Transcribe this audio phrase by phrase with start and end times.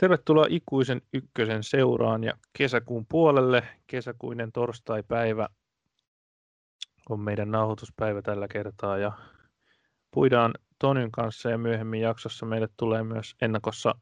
[0.00, 3.62] Tervetuloa ikuisen ykkösen seuraan ja kesäkuun puolelle.
[3.86, 5.48] Kesäkuinen torstai-päivä
[7.08, 9.12] on meidän nauhoituspäivä tällä kertaa ja
[10.10, 13.94] puidaan Tonyn kanssa ja myöhemmin jaksossa meille tulee myös ennakossa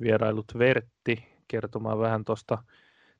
[0.00, 2.64] vierailut Vertti kertomaan vähän tuosta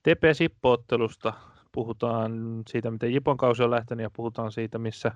[0.03, 1.32] TP-sippoottelusta.
[1.73, 5.12] Puhutaan siitä, miten Jipon kausi on lähtenyt ja puhutaan siitä, missä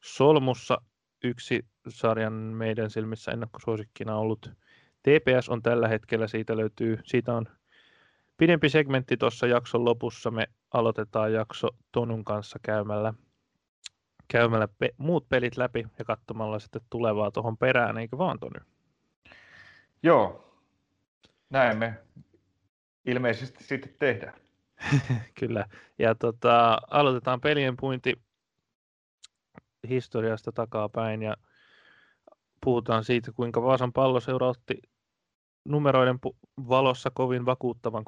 [0.00, 0.78] Solmussa
[1.24, 4.50] yksi sarjan meidän silmissä ennakkosuosikkina ollut
[5.06, 7.46] TPS on tällä hetkellä, siitä löytyy, siitä on
[8.36, 10.30] pidempi segmentti tuossa jakson lopussa.
[10.30, 13.14] Me aloitetaan jakso Tonun kanssa käymällä,
[14.28, 18.60] käymällä pe- muut pelit läpi ja katsomalla sitten tulevaa tuohon perään, eikö vaan Tony?
[20.02, 20.54] Joo,
[21.50, 21.94] näin me
[23.04, 24.34] ilmeisesti sitten tehdään.
[25.40, 25.64] Kyllä,
[25.98, 28.14] ja tota, aloitetaan pelien puinti
[29.88, 31.36] historiasta takapäin ja
[32.64, 34.80] puhutaan siitä, kuinka Vaasan palloseura otti
[35.66, 36.18] numeroiden
[36.68, 38.04] valossa kovin vakuuttavan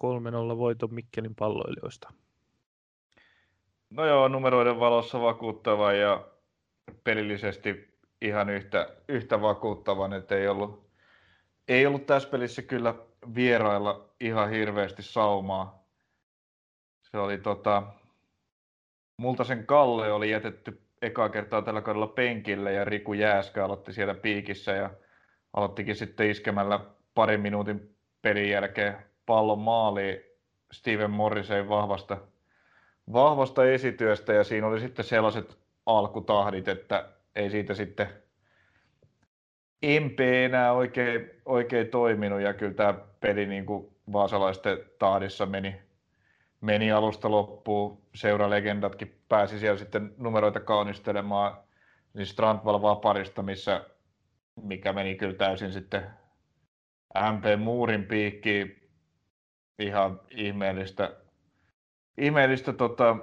[0.54, 2.12] 3-0 voiton Mikkelin palloilijoista.
[3.90, 6.28] No joo, numeroiden valossa vakuuttava ja
[7.04, 10.90] pelillisesti ihan yhtä, yhtä vakuuttavan, että ei ollut,
[11.68, 12.94] ei ollut tässä pelissä kyllä
[13.34, 15.84] vierailla ihan hirveästi saumaa.
[17.02, 17.82] Se oli tota,
[19.16, 24.14] multa sen Kalle oli jätetty ekaa kertaa tällä kaudella penkille ja Riku Jääskä aloitti siellä
[24.14, 24.90] piikissä ja
[25.52, 26.80] aloittikin sitten iskemällä
[27.18, 30.20] parin minuutin pelin jälkeen pallon maaliin
[30.72, 32.16] Steven Morrisen vahvasta,
[33.12, 38.08] vahvasta esityöstä ja siinä oli sitten sellaiset alkutahdit, että ei siitä sitten
[40.00, 45.76] MP enää oikein, oikein toiminut ja kyllä tämä peli niin kuin vaasalaisten tahdissa meni,
[46.60, 47.98] meni alusta loppuun.
[48.14, 51.56] Seuralegendatkin pääsi siellä sitten numeroita kaunistelemaan
[52.14, 53.84] niin Strandval Vaparista, missä,
[54.62, 56.06] mikä meni kyllä täysin sitten
[57.14, 58.88] MP Muurin piikki
[59.78, 61.12] ihan ihmeellistä.
[62.18, 63.16] Ihmeellistä tota,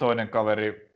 [0.00, 0.90] toinen kaveri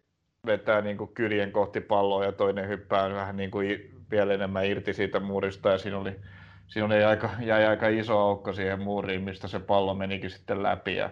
[0.46, 4.94] vetää niin kuin kyljen kohti palloa ja toinen hyppää vähän niin kuin vielä enemmän irti
[4.94, 6.20] siitä muurista ja siinä oli,
[6.66, 10.96] siinä oli aika, jäi aika iso aukko siihen muuriin, mistä se pallo menikin sitten läpi.
[10.96, 11.10] Ja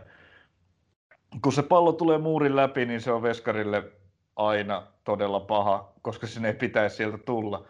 [1.42, 3.92] kun se pallo tulee muurin läpi, niin se on veskarille
[4.36, 7.68] aina todella paha, koska sinne ei pitäisi sieltä tulla.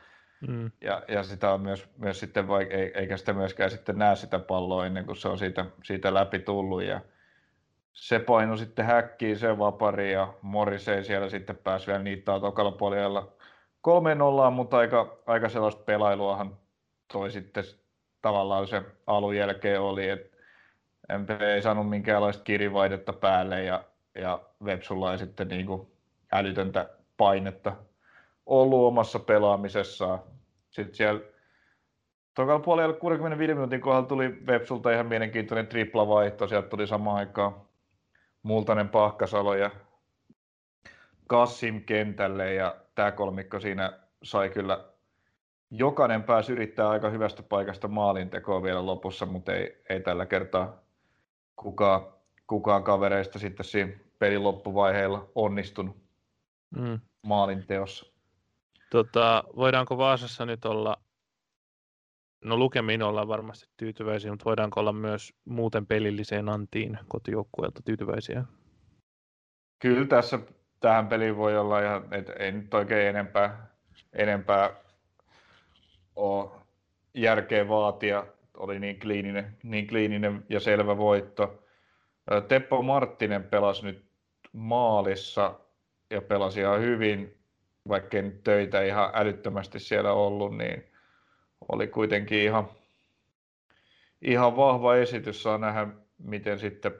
[0.48, 0.70] Mm.
[0.80, 4.86] Ja, ja sitä on myös, myös sitten vaik- eikä sitä myöskään sitten näe sitä palloa
[4.86, 6.82] ennen kuin se on siitä, siitä läpi tullut.
[6.82, 7.00] Ja
[7.92, 12.72] se paino sitten häkkiin, se vapari ja Morris ei siellä sitten pääsi vielä niittää tokalla
[12.72, 13.32] puolella
[13.80, 16.56] 3 0 mutta aika, aika sellaista pelailuahan
[17.12, 17.64] toi sitten
[18.22, 20.36] tavallaan se alun jälkeen oli, että
[21.18, 23.84] MP ei saanut minkäänlaista kirivaihdetta päälle ja,
[24.14, 25.92] ja Vepsulla ei sitten niin kuin
[26.32, 27.76] älytöntä painetta
[28.48, 30.18] ollut omassa pelaamisessaan.
[30.70, 31.20] Sitten siellä
[32.34, 36.48] tokalla puolella 65 minuutin kohdalla tuli Vepsulta ihan mielenkiintoinen triplavaihto.
[36.48, 37.54] Sieltä tuli samaan aikaan
[38.42, 39.70] Multanen Pahkasalo ja
[41.26, 43.92] Kassim kentälle ja tämä kolmikko siinä
[44.22, 44.84] sai kyllä
[45.70, 50.80] jokainen pääsi yrittää aika hyvästä paikasta maalintekoa vielä lopussa, mutta ei, ei tällä kertaa
[51.56, 52.06] kukaan,
[52.46, 55.96] kukaan kavereista sitten siinä pelin loppuvaiheella onnistunut
[56.76, 57.00] mm.
[57.22, 58.17] maalinteossa.
[58.90, 60.96] Tota, voidaanko Vaasassa nyt olla,
[62.44, 68.44] no lukemiin ollaan varmasti tyytyväisiä, mutta voidaanko olla myös muuten pelilliseen antiin kotijoukkueelta tyytyväisiä?
[69.78, 70.38] Kyllä tässä
[70.80, 73.66] tähän peliin voi olla ihan, et ei nyt oikein enempää,
[74.12, 74.70] enempää
[76.16, 76.50] ole
[77.14, 78.26] järkeä vaatia.
[78.56, 81.64] Oli niin kliininen, niin kliininen ja selvä voitto.
[82.48, 84.04] Teppo Marttinen pelasi nyt
[84.52, 85.60] maalissa
[86.10, 87.37] ja pelasi ihan hyvin
[87.88, 90.84] vaikkei nyt töitä ihan älyttömästi siellä ollut, niin
[91.68, 92.68] oli kuitenkin ihan,
[94.22, 95.42] ihan vahva esitys.
[95.42, 95.86] Saa nähdä,
[96.18, 96.92] miten sitten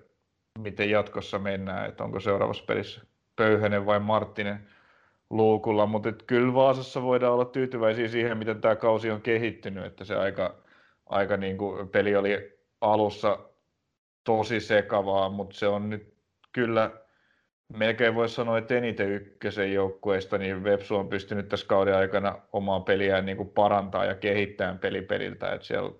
[0.58, 3.00] miten jatkossa mennään, että onko seuraavassa pelissä
[3.36, 4.68] Pöyhönen vai Marttinen
[5.30, 10.16] luukulla, mutta kyllä Vaasassa voidaan olla tyytyväisiä siihen, miten tämä kausi on kehittynyt, että se
[10.16, 10.54] aika,
[11.06, 13.38] aika niin kuin peli oli alussa
[14.24, 16.14] tosi sekavaa, mutta se on nyt
[16.52, 16.90] kyllä
[17.68, 22.80] melkein voisi sanoa, että eniten ykkösen joukkueista, niin Vepsu on pystynyt tässä kauden aikana omaa
[22.80, 25.92] peliään niin kuin parantaa ja kehittämään pelipeliltä, että siellä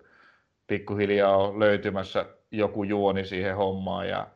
[0.67, 4.27] pikkuhiljaa on löytymässä joku juoni siihen hommaan ja,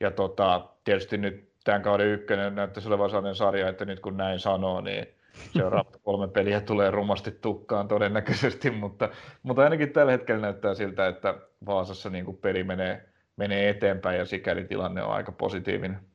[0.00, 4.38] ja tota, tietysti nyt tämän kauden ykkönen näyttäisi olevan sellainen sarja, että nyt kun näin
[4.38, 9.08] sanoo, niin seuraavat kolme peliä tulee rumasti tukkaan todennäköisesti, mutta,
[9.42, 11.34] mutta ainakin tällä hetkellä näyttää siltä, että
[11.66, 16.09] Vaasassa niin kuin peli menee, menee eteenpäin ja sikäli tilanne on aika positiivinen.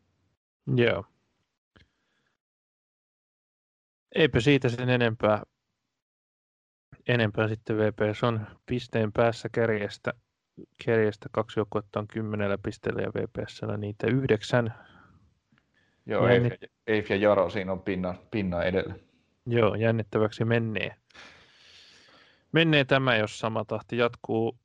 [0.67, 1.05] Joo.
[4.15, 5.43] Eipä siitä sen enempää.
[7.07, 10.13] Enempää sitten VPS on pisteen päässä kärjestä
[10.85, 14.73] kerjestä kaksi joukkuetta on kymmenellä pisteellä ja VPSllä niitä yhdeksän.
[16.05, 16.53] Joo, Jännit...
[16.53, 18.95] Eif, ja, Eif ja Jaro siinä on pinna, pinna edellä.
[19.45, 20.95] Joo, jännittäväksi menee.
[22.51, 24.57] Menee tämä, jos sama tahti jatkuu.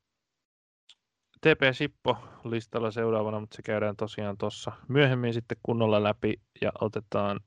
[1.40, 7.40] TP Sippo listalla seuraavana, mutta se käydään tosiaan tuossa myöhemmin sitten kunnolla läpi ja otetaan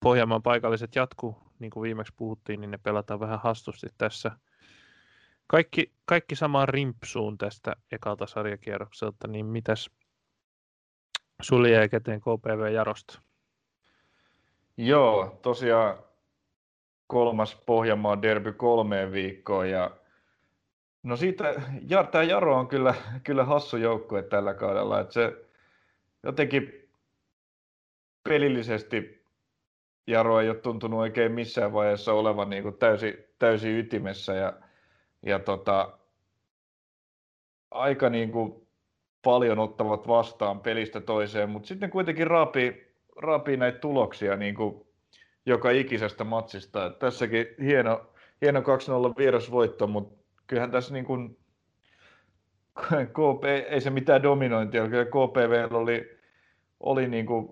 [0.00, 4.30] Pohjanmaan paikalliset jatku, niin kuin viimeksi puhuttiin, niin ne pelataan vähän hastusti tässä.
[5.46, 9.90] Kaikki, kaikki samaan rimpsuun tästä ekalta sarjakierrokselta, niin mitäs
[11.42, 13.20] sulle jäi käteen KPV Jarosta?
[14.76, 15.98] Joo, tosiaan
[17.06, 19.90] kolmas Pohjanmaan derby kolmeen viikkoon ja
[21.06, 22.94] no siitä, ja, tämä Jaro on kyllä,
[23.24, 25.32] kyllä hassu joukkue tällä kaudella, että se
[26.22, 26.88] jotenkin
[28.28, 29.24] pelillisesti
[30.06, 34.52] Jaro ei ole tuntunut oikein missään vaiheessa olevan niin kuin täysin, täysin ytimessä ja,
[35.22, 35.98] ja tota,
[37.70, 38.66] aika niin kuin
[39.22, 44.86] paljon ottavat vastaan pelistä toiseen, mutta sitten kuitenkin raapii, raapii näitä tuloksia niin kuin
[45.46, 46.86] joka ikisestä matsista.
[46.86, 48.10] Et tässäkin hieno,
[48.42, 48.62] hieno 2-0
[49.18, 50.15] vierasvoitto, mutta
[50.46, 51.38] kyllähän tässä niin kuin,
[53.06, 56.18] KP, ei se mitään dominointia, kyllä KPV oli,
[56.80, 57.48] oli niin kuin,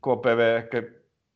[0.00, 0.82] KPV ehkä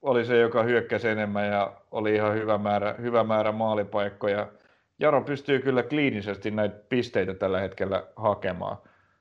[0.03, 4.49] oli se, joka hyökkäsi enemmän ja oli ihan hyvä määrä, hyvä määrä maalipaikkoja.
[4.99, 8.77] Jaro pystyy kyllä kliinisesti näitä pisteitä tällä hetkellä hakemaan,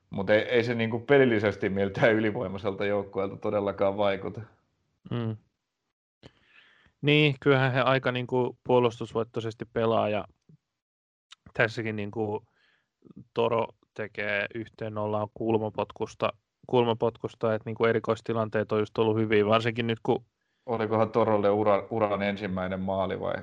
[0.10, 4.42] mutta ei, ei se niin kuin pelillisesti miltään ylivoimaiselta joukkueelta todellakaan vaikuta.
[5.12, 5.38] Mm.
[7.02, 10.26] Niin, kyllähän he aika niin kuin puolustusvoittoisesti pelaa ja
[11.58, 12.46] tässäkin niin kuin
[13.34, 16.34] Toro tekee yhteen nollaan kulmapotkusta,
[16.68, 20.26] kulmapotkusta että niin kuin erikoistilanteet on just ollut hyviä, varsinkin nyt kun
[20.66, 23.36] Olikohan Torolle ura, uran ensimmäinen maali vai,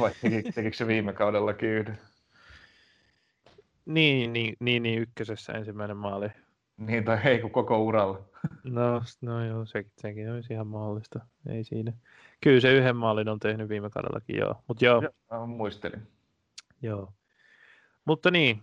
[0.00, 0.10] vai
[0.54, 1.98] tekikö se viime kaudellakin yhden?
[3.86, 6.28] Niin, niin, niin, niin, ykkösessä ensimmäinen maali.
[6.76, 8.20] Niin, tai ei kun koko uralla.
[8.64, 11.20] No, no joo, se, sekin olisi ihan mahdollista.
[11.46, 11.92] Ei siinä.
[12.40, 14.62] Kyllä se yhden maalin on tehnyt viime kaudellakin, joo.
[14.68, 15.02] Mut joo.
[15.30, 16.02] joo muistelin.
[16.82, 17.12] Joo.
[18.10, 18.62] Mutta niin,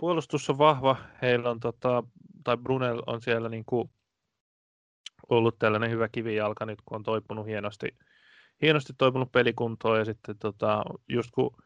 [0.00, 0.96] puolustus on vahva.
[1.22, 2.02] Heillä on, tota,
[2.44, 3.90] tai Brunel on siellä niin kuin
[5.28, 7.88] ollut tällainen hyvä kivijalka nyt, kun on toipunut hienosti,
[8.62, 11.56] hienosti toipunut pelikuntoon ja sitten tota, just kun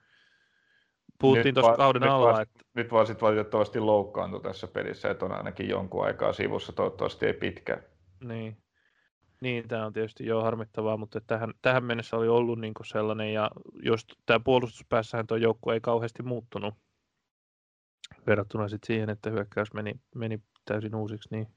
[1.18, 2.32] puhuttiin tuossa kauden nyt alla.
[2.32, 2.60] Vaan, että...
[2.74, 7.34] Nyt vaan sitten valitettavasti loukkaantui tässä pelissä, että on ainakin jonkun aikaa sivussa, toivottavasti ei
[7.34, 7.82] pitkään.
[8.24, 8.56] Niin.
[9.40, 13.50] Niin, tämä on tietysti jo harmittavaa, mutta tähän, tähän mennessä oli ollut niin sellainen, ja
[13.82, 16.74] jos tämä puolustuspäässähän tuo joukkue ei kauheasti muuttunut
[18.26, 21.48] verrattuna sit siihen, että hyökkäys meni, meni täysin uusiksi, niin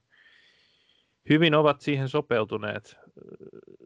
[1.30, 2.98] hyvin ovat siihen sopeutuneet.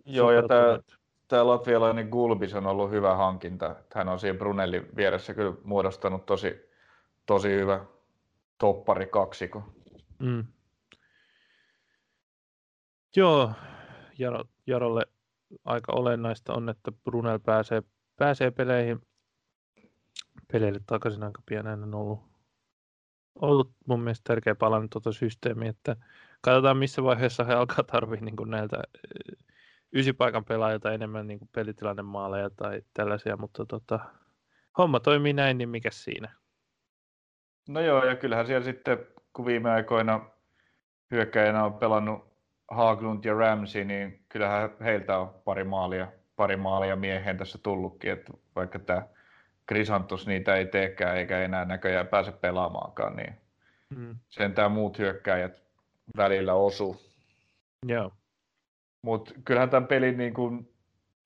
[0.06, 0.80] Joo, ja tämä,
[1.27, 3.75] tämä latvialainen Gulbis on ollut hyvä hankinta.
[3.95, 6.69] Hän on siinä Brunellin vieressä kyllä muodostanut tosi,
[7.25, 7.86] tosi hyvä
[8.57, 9.63] toppari kaksiko.
[10.19, 10.45] Mm.
[13.15, 13.51] Joo,
[14.19, 15.06] Jaro, Jarolle
[15.65, 17.83] aika olennaista on, että Brunel pääsee,
[18.15, 19.01] pääsee peleihin,
[20.51, 21.67] peleille takaisin aika pian.
[21.67, 22.19] Hän on ollut,
[23.35, 25.95] ollut mun mielestä tärkeä palanen tuota systeemiä, että
[26.41, 28.77] katsotaan missä vaiheessa he alkaa tarvii niin näiltä
[29.94, 32.03] ysipaikan pelaajilta enemmän niin pelitilanne
[32.56, 34.00] tai tällaisia, mutta tota,
[34.77, 36.35] homma toimii näin, niin mikä siinä?
[37.69, 38.97] No joo, ja kyllähän siellä sitten,
[39.33, 40.30] kun viime aikoina
[41.11, 42.34] hyökkäjänä on pelannut
[42.68, 48.34] Haglund ja Ramsey, niin kyllähän heiltä on pari maalia, pari maalia miehen tässä tullutkin, että
[48.56, 49.07] vaikka tämä
[49.66, 53.34] Krisantus niitä ei teekään eikä enää näköjään pääse pelaamaankaan, niin
[53.95, 54.16] mm.
[54.30, 55.62] sentään muut hyökkäjät
[56.18, 57.02] välillä osuu.
[57.86, 58.12] Joo.
[59.02, 60.69] Mutta kyllähän tämän pelin niin kun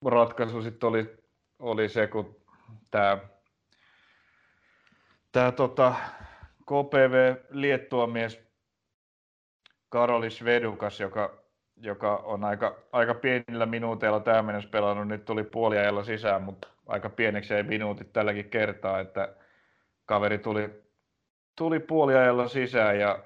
[0.06, 1.18] ratkaisu sitten oli,
[1.60, 2.36] oli se, kun
[2.92, 3.18] tämä
[5.32, 5.96] tää tota,
[6.66, 8.49] KPV Liettua-mies
[9.90, 11.40] Karolis Vedukas, joka,
[11.78, 17.10] joka on aika, aika pienillä minuuteilla tämä mennessä pelannut, nyt tuli puoliajalla sisään, mutta aika
[17.10, 19.36] pieneksi ei minuutit tälläkin kertaa, että
[20.06, 20.70] kaveri tuli,
[21.56, 23.20] tuli puoliajalla sisään ja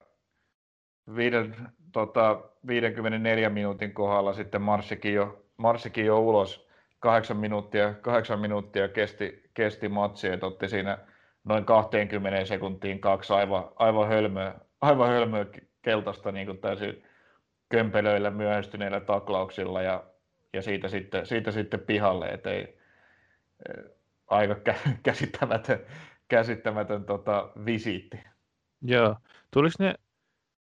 [1.15, 1.55] viiden,
[1.91, 6.67] tota, 54 minuutin kohdalla sitten marssikin jo, marssikin jo ulos.
[6.99, 10.97] Kahdeksan minuuttia, kahdeksan minuuttia kesti, kesti matsi, että otti siinä
[11.43, 15.45] noin 20 sekuntiin kaksi aivan, aivan hölmöä, aivan hölmöä
[15.83, 17.03] keltaista niin kuin täysin
[17.69, 20.03] kömpelöillä myöhästyneillä taklauksilla ja,
[20.53, 22.77] ja siitä, sitten, siitä sitten pihalle, että ei,
[23.69, 23.83] eh,
[24.27, 24.55] aika
[25.03, 25.79] käsittämätön,
[26.27, 28.19] käsittämätön tota, visiitti.
[28.81, 29.15] Joo.
[29.51, 29.95] Tuliko ne,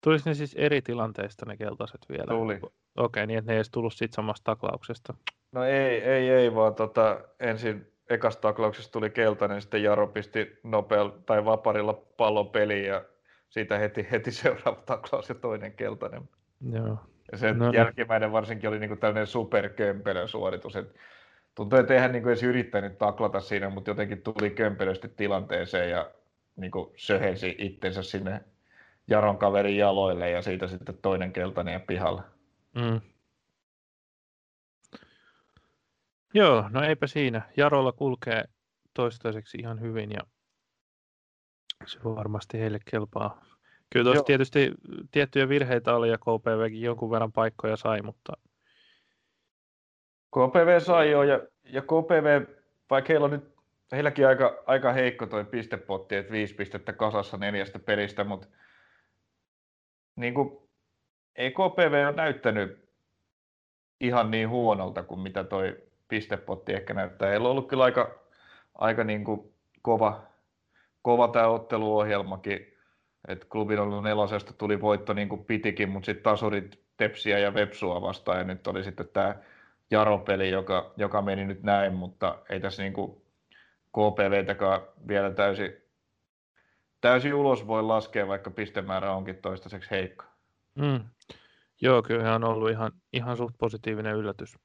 [0.04, 2.28] tuliko ne siis eri tilanteista ne keltaiset vielä?
[2.28, 2.60] Tuli.
[2.98, 5.14] Okei, niin että ne ei edes tullut siitä samasta taklauksesta.
[5.52, 11.18] No ei, ei, ei vaan tota, ensin, ekasta taklauksesta tuli keltainen, sitten Jaro pisti nopealla
[11.26, 13.04] tai vaparilla pallon peliin ja
[13.52, 16.30] siitä heti, heti seuraava taklaus ja toinen keltainen.
[16.72, 16.98] Joo.
[17.32, 17.78] Ja se no, niin.
[17.78, 20.76] jälkimmäinen varsinkin oli niinku tällainen superkömpelö suoritus.
[20.76, 20.96] Et
[21.56, 26.12] tuntui, että eihän niinku edes yrittänyt taklata siinä, mutta jotenkin tuli kömpelösti tilanteeseen ja
[26.56, 28.42] niinku söhensi itsensä sinne
[29.08, 32.22] Jaron kaverin jaloille ja siitä sitten toinen keltainen ja pihalle.
[32.76, 33.02] Mm.
[36.34, 37.42] Joo, no eipä siinä.
[37.58, 38.44] Jarolla kulkee
[38.94, 40.20] toistaiseksi ihan hyvin ja
[41.86, 43.46] se varmasti heille kelpaa.
[43.90, 44.72] Kyllä tuossa tietysti
[45.12, 48.34] tiettyjä virheitä oli ja KPVkin jonkun verran paikkoja sai, mutta...
[50.32, 52.46] KPV sai jo ja, ja KPV,
[52.90, 53.56] vaikka heillä on nyt
[53.92, 58.48] heilläkin aika, aika heikko toi pistepotti, että viisi pistettä kasassa neljästä pelistä, mutta
[60.16, 60.70] niin kuin,
[61.36, 62.90] ei KPV ole näyttänyt
[64.00, 67.30] ihan niin huonolta kuin mitä toi pistepotti ehkä näyttää.
[67.30, 68.20] Heillä on ollut kyllä aika,
[68.76, 70.31] aika niin kuin kova,
[71.02, 72.68] kova tämä otteluohjelmakin.
[73.28, 78.02] Et klubin ollut nelosesta tuli voitto niin kuin pitikin, mutta sitten tasurit Tepsiä ja Vepsua
[78.02, 79.36] vastaan ja nyt oli sitten tämä
[79.92, 83.22] Jaropeli, joka, joka meni nyt näin, mutta ei tässä niin kuin
[83.90, 85.74] KPVtäkään vielä täysin,
[87.02, 90.26] täysin ulos voi laskea, vaikka pistemäärä onkin toistaiseksi heikko.
[90.76, 91.00] Mm.
[91.82, 94.56] Joo, kyllä on ollut ihan, ihan suht positiivinen yllätys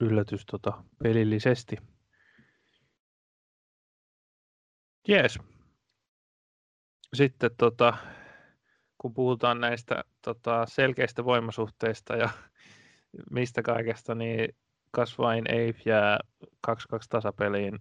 [0.00, 1.76] yllätys tota, pelillisesti.
[5.08, 5.38] Jees.
[7.14, 7.94] Sitten tota,
[8.98, 12.28] kun puhutaan näistä tota, selkeistä voimasuhteista ja
[13.30, 14.56] mistä kaikesta, niin
[14.90, 16.18] kasvain ei jää
[16.68, 16.72] 2-2
[17.08, 17.78] tasapeliin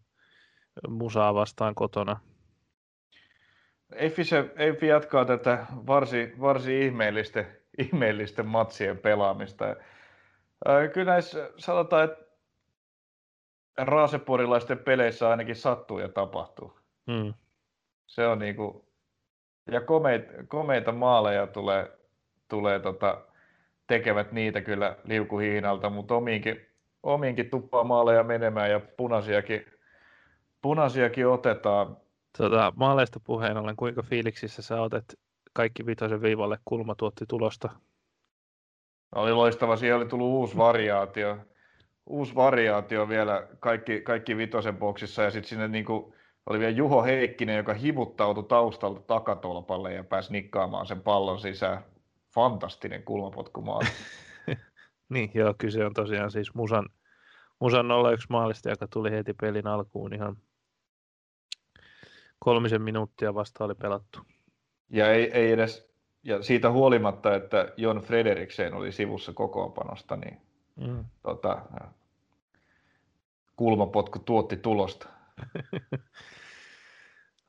[0.88, 2.20] musaa vastaan kotona.
[3.96, 4.46] Eifi, se,
[4.88, 7.48] jatkaa tätä varsin, varsin ihmeellisten,
[7.84, 9.76] ihmeellisten matsien pelaamista.
[10.94, 12.26] Kyllä näissä sanotaan, että
[13.78, 16.87] raaseporilaisten peleissä ainakin sattuu ja tapahtuu.
[17.12, 17.34] Hmm.
[18.08, 18.86] Se on niinku,
[19.72, 21.98] ja komeita, komeita maaleja tulee,
[22.48, 23.22] tulee tota,
[23.88, 26.68] tekevät niitä kyllä liukuhiinalta, mutta omiinkin,
[27.04, 29.66] omiinkin tuppaa maaleja menemään ja punaisiakin,
[30.62, 31.98] punaisiakin otetaan.
[32.38, 35.20] Tota, maaleista puheen ollen, kuinka fiiliksissä sä otet
[35.54, 37.70] kaikki vitosen viivalle kulma tuotti tulosta?
[39.16, 41.38] Oli loistava, siellä oli tullut uusi variaatio.
[42.06, 46.14] Uusi variaatio vielä kaikki, kaikki vitosen boksissa ja sitten sinne niinku,
[46.48, 51.84] oli vielä Juho Heikkinen, joka hivuttautui taustalta takatolpalle ja pääsi nikkaamaan sen pallon sisään.
[52.34, 53.88] Fantastinen kulmapotkumaali.
[55.10, 56.90] niin, joo, kyse on tosiaan siis Musan,
[57.60, 60.38] Musan 01 maalista, joka tuli heti pelin alkuun ihan
[62.40, 64.20] kolmisen minuuttia vasta oli pelattu.
[64.90, 65.88] Ja ei, ei edes
[66.24, 70.42] ja siitä huolimatta, että Jon Frederiksen oli sivussa kokoonpanosta, niin
[70.76, 71.06] mm.
[71.24, 71.62] tota,
[73.56, 75.10] kulmapotku tuotti tulosta.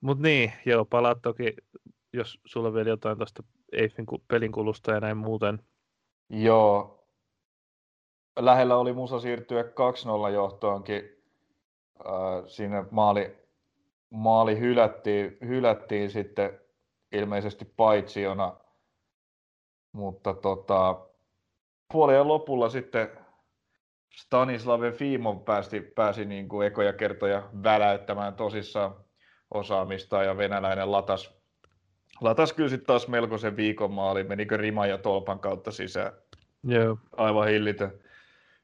[0.01, 1.57] Mutta niin, joo, palaat toki,
[2.13, 5.63] jos sulla vielä jotain tuosta Eiffin pelinkulusta ja näin muuten.
[6.31, 7.05] Joo,
[8.39, 9.67] lähellä oli Musa siirtyä 2-0
[10.33, 11.03] johtoonkin.
[12.07, 13.39] Äh, siinä maali,
[14.11, 16.61] maali hylättiin, hylättiin sitten
[17.13, 18.57] ilmeisesti paitsiona
[19.93, 21.07] mutta tota,
[21.93, 23.09] puolien lopulla sitten
[24.15, 29.05] Stanislav Fimon pääsi, pääsi niin kuin ekoja kertoja väläyttämään tosissaan
[29.51, 31.35] osaamista ja venäläinen latas,
[32.21, 36.13] latas kyllä sitten taas melkoisen viikon maali, menikö rima ja tolpan kautta sisään.
[36.65, 36.99] Joo.
[37.17, 37.93] Aivan hillitön,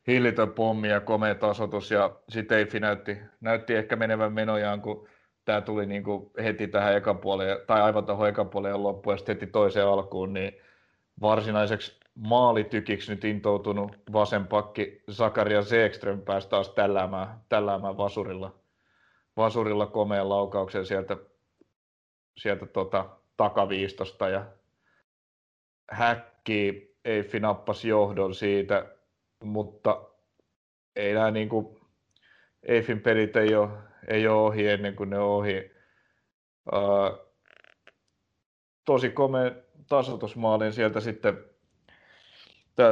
[0.07, 5.09] hillitön pommi ja komea tasotus ja sitten Eifi näytti, näytti ehkä menevän menojaan, kun
[5.45, 9.19] tämä tuli niin kuin heti tähän ekan puoleen, tai aivan tuohon ekan puoleen loppuun ja
[9.19, 10.53] sitten heti toiseen alkuun, niin
[11.21, 18.55] varsinaiseksi maalitykiksi nyt intoutunut vasenpakki Zakaria Zeekström pääsi taas tälläämään, tälläämään vasurilla,
[19.37, 21.17] vasurilla komeen laukauksen sieltä,
[22.37, 24.47] sieltä tota, takaviistosta ja
[25.91, 28.97] häkki Eiffi nappasi johdon siitä,
[29.45, 30.05] mutta
[30.97, 31.81] ei nämä niin kuin,
[32.63, 33.69] Eiffin pelit ei ole,
[34.09, 35.71] ei ole ohi ennen kuin ne on ohi.
[36.73, 37.35] Uh,
[38.85, 39.51] tosi komea,
[39.89, 41.45] tasoitusmaalin sieltä sitten.
[42.77, 42.91] Tämä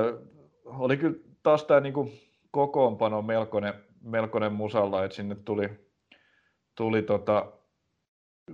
[0.64, 2.20] oli kyllä taas tämä niin
[2.50, 5.91] kokoonpano melkoinen, melkoinen musalla, että sinne tuli,
[6.74, 7.52] tuli tota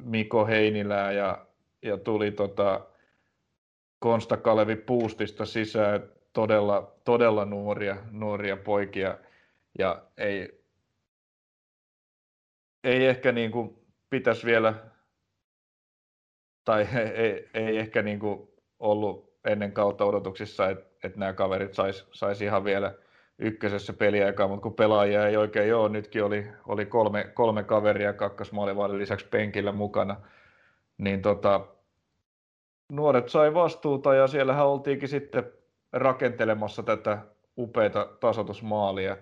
[0.03, 1.47] Miko Heinilää ja,
[1.83, 2.87] ja tuli tota
[3.99, 9.19] Konsta Kalevi Puustista sisään todella, todella nuoria, nuoria poikia.
[9.79, 10.65] Ja ei,
[12.85, 13.79] ei ehkä niin kuin
[14.11, 14.75] pitäisi vielä
[16.65, 18.49] tai ei, ei, ehkä niin kuin
[18.79, 22.95] ollut ennen kautta odotuksissa, että, että nämä kaverit sais, sais ihan vielä,
[23.39, 28.99] ykkösessä peliaikaa, mutta kun pelaajia ei oikein ole, nytkin oli, oli kolme, kolme kaveria kakkosmaalivahdin
[28.99, 30.17] lisäksi penkillä mukana,
[30.99, 31.67] niin tota,
[32.93, 35.45] nuoret sai vastuuta ja siellähän oltiinkin sitten
[35.93, 37.19] rakentelemassa tätä
[37.59, 39.17] upeita tasotusmaalia,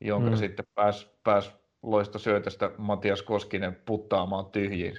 [0.00, 0.36] jonka mm.
[0.36, 4.96] sitten pääsi pääs loista syötöstä Matias Koskinen puttaamaan tyhjiin.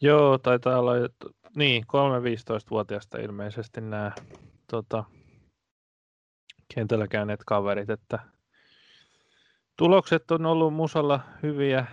[0.00, 0.92] Joo, taitaa olla,
[1.56, 4.12] niin, 3-15-vuotiaasta ilmeisesti nämä
[4.70, 5.04] tota,
[6.74, 8.18] kentällä käyneet kaverit, että
[9.76, 11.86] tulokset on ollut Musalla hyviä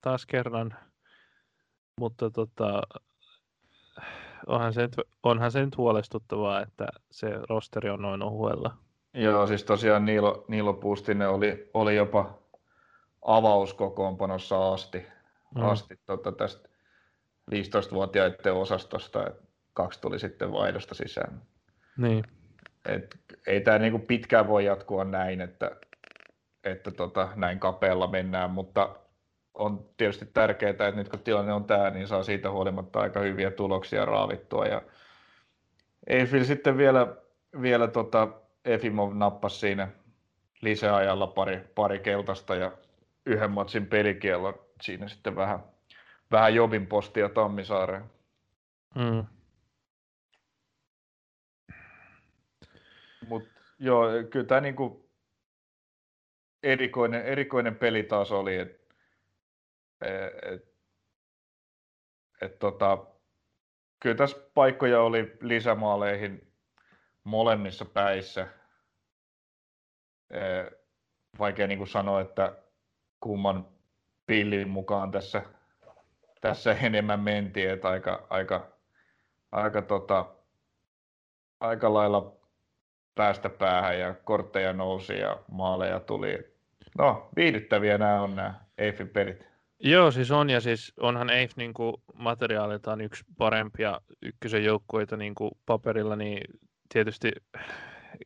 [0.00, 0.74] taas kerran,
[2.00, 2.82] mutta tota,
[4.46, 8.76] onhan, se nyt, onhan se nyt huolestuttavaa, että se rosteri on noin ohuella.
[9.14, 12.38] Joo, siis tosiaan Niilo, Niilo Pustinen oli, oli jopa
[13.22, 15.06] avauskokoonpanossa asti,
[15.54, 15.62] mm.
[15.62, 16.68] asti tota, tästä
[17.50, 21.42] 15-vuotiaiden osastosta, että kaksi tuli sitten vaihdosta sisään.
[21.96, 22.24] Niin.
[22.86, 23.16] Et,
[23.46, 25.70] ei tämä niinku pitkään voi jatkua näin, että,
[26.64, 28.96] että tota, näin kapealla mennään, mutta
[29.54, 33.50] on tietysti tärkeää, että nyt kun tilanne on tämä, niin saa siitä huolimatta aika hyviä
[33.50, 34.66] tuloksia raavittua.
[34.66, 34.82] Ja
[36.06, 37.16] Eiffel sitten vielä,
[37.62, 38.28] vielä tota,
[38.64, 39.88] Efimov nappasi siinä
[40.60, 42.72] lisäajalla pari, pari keltaista ja
[43.26, 45.60] yhden matsin pelikiellon siinä sitten vähän,
[46.30, 48.04] vähän Jobin postia Tammisaareen.
[48.94, 49.24] Mm.
[53.26, 55.10] Mut joo, kyllä tämä niinku
[56.62, 58.94] erikoinen, erikoinen peli taas oli, että
[60.52, 60.76] et,
[62.40, 63.06] et tota,
[64.00, 66.52] kyllä tässä paikkoja oli lisämaaleihin
[67.24, 68.48] molemmissa päissä.
[71.38, 72.62] Vaikea niin sanoa, että
[73.20, 73.68] kumman
[74.26, 75.42] pillin mukaan tässä,
[76.40, 78.72] tässä enemmän mentiin, että aika, aika,
[79.52, 80.34] aika, tota,
[81.60, 82.35] aika lailla
[83.16, 86.56] päästä päähän ja kortteja nousi ja maaleja tuli.
[86.98, 89.46] No, viihdyttäviä nämä on nämä Eiffin pelit.
[89.80, 95.34] Joo, siis on, ja siis onhan EIF niin kuin materiaaliltaan yksi parempia ykkösen joukkueita niin
[95.34, 96.40] kuin paperilla, niin
[96.92, 97.32] tietysti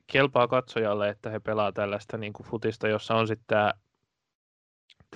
[0.06, 3.72] kelpaa katsojalle, että he pelaa tällaista niin kuin futista, jossa on sitten tämä,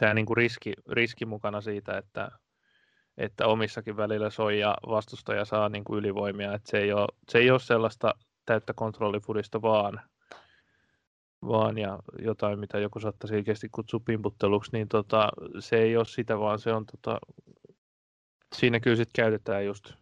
[0.01, 2.31] tämä niin kuin riski, riski mukana siitä, että,
[3.17, 7.39] että omissakin välillä soi ja vastustaja saa niin kuin ylivoimia, että se ei ole, se
[7.39, 8.15] ei ole sellaista
[8.47, 10.01] täyttä kontrollifudista vaan,
[11.47, 15.29] vaan ja jotain, mitä joku saattaa selkeästi kutsua pimputteluksi, niin tota,
[15.59, 17.19] se ei ole sitä, vaan se on tota,
[18.55, 19.93] siinä kyllä sitten käytetään just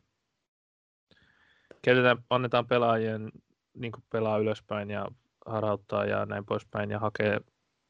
[1.83, 3.33] käytetään, annetaan pelaajien
[3.74, 5.07] niin pelaa ylöspäin ja
[5.46, 7.40] harauttaa ja näin poispäin ja hakee,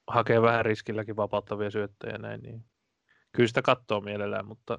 [0.07, 2.65] hakee vähän riskilläkin vapauttavia syöttöjä näin, niin
[3.33, 4.79] kyllä sitä katsoo mielellään, mutta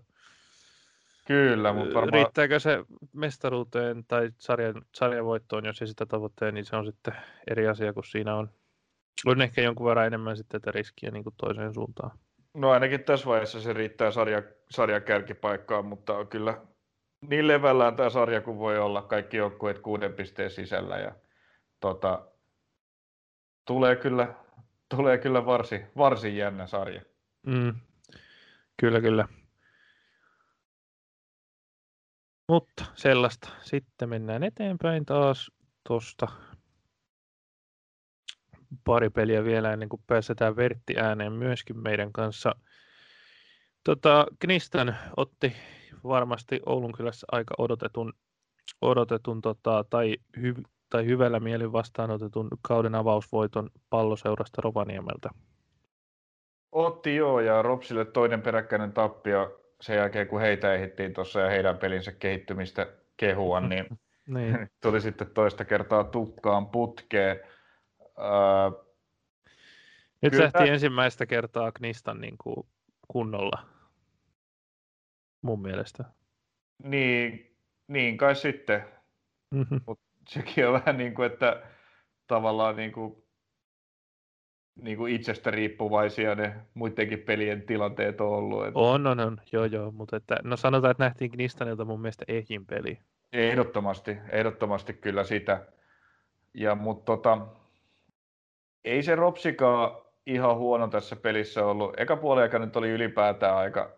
[1.27, 2.13] Kyllä, mutta varmaan...
[2.13, 7.13] Riittääkö se mestaruuteen tai sarjan, sarjan voittoon, jos ei sitä tavoittaa, niin se on sitten
[7.51, 8.49] eri asia, kun siinä on,
[9.25, 12.19] on ehkä jonkun verran enemmän sitten tätä riskiä niin kuin toiseen suuntaan.
[12.53, 16.61] No ainakin tässä vaiheessa se riittää sarja, sarjan kärkipaikkaan, mutta kyllä
[17.29, 21.15] niin levällään tämä sarja kuin voi olla, kaikki joukkueet kuuden pisteen sisällä ja
[21.79, 22.25] tota,
[23.67, 24.33] tulee kyllä,
[24.95, 27.01] tulee kyllä varsin, varsin jännä sarja.
[27.47, 27.73] Mm.
[28.79, 29.27] Kyllä, kyllä.
[32.49, 33.49] Mutta sellaista.
[33.61, 35.51] Sitten mennään eteenpäin taas
[35.87, 36.27] tuosta
[38.83, 42.55] pari peliä vielä ennen kuin pääsetään Vertti ääneen myöskin meidän kanssa.
[43.83, 45.53] Tota, Knistan otti
[46.03, 48.13] varmasti Oulun kylässä aika odotetun,
[48.81, 50.53] odotetun tota, tai, hy,
[50.89, 55.29] tai hyvällä mielin vastaanotetun kauden avausvoiton palloseurasta Rovaniemeltä.
[56.71, 61.77] Otti joo, ja Ropsille toinen peräkkäinen tappio sen jälkeen, kun heitä ehdittiin tuossa ja heidän
[61.77, 63.85] pelinsä kehittymistä kehua, niin,
[64.27, 64.69] niin.
[64.81, 67.39] tuli sitten toista kertaa tukkaan putkeen.
[67.99, 68.83] Öö,
[70.21, 70.43] Nyt kyllä...
[70.43, 72.67] lähti ensimmäistä kertaa Knistan niin kuin
[73.07, 73.65] kunnolla,
[75.41, 76.03] mun mielestä.
[76.83, 77.55] Niin,
[77.87, 78.85] niin kai sitten.
[79.51, 79.81] Mm-hmm.
[79.87, 81.63] Mut sekin on vähän niin kuin, että
[82.27, 83.22] tavallaan niin kuin
[84.81, 88.67] niin kuin itsestä riippuvaisia ne muidenkin pelien tilanteet on ollut.
[88.67, 88.79] Että...
[88.79, 92.65] On, on, on, joo, joo, mutta että, no sanotaan, että nähtiin Knistanilta mun mielestä ehjin
[92.65, 92.99] peli.
[93.33, 95.65] Ehdottomasti, ehdottomasti kyllä sitä.
[96.53, 97.47] Ja, mutta tota,
[98.85, 101.99] ei se Ropsikaan ihan huono tässä pelissä ollut.
[101.99, 103.91] Eka puoli nyt oli ylipäätään aika,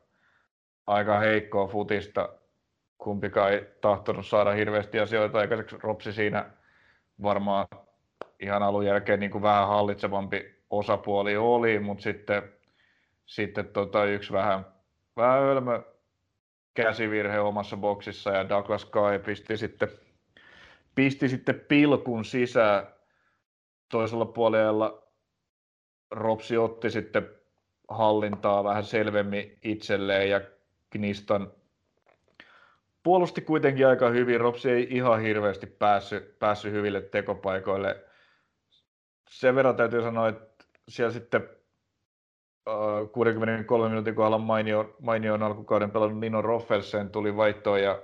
[0.87, 2.29] aika heikkoa futista.
[2.97, 5.77] Kumpikaan ei tahtonut saada hirveästi asioita aikaiseksi.
[5.79, 6.49] Ropsi siinä
[7.21, 7.67] varmaan
[8.39, 12.53] ihan alun jälkeen niin kuin vähän hallitsevampi osapuoli oli, mutta sitten,
[13.25, 14.65] sitten tota yksi vähän,
[15.17, 15.81] vähän ölmö
[16.73, 19.87] käsivirhe omassa boksissa ja Douglas Kai pisti sitten,
[20.95, 22.87] pisti sitten pilkun sisään.
[23.91, 25.03] toisella puolella
[26.11, 27.29] Ropsi otti sitten
[27.89, 30.41] hallintaa vähän selvemmin itselleen ja
[30.89, 31.51] Knistan
[33.05, 34.39] puolusti kuitenkin aika hyvin.
[34.39, 38.03] Ropsi ei ihan hirveästi päässyt, päässyt hyville tekopaikoille.
[39.29, 40.54] Sen verran täytyy sanoa, että
[40.89, 41.49] siellä sitten
[43.11, 48.01] 63 minuutin kohdalla mainio, mainioon alkukauden pelannut Nino Roffelsen tuli vaihtoon ja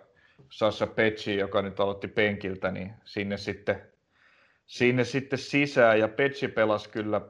[0.49, 3.81] Sassa Pecci, joka nyt aloitti penkiltä, niin sinne sitten,
[4.65, 5.99] sinne sitten sisään.
[5.99, 7.21] Ja Pecci pelasi kyllä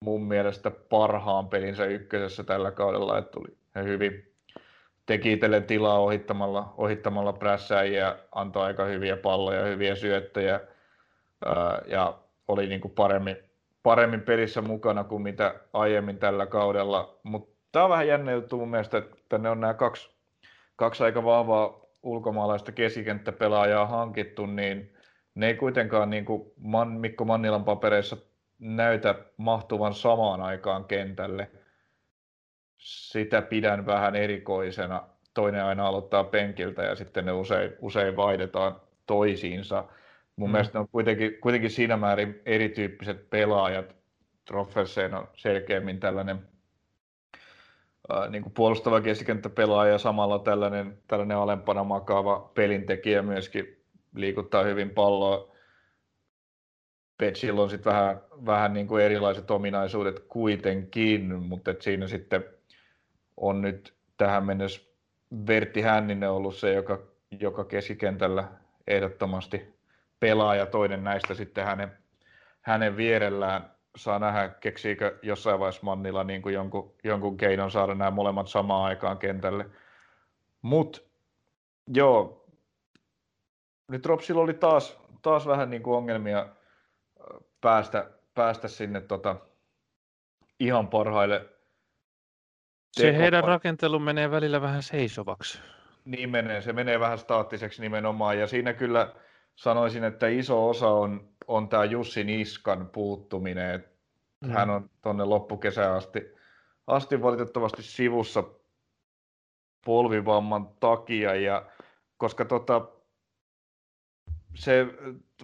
[0.00, 4.32] mun mielestä parhaan pelinsä ykkösessä tällä kaudella, että tuli hyvin,
[5.06, 10.60] teki itselle tilaa ohittamalla, ohittamalla prässäjiä, antoi aika hyviä palloja, hyviä syöttöjä
[11.86, 12.18] ja
[12.48, 13.36] oli niin kuin paremmin,
[13.82, 17.18] paremmin pelissä mukana kuin mitä aiemmin tällä kaudella.
[17.22, 20.10] Mutta tämä on vähän jännä juttu mun mielestä, että ne on nämä kaksi,
[20.76, 24.94] kaksi aika vahvaa ulkomaalaista keskikenttäpelaajaa hankittu, niin
[25.34, 28.16] ne ei kuitenkaan niin kuin Man, Mikko Mannilan papereissa
[28.58, 31.50] näytä mahtuvan samaan aikaan kentälle.
[32.78, 35.02] Sitä pidän vähän erikoisena.
[35.34, 39.84] Toinen aina aloittaa penkiltä ja sitten ne usein, usein vaihdetaan toisiinsa.
[40.36, 40.52] Mun mm.
[40.52, 43.96] mielestä ne on kuitenkin, kuitenkin siinä määrin erityyppiset pelaajat.
[44.44, 46.48] Troffelsen on selkeämmin tällainen
[48.08, 54.90] ää, niin kuin puolustava keskikenttäpelaaja ja samalla tällainen, tällainen alempana makaava pelintekijä myöskin liikuttaa hyvin
[54.90, 55.52] palloa.
[57.18, 62.44] Petsillä on sitten vähän, vähän niin kuin erilaiset ominaisuudet kuitenkin, mutta et siinä sitten
[63.36, 64.82] on nyt tähän mennessä
[65.46, 66.98] Vertti Hänninen ollut se, joka,
[67.40, 68.48] joka keskikentällä
[68.86, 69.74] ehdottomasti
[70.22, 71.98] pelaa ja toinen näistä sitten hänen,
[72.60, 78.10] hänen vierellään saa nähdä, keksiikö jossain vaiheessa Mannilla niin kuin jonkun, jonkun keinon saada nämä
[78.10, 79.66] molemmat samaan aikaan kentälle.
[80.62, 81.00] Mutta
[81.94, 82.46] joo,
[83.88, 86.48] nyt Ropsilla oli taas, taas vähän niin kuin ongelmia
[87.60, 89.36] päästä, päästä sinne tota,
[90.60, 91.48] ihan parhaille.
[92.92, 95.60] Se heidän rakentelu menee välillä vähän seisovaksi.
[96.04, 99.14] Niin menee, se menee vähän staattiseksi nimenomaan ja siinä kyllä
[99.56, 103.84] sanoisin, että iso osa on, on tämä Jussi Niskan puuttuminen.
[104.44, 104.50] Mm.
[104.50, 106.34] Hän on tuonne loppukesään asti,
[106.86, 108.44] asti valitettavasti sivussa
[109.84, 111.66] polvivamman takia ja
[112.16, 112.88] koska tota,
[114.54, 114.86] se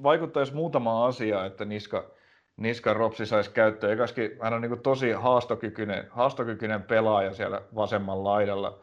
[0.03, 2.11] vaikuttaisi muutama asia, että Niska,
[2.57, 3.93] Niska Ropsi saisi käyttöön.
[3.93, 8.79] Ekaskin hän on niin tosi haastokykyinen, haastokykyinen pelaaja siellä vasemmalla laidalla.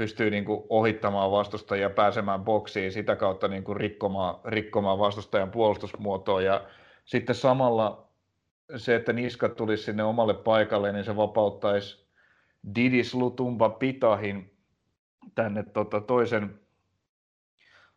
[0.00, 6.42] Pystyy niin kuin ohittamaan vastustajia, pääsemään boksiin, sitä kautta niin kuin rikkomaan, rikkomaan vastustajan puolustusmuotoa.
[6.42, 6.64] Ja
[7.04, 8.08] sitten samalla
[8.76, 12.06] se, että Niska tulisi sinne omalle paikalle, niin se vapauttaisi
[12.74, 14.56] Didis Lutumba Pitahin
[15.34, 16.60] tänne tota toisen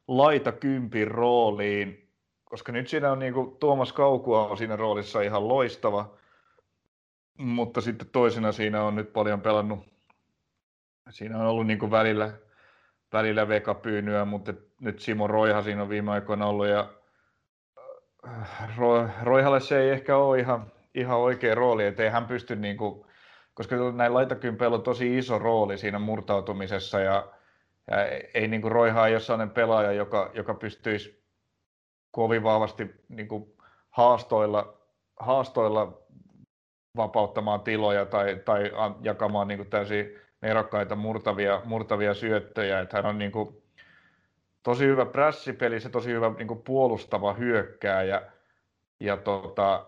[0.08, 2.10] laita kympin rooliin,
[2.44, 6.18] koska nyt siinä on niin kuin, Tuomas Kaukua on siinä roolissa ihan loistava,
[7.38, 9.93] mutta sitten toisena siinä on nyt paljon pelannut,
[11.10, 12.34] siinä on ollut niin kuin välillä,
[13.14, 16.94] välillä vekapyynyä, mutta nyt Simo Roiha siinä on viime aikoina ollut ja
[18.28, 18.76] äh,
[19.24, 23.06] Roihalle se ei ehkä ole ihan, ihan oikea rooli, että ei hän pysty niin kuin,
[23.54, 27.34] koska näin laitakympeillä on tosi iso rooli siinä murtautumisessa ja
[27.92, 31.24] ja ei niin kuin Roiha ei ole sellainen pelaaja, joka, joka pystyisi
[32.12, 33.54] kovin vahvasti niin kuin
[33.90, 34.78] haastoilla,
[35.20, 36.02] haastoilla
[36.98, 42.80] vapauttamaan tiloja tai, tai jakamaan niin täysin nerokkaita murtavia, murtavia syöttöjä.
[42.80, 43.64] Että hän on niin kuin
[44.64, 48.22] tosi hyvä prässipeli, se tosi hyvä niin kuin puolustava hyökkääjä
[49.00, 49.86] ja tota,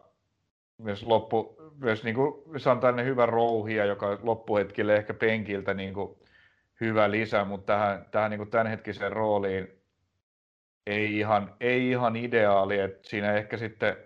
[0.78, 6.18] myös, loppu, myös niin kuin, tällainen hyvä rouhia, joka loppuhetkille ehkä penkiltä niin kuin,
[6.82, 9.82] hyvä lisä, mutta tähän, tähän niin tämänhetkiseen rooliin
[10.88, 13.98] ei ihan, ei ihan ideaali, että siinä ehkä sitten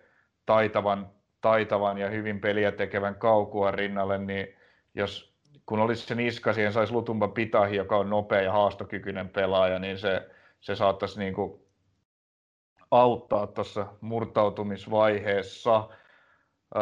[0.45, 1.09] taitavan,
[1.41, 4.47] taitavan ja hyvin peliä tekevän kaukua rinnalle, niin
[4.95, 5.38] jos
[5.69, 9.97] kun olisi se niska, siihen saisi Lutumba Pitahi, joka on nopea ja haastokykyinen pelaaja, niin
[9.97, 10.29] se,
[10.59, 11.61] se saattaisi niin kuin
[12.91, 15.89] auttaa tuossa murtautumisvaiheessa.
[16.75, 16.81] Öö,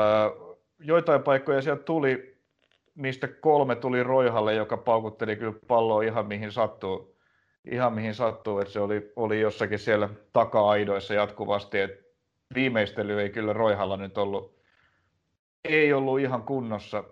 [0.80, 2.38] joitain paikkoja sieltä tuli,
[2.96, 7.18] niistä kolme tuli Roihalle, joka paukutteli kyllä palloa ihan mihin sattuu.
[7.72, 11.80] Ihan mihin sattuu, että se oli, oli jossakin siellä taka-aidoissa jatkuvasti.
[11.80, 11.92] Et
[12.56, 14.58] viimeistely ei kyllä Roihalla nyt ollut,
[15.64, 17.04] ei ollut ihan kunnossa.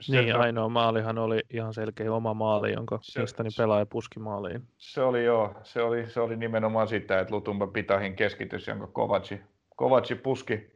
[0.00, 4.62] Se, niin, ainoa maalihan oli ihan selkeä oma maali, jonka mistani pelaaja puski maaliin.
[4.76, 9.40] Se oli joo, se oli, se oli nimenomaan sitä, että Lutumba Pitahin keskitys, jonka Kovaci,
[9.76, 10.70] Kovaci puski,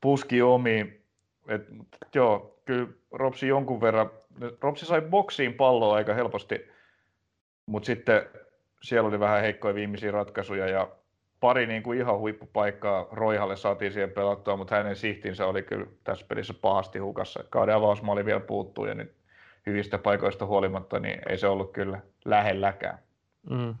[0.00, 1.04] puski omiin.
[1.48, 1.62] Et,
[2.14, 4.10] joo, kyllä Ropsi jonkun verran,
[4.60, 6.68] Ropsi sai boksiin palloa aika helposti,
[7.66, 8.22] mutta sitten
[8.82, 10.88] siellä oli vähän heikkoja viimeisiä ratkaisuja ja
[11.40, 16.26] pari niin kuin ihan huippupaikkaa Roihalle saatiin siihen pelattua, mutta hänen sihtinsä oli kyllä tässä
[16.28, 17.44] pelissä pahasti hukassa.
[17.50, 19.14] Kauden avausmaali vielä puuttuu ja nyt
[19.66, 22.98] hyvistä paikoista huolimatta, niin ei se ollut kyllä lähelläkään.
[23.50, 23.74] Mm.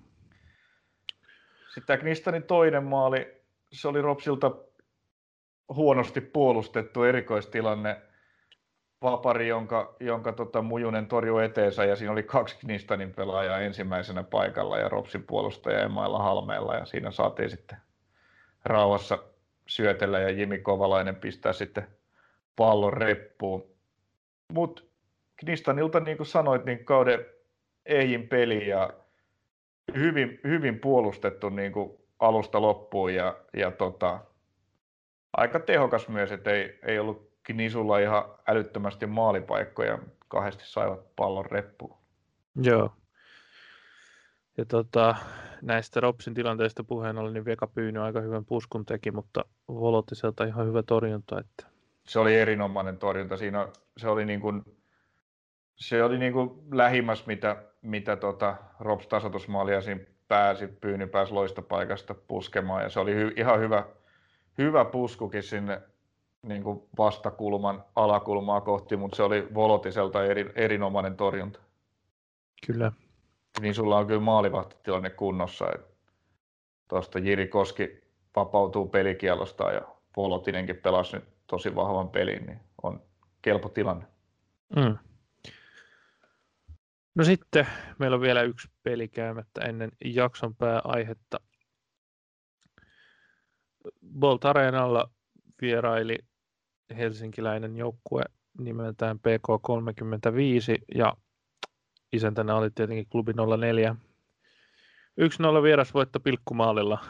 [1.64, 3.42] Sitten tämä Knistanin toinen maali,
[3.72, 4.54] se oli Ropsilta
[5.68, 8.02] huonosti puolustettu erikoistilanne.
[9.02, 14.78] Vapari, jonka, jonka tota, Mujunen torjui eteensä ja siinä oli kaksi Knistanin pelaajaa ensimmäisenä paikalla
[14.78, 17.78] ja Ropsin puolustaja Emailla Halmeella ja siinä saatiin sitten
[18.64, 19.18] rauhassa
[19.66, 21.88] syötellä ja Jimi Kovalainen pistää sitten
[22.56, 23.66] pallon reppuun.
[24.52, 24.82] Mutta
[25.36, 27.26] Knistanilta, niin kuin sanoit, niin kauden
[27.86, 28.90] eihin peli ja
[29.96, 34.20] hyvin, hyvin puolustettu niin kuin alusta loppuun ja, ja tota,
[35.32, 41.96] aika tehokas myös, että ei, ei ollut Knisulla ihan älyttömästi maalipaikkoja, kahdesti saivat pallon reppuun.
[42.62, 42.92] Joo.
[44.56, 45.14] Ja tota,
[45.62, 50.66] näistä Ropsin tilanteista puheen ollen, niin Veka Pyyny aika hyvän puskun teki, mutta Volotiselta ihan
[50.66, 51.40] hyvä torjunta.
[51.40, 51.66] Että...
[52.04, 53.36] Se oli erinomainen torjunta.
[53.36, 54.62] Siinä se oli niin kuin
[55.78, 62.14] se oli niin kuin lähimmäs, mitä, mitä tota Rops tasoitusmaalia siinä pääsi, Pyyni pääsi loistopaikasta
[62.14, 63.84] puskemaan ja se oli hy, ihan hyvä,
[64.58, 65.82] hyvä puskukin sinne
[66.42, 71.60] niin kuin vastakulman alakulmaa kohti, mutta se oli Volotiselta eri, erinomainen torjunta.
[72.66, 72.92] Kyllä.
[73.60, 75.66] Niin sulla on kyllä maalivahtitilanne kunnossa.
[76.88, 78.04] Tuosta Jiri Koski
[78.36, 79.82] vapautuu pelikielosta ja
[80.16, 83.02] Volotinenkin pelasi nyt tosi vahvan pelin, niin on
[83.42, 84.06] kelpo tilanne.
[84.76, 84.98] Mm.
[87.14, 87.66] No sitten
[87.98, 91.40] meillä on vielä yksi peli käymättä ennen jakson pääaihetta.
[94.18, 95.10] Bolt Areenalla
[95.60, 96.18] vieraili
[96.96, 98.22] helsinkiläinen joukkue
[98.58, 101.16] nimeltään PK35 ja
[102.12, 103.96] isäntänä oli tietenkin klubi 04.
[105.60, 107.04] 1-0 vierasvoitto pilkkumaalilla.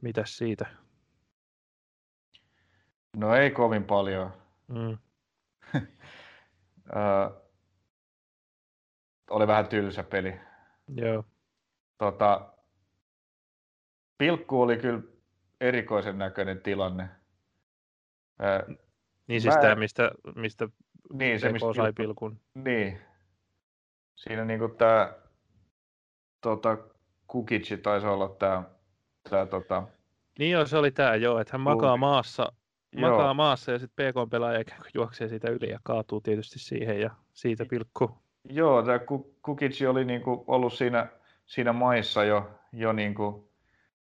[0.00, 0.66] Mitäs siitä?
[3.16, 4.32] No ei kovin paljon.
[4.68, 4.98] Mm.
[9.30, 10.40] oli vähän tylsä peli.
[10.96, 11.24] Joo.
[11.98, 12.52] Tota,
[14.18, 15.02] pilkku oli kyllä
[15.60, 17.08] erikoisen näköinen tilanne.
[18.38, 18.64] Ää,
[19.26, 19.60] niin siis mä...
[19.60, 20.68] tämä, mistä, mistä
[21.12, 22.40] niin, se, mistä sai pilkun.
[22.54, 22.98] Niin.
[24.16, 25.12] Siinä niinku tämä
[26.40, 26.78] tota,
[27.26, 28.62] Kukici taisi olla tämä
[29.30, 29.82] tää, tota...
[30.38, 32.52] Niin joo, se oli tämä joo, että hän makaa maassa,
[33.00, 38.18] makaa maassa ja sitten PK-pelaaja juoksee siitä yli ja kaatuu tietysti siihen ja siitä pilkku.
[38.48, 39.00] Joo, tämä
[39.42, 41.06] Kukici oli niinku ollut siinä,
[41.46, 43.53] siinä maissa jo, jo niinku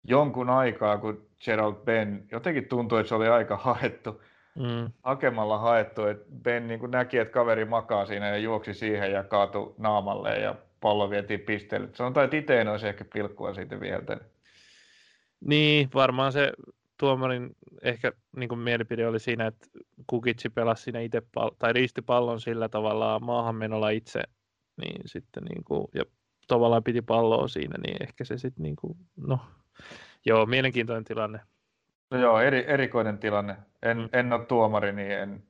[0.09, 4.23] jonkun aikaa, kun Gerald Ben, jotenkin tuntui, että se oli aika haettu,
[4.55, 4.92] mm.
[5.03, 9.75] hakemalla haettu, että Ben niinku näki, että kaveri makaa siinä ja juoksi siihen ja kaatui
[9.79, 11.88] naamalle ja pallo vietiin pisteelle.
[11.95, 14.19] Sanotaan, että itse en olisi ehkä pilkkua siitä vielä.
[15.40, 16.53] Niin, varmaan se
[17.01, 19.66] tuomarin ehkä niin kuin mielipide oli siinä, että
[20.07, 24.23] Kukitsi pelasi siinä itse pal- tai riisti pallon sillä tavalla maahanmenolla itse,
[24.77, 26.05] niin sitten niin kuin, ja
[26.49, 29.38] tavallaan piti palloa siinä, niin ehkä se sitten niin kuin, no,
[30.25, 31.41] joo, mielenkiintoinen tilanne.
[32.11, 33.57] No joo, eri, erikoinen tilanne.
[33.83, 34.09] En, mm.
[34.12, 35.43] en ole tuomari, niin en,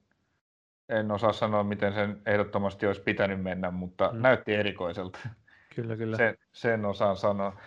[0.88, 4.22] en osaa sanoa, miten sen ehdottomasti olisi pitänyt mennä, mutta mm.
[4.22, 5.18] näytti erikoiselta.
[5.74, 6.16] Kyllä, kyllä.
[6.16, 7.60] Sen, sen osaan sanoa.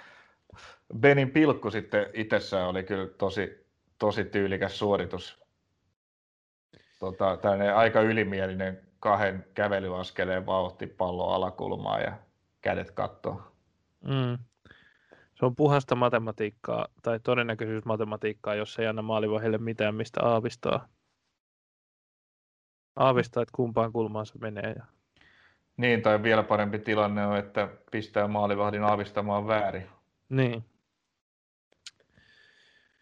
[1.00, 3.67] Benin pilkku sitten itsessään oli kyllä tosi,
[3.98, 5.43] tosi tyylikäs suoritus.
[7.00, 7.38] Tota,
[7.76, 12.13] aika ylimielinen kahden kävelyaskeleen vauhti pallo alakulmaa ja
[12.62, 13.41] kädet kattoo.
[14.02, 14.38] Mm.
[15.39, 20.88] Se on puhasta matematiikkaa tai todennäköisyysmatematiikkaa, jos ei anna maalivahille mitään, mistä aavistaa.
[22.95, 24.73] Aavistaa, että kumpaan kulmaan se menee.
[24.78, 24.86] Ja...
[25.78, 29.89] Niin, tai vielä parempi tilanne on, että pistää maalivahdin aavistamaan väärin.
[30.30, 30.65] Niin.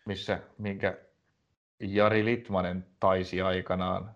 [0.06, 0.98] Missä, minkä
[1.80, 4.16] Jari Litmanen taisi aikanaan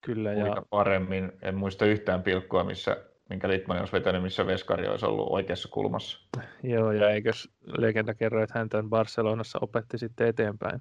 [0.00, 0.62] Kyllä, ja...
[0.70, 1.32] paremmin.
[1.42, 6.18] En muista yhtään pilkkua, missä, minkä Litmanen olisi vetänyt, missä Veskari olisi ollut oikeassa kulmassa.
[6.62, 10.80] Joo, ja eikös legenda kerro, että hän tämän Barcelonassa opetti sitten eteenpäin?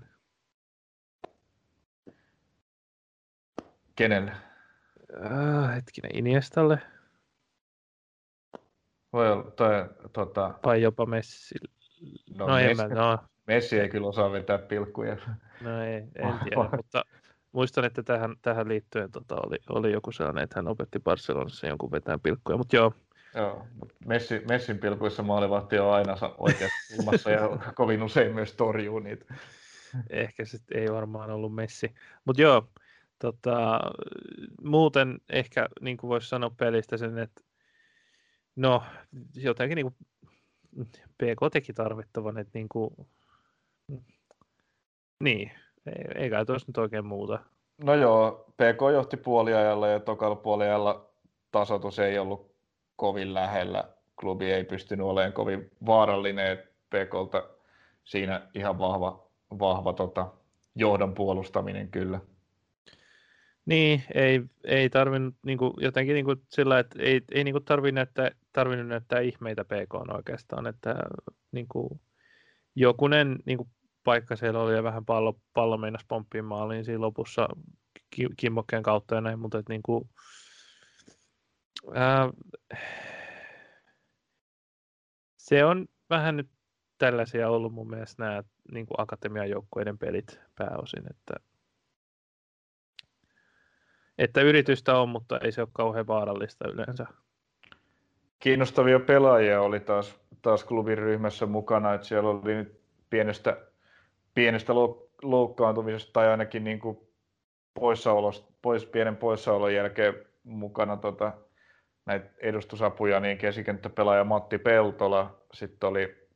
[3.95, 4.31] Kenelle?
[5.25, 6.79] Äh, hetkinen, Iniestalle.
[9.13, 10.53] Voi olla, toi, tota...
[10.61, 11.55] Tai jopa Messi.
[12.35, 13.17] No, no, Messi, en mä, no.
[13.47, 15.17] Messi ei kyllä osaa vetää pilkkuja.
[15.61, 17.03] No ei, en tiedä, mutta
[17.51, 21.91] muistan, että tähän, tähän liittyen tota, oli, oli joku sellainen, että hän opetti Barcelonassa jonkun
[21.91, 22.93] vetään pilkkuja, mutta joo.
[23.35, 23.67] Joo,
[24.05, 29.33] Messi, Messin pilkuissa maalivahti on aina oikeassa kulmassa ja kovin usein myös torjuu niitä.
[30.09, 31.93] Ehkä se ei varmaan ollut Messi.
[32.25, 32.69] Mutta joo,
[33.19, 33.79] tota,
[34.63, 37.41] muuten ehkä niin kuin voisi sanoa pelistä sen, että
[38.55, 38.83] no
[39.35, 39.95] jotenkin niin kuin
[41.17, 42.93] PK teki tarvittavan, että niin kuin,
[45.23, 45.51] Niin,
[46.15, 47.39] ei, kai tuossa nyt oikein muuta.
[47.83, 51.09] No joo, PK johti puoliajalla ja tokalla puoliajalla
[51.51, 52.51] tasoitus ei ollut
[52.95, 53.83] kovin lähellä.
[54.19, 56.57] Klubi ei pystynyt olemaan kovin vaarallinen,
[56.89, 57.49] PKlta
[58.03, 59.27] siinä ihan vahva,
[59.59, 60.27] vahva tota,
[60.75, 62.19] johdon puolustaminen kyllä.
[63.65, 67.65] Niin, ei, ei tarvinnut niin kuin, jotenkin niin kuin sillä, että ei, ei niin kuin
[67.65, 70.95] tarvinnut, näyttää, tarvinnut näyttää ihmeitä PK oikeastaan, että
[71.51, 71.99] niin kuin,
[72.75, 73.69] jokunen niin kuin,
[74.07, 77.47] paikka siellä oli ja vähän pallo, pallo meinas pomppiin maaliin siinä lopussa
[78.37, 80.09] kimmokkeen kautta ja näin, mutta että, niin kuin,
[81.93, 82.29] ää,
[85.37, 86.49] se on vähän nyt
[86.97, 91.33] tällaisia ollut mun mielestä nämä niin kuin akatemian joukkueiden pelit pääosin, että
[94.17, 97.05] että yritystä on, mutta ei se ole kauhean vaarallista yleensä.
[98.39, 103.66] Kiinnostavia pelaajia oli taas, taas klubin ryhmässä mukana, että siellä oli nyt pienestä,
[104.37, 104.73] pienestä
[105.21, 106.97] loukkaantumisesta tai ainakin niin kuin
[108.61, 111.33] pois, pienen poissaolon jälkeen mukana tota,
[112.05, 116.27] näitä edustusapuja, niin keskikenttäpelaaja Matti Peltola, sitten oli,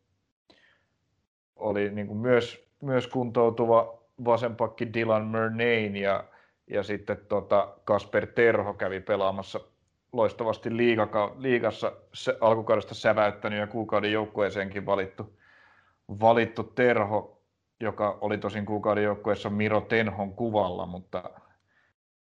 [1.56, 6.24] oli niin kuin myös, myös kuntoutuva vasenpakki Dylan Murnane ja
[6.68, 9.60] ja sitten tota Kasper Terho kävi pelaamassa
[10.14, 11.92] loistavasti liigaka, liigassa
[12.42, 15.38] alkukaudesta säväyttänyt ja kuukauden joukkueeseenkin valittu,
[16.20, 17.41] valittu Terho,
[17.82, 21.30] joka oli tosin kuukauden joukkueessa Miro Tenhon kuvalla, mutta,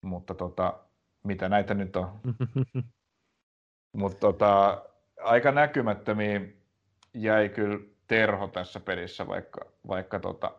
[0.01, 0.79] mutta tota,
[1.23, 2.19] mitä näitä nyt on?
[3.97, 4.81] mutta tota,
[5.23, 6.61] aika näkymättömiin
[7.13, 10.51] jäi kyllä Terho tässä pelissä, vaikka, vaikka tota,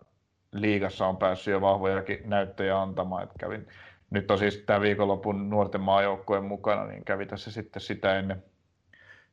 [0.53, 3.23] liigassa on päässyt jo vahvojakin näyttöjä antamaan.
[3.23, 3.69] Että kävin,
[4.11, 8.43] nyt on siis tämä viikonlopun nuorten maajoukkojen mukana, niin kävi tässä sitten sitä ennen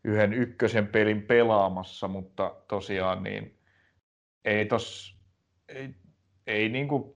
[0.04, 3.60] yhden ykkösen pelin pelaamassa, mutta tosiaan niin
[4.46, 5.17] ei tos,
[5.68, 5.96] ei,
[6.48, 7.14] ei niin kuin,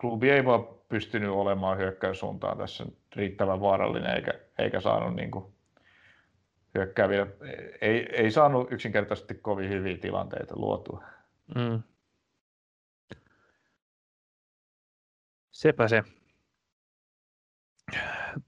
[0.00, 2.86] klubi ei vaan pystynyt olemaan hyökkäyssuuntaan tässä
[3.16, 5.44] riittävän vaarallinen eikä, eikä saanut niin kuin,
[6.74, 7.26] hyökkääviä,
[7.80, 11.04] ei, ei saanut yksinkertaisesti kovin hyviä tilanteita luotua.
[11.54, 11.82] Mm.
[15.50, 16.02] Sepä se.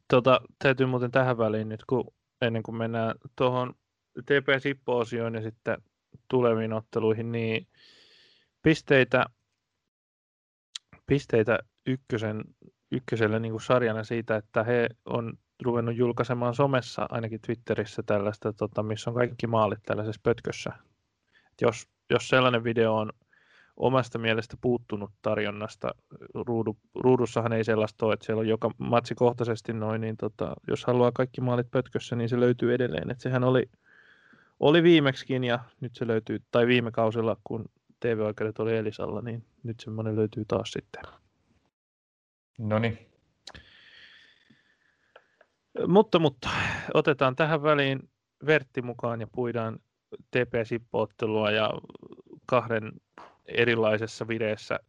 [0.08, 3.74] Tota, täytyy muuten tähän väliin nyt, kun ennen kuin mennään tuohon
[4.20, 5.82] TP-Sippo-osioon ja sitten
[6.28, 7.66] tuleviin otteluihin, niin
[8.62, 9.24] pisteitä,
[11.06, 12.44] pisteitä ykkösen,
[12.92, 18.82] ykköselle niin kuin sarjana siitä, että he on ruvennut julkaisemaan somessa, ainakin Twitterissä tällaista, tota,
[18.82, 20.70] missä on kaikki maalit tällaisessa pötkössä.
[21.52, 23.10] Et jos, jos sellainen video on
[23.76, 25.94] omasta mielestä puuttunut tarjonnasta.
[26.34, 30.84] Ruudu, ruudussahan ei sellaista ole, että siellä on joka matsi kohtaisesti noin, niin tota, jos
[30.84, 33.10] haluaa kaikki maalit pötkössä, niin se löytyy edelleen.
[33.10, 33.70] Et sehän oli,
[34.60, 37.64] oli viimeksikin ja nyt se löytyy, tai viime kausilla, kun
[38.04, 41.02] TV-oikeudet oli Elisalla, niin nyt semmoinen löytyy taas sitten.
[42.58, 42.98] No niin.
[45.88, 46.50] Mutta, mutta
[46.94, 48.10] otetaan tähän väliin
[48.46, 49.78] Vertti mukaan ja puidaan
[50.30, 51.70] TP-sippoottelua ja
[52.46, 52.92] kahden
[53.46, 54.80] erilaisessa videessä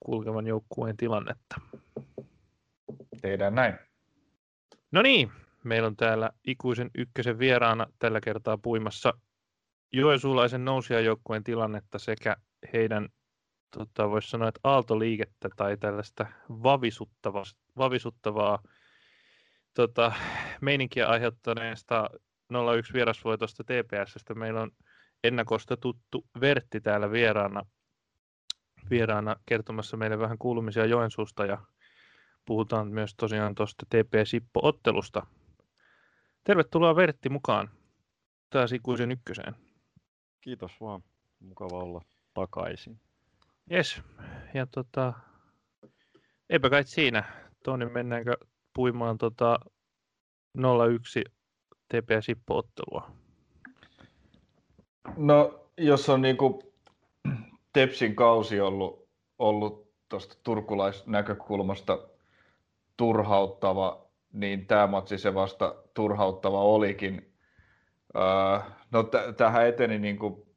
[0.00, 1.60] kulkevan joukkueen tilannetta.
[3.22, 3.74] Tehdään näin.
[4.92, 5.32] No niin,
[5.64, 9.14] meillä on täällä ikuisen ykkösen vieraana tällä kertaa puimassa
[9.92, 12.36] Joensuulaisen nousijajoukkueen tilannetta sekä
[12.72, 13.08] heidän,
[13.76, 17.44] tota, voisi sanoa, että aaltoliikettä tai tällaista vavisuttavaa,
[17.78, 18.62] vavisuttavaa
[19.74, 20.12] tota,
[20.60, 22.10] meininkiä aiheuttaneesta
[22.76, 24.34] 01 vierasvoitosta TPSstä.
[24.34, 24.70] Meillä on
[25.24, 27.62] ennakosta tuttu Vertti täällä vieraana
[28.90, 31.58] vieraana kertomassa meille vähän kuulumisia Joensuusta ja
[32.44, 35.26] puhutaan myös tosiaan tuosta TP Sippo-ottelusta.
[36.44, 37.70] Tervetuloa Vertti mukaan
[38.50, 39.56] taas ikuisen ykköseen.
[40.40, 41.02] Kiitos vaan.
[41.40, 42.00] Mukava olla
[42.38, 43.00] takaisin.
[43.72, 44.02] Yes.
[44.54, 45.12] Ja tota,
[46.50, 47.24] eipä kai siinä.
[47.64, 48.36] Toni, mennäänkö
[48.74, 49.58] puimaan tota
[50.94, 51.24] 01
[51.88, 53.10] TP Sippo-ottelua?
[55.16, 56.72] No, jos on niinku
[57.72, 59.08] Tepsin kausi ollut,
[59.38, 61.98] ollut tuosta turkulaisnäkökulmasta
[62.96, 67.32] turhauttava, niin tämä matsi se vasta turhauttava olikin.
[68.16, 70.47] Öö, no t- tähän eteni niin kuin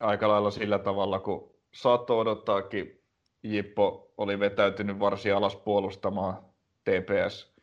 [0.00, 3.00] aika lailla sillä tavalla, kun saattoi odottaakin.
[3.42, 6.38] Jippo oli vetäytynyt varsin alas puolustamaan
[6.84, 7.54] TPS.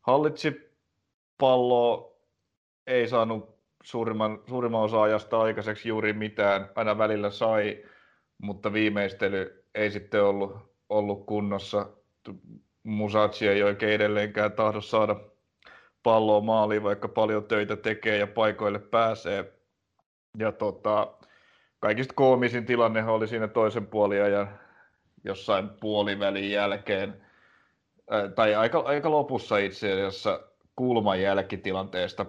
[0.00, 0.70] Hallitsi
[1.38, 2.12] palloa,
[2.86, 6.70] ei saanut suurimman, suurimman osa ajasta aikaiseksi juuri mitään.
[6.74, 7.84] Aina välillä sai,
[8.38, 10.56] mutta viimeistely ei sitten ollut,
[10.88, 11.90] ollut kunnossa.
[12.82, 15.16] Musachi ei oikein edelleenkään tahdo saada
[16.02, 19.52] palloa maaliin, vaikka paljon töitä tekee ja paikoille pääsee.
[20.38, 21.12] Ja tota,
[21.80, 24.46] kaikista koomisin tilanne oli siinä toisen puolin ja
[25.24, 27.26] jossain puolivälin jälkeen,
[28.34, 30.40] tai aika, aika lopussa itse asiassa
[30.76, 32.26] kulman jälkitilanteesta,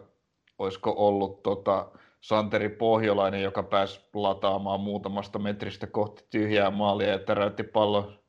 [0.60, 1.92] olisiko ollut tota,
[2.22, 8.20] Santeri Pohjolainen, joka pääsi lataamaan muutamasta metristä kohti tyhjää maalia ja täräytti pallon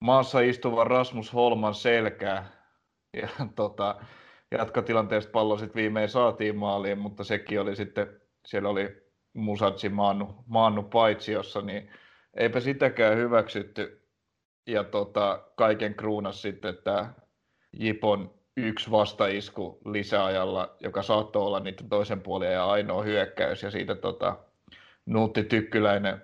[0.00, 2.48] maassa istuvan Rasmus Holman selkää.
[3.12, 4.00] Ja tota,
[4.50, 9.07] jatkotilanteesta pallo sitten viimein saatiin maaliin, mutta sekin oli sitten, siellä oli
[9.38, 11.90] Musatsi maannu, maannu paitsiossa, niin
[12.34, 14.08] eipä sitäkään hyväksytty.
[14.66, 17.12] Ja tota, kaiken kruunas sitten tämä
[17.72, 23.62] Jipon yksi vastaisku lisäajalla, joka saattoi olla niiden toisen puolen ja ainoa hyökkäys.
[23.62, 24.36] Ja siitä tota,
[25.06, 26.22] Nuutti Tykkyläinen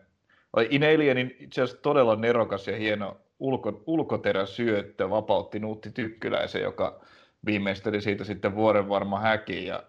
[0.56, 7.00] oli Inelienin itse asiassa todella nerokas ja hieno ulko, ulkoteräsyöttö vapautti Nuutti Tykkyläisen, joka
[7.46, 9.82] viimeisteli siitä sitten vuoden varma häki ja,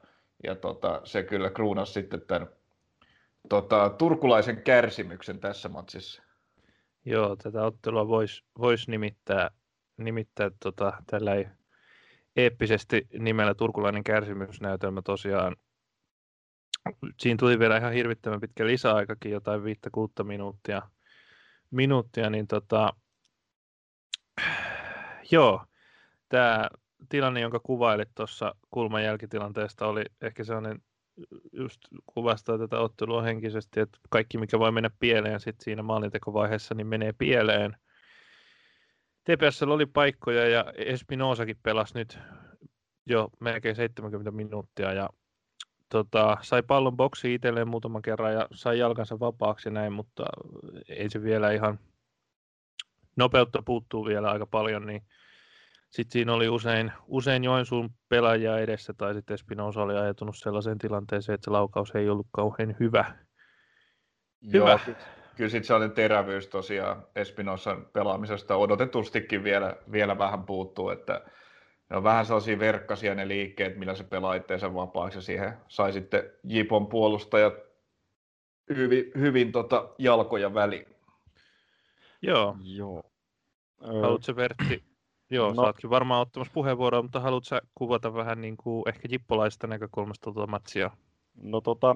[0.44, 2.48] ja tota, se kyllä kruunasi sitten tämän
[3.50, 6.24] tota, turkulaisen kärsimyksen tässä matsissa.
[7.06, 9.52] Joo, tätä ottelua voisi vois nimittää,
[9.98, 11.32] nimittää tota, tällä
[12.36, 15.56] eeppisesti nimellä Turkulainen kärsimysnäytelmä tosiaan.
[17.20, 20.82] Siinä tuli vielä ihan hirvittävän pitkä lisäaikakin, jotain viittä kuutta minuuttia,
[21.72, 22.94] minuuttia niin tota,
[25.32, 25.66] joo,
[26.30, 26.70] tämä
[27.10, 30.82] tilanne, jonka kuvailit tuossa kulman jälkitilanteesta, oli ehkä sellainen
[31.54, 36.88] just kuvastaa tätä ottelua henkisesti, että kaikki mikä voi mennä pieleen sit siinä maalintekovaiheessa, niin
[36.88, 37.78] menee pieleen.
[39.24, 42.20] TPS oli paikkoja ja Espinosakin pelasi nyt
[43.06, 45.10] jo melkein 70 minuuttia ja
[45.90, 50.26] tota, sai pallon boksi itselleen muutaman kerran ja sai jalkansa vapaaksi ja näin, mutta
[50.90, 51.80] ei se vielä ihan
[53.16, 55.04] nopeutta puuttuu vielä aika paljon, niin
[55.96, 61.34] sitten siinä oli usein, usein Joensuun pelaajia edessä tai sitten Espinosa oli ajatunut sellaiseen tilanteeseen,
[61.34, 63.06] että se laukaus ei ollut kauhean hyvä.
[64.54, 64.70] hyvä.
[64.70, 64.80] Joo,
[65.36, 71.22] kyllä sitten sellainen terävyys tosiaan Espinosan pelaamisesta odotetustikin vielä, vielä vähän puuttuu, että
[71.90, 75.94] ne on vähän sellaisia verkkasia ne liikkeet, millä se pelaa itseensä vapaaksi ja siihen sai
[75.94, 77.54] sitten Jipon puolustajat
[78.76, 80.96] hyvin, hyvin tota jalkoja väliin.
[82.22, 82.58] Joo.
[82.64, 83.04] Joo.
[83.82, 84.95] Haluatko Vertti
[85.30, 85.74] Joo, no.
[85.82, 90.52] sä varmaan ottamassa puheenvuoroa, mutta haluatko sä kuvata vähän niin kuin ehkä jippolaista näkökulmasta tuota
[90.52, 90.92] matsia?
[91.36, 91.96] No tota,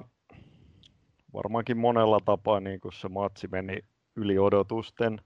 [1.32, 3.78] varmaankin monella tapaa niin kuin se matsi meni
[4.16, 5.20] yli odotusten.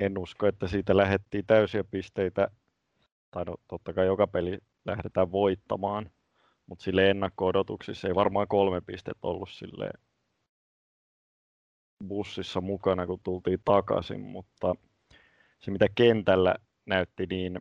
[0.00, 2.50] En usko, että siitä lähdettiin täysiä pisteitä,
[3.30, 6.10] tai no, totta kai joka peli lähdetään voittamaan,
[6.66, 9.90] mutta sille ennakko-odotuksissa ei varmaan kolme pistettä ollut sille
[12.08, 14.74] bussissa mukana, kun tultiin takaisin, mutta
[15.60, 16.54] se mitä kentällä
[16.86, 17.58] näytti niin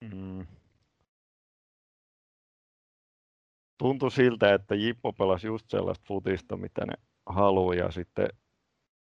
[0.00, 0.46] mm,
[3.78, 6.94] tuntui siltä, että Jippo pelasi just sellaista futista, mitä ne
[7.26, 8.28] haluaa ja sitten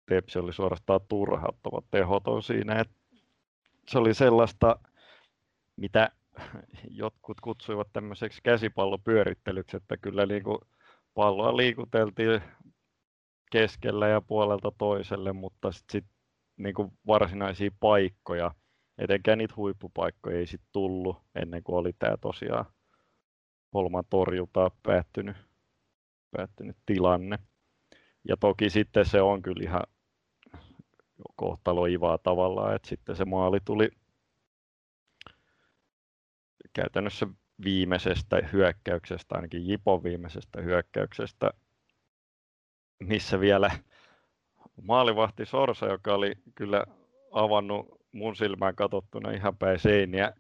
[0.06, 2.80] Tepsi oli suorastaan turhauttava tehoton siinä.
[2.80, 2.95] Että
[3.88, 4.80] se oli sellaista,
[5.76, 6.10] mitä
[6.89, 10.58] jotkut kutsuivat tämmöiseksi käsipallopyörittelyksi, että kyllä niin kuin
[11.14, 12.41] palloa liikuteltiin
[13.51, 16.14] keskellä ja puolelta toiselle, mutta sitten sit
[16.58, 18.51] niin kuin varsinaisia paikkoja,
[18.97, 22.66] etenkään niitä huippupaikkoja ei sitten tullut ennen kuin oli tämä tosiaan
[23.74, 25.38] Holman torjunta päättynyt,
[26.32, 27.39] päättynyt tilanne.
[28.28, 29.84] Ja toki sitten se on kyllä ihan
[31.36, 33.89] kohtalo ivaa tavallaan, että sitten se maali tuli
[36.74, 37.28] käytännössä
[37.64, 41.51] viimeisestä hyökkäyksestä, ainakin Jipon viimeisestä hyökkäyksestä,
[42.99, 43.72] missä vielä
[44.82, 46.86] maalivahti Sorsa, joka oli kyllä
[47.32, 50.34] avannut mun silmään katsottuna ihan päin seiniä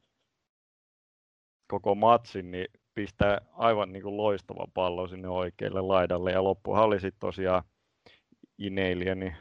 [1.67, 6.31] koko matsin, niin pistää aivan niin kuin loistava pallo sinne oikealle laidalle.
[6.31, 7.63] Ja loppuhan oli sitten tosiaan
[8.57, 9.35] Ineiliä, niin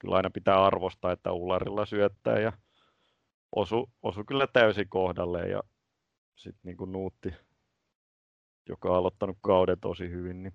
[0.00, 2.52] kyllä aina pitää arvostaa, että Ularilla syöttää ja
[3.56, 5.62] osu, osu kyllä täysin kohdalle ja
[6.36, 7.34] sitten niin kuin Nuutti,
[8.68, 10.54] joka on aloittanut kauden tosi hyvin, niin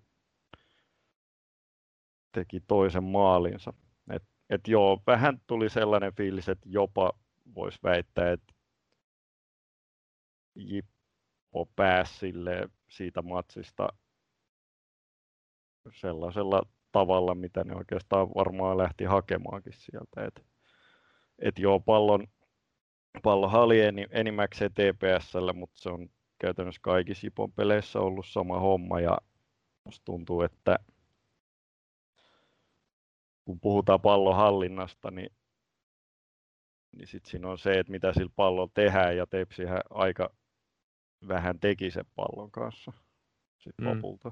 [2.33, 3.73] teki toisen maalinsa.
[4.11, 7.13] Et, et joo, vähän tuli sellainen fiilis, että jopa
[7.55, 8.53] voisi väittää, että
[10.55, 12.33] Jippo pääsi
[12.89, 13.87] siitä matsista
[15.91, 16.61] sellaisella
[16.91, 20.25] tavalla, mitä ne oikeastaan varmaan lähti hakemaankin sieltä.
[20.25, 20.45] Et,
[21.39, 22.27] et joo, pallon,
[23.23, 23.79] pallohan oli
[24.11, 26.09] enimmäkseen TPSllä, mutta se on
[26.39, 29.17] käytännössä kaikissa Jipon peleissä ollut sama homma ja
[29.85, 30.79] musta tuntuu, että
[33.45, 35.31] kun puhutaan pallon hallinnasta, niin,
[36.91, 40.29] niin sitten siinä on se, että mitä sillä pallolla tehdään, ja Tepsihän aika
[41.27, 42.93] vähän teki sen pallon kanssa
[43.59, 43.87] sit mm.
[43.87, 44.31] lopulta.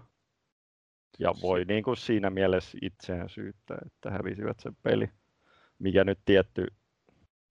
[1.20, 5.10] Ja voi niin kuin siinä mielessä itseään syyttää, että hävisivät sen peli,
[5.80, 6.68] mikä nyt tietty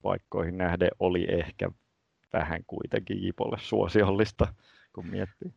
[0.03, 1.71] paikkoihin nähden oli ehkä
[2.33, 4.55] vähän kuitenkin Jipolle suosiollista,
[4.95, 5.55] kun miettii.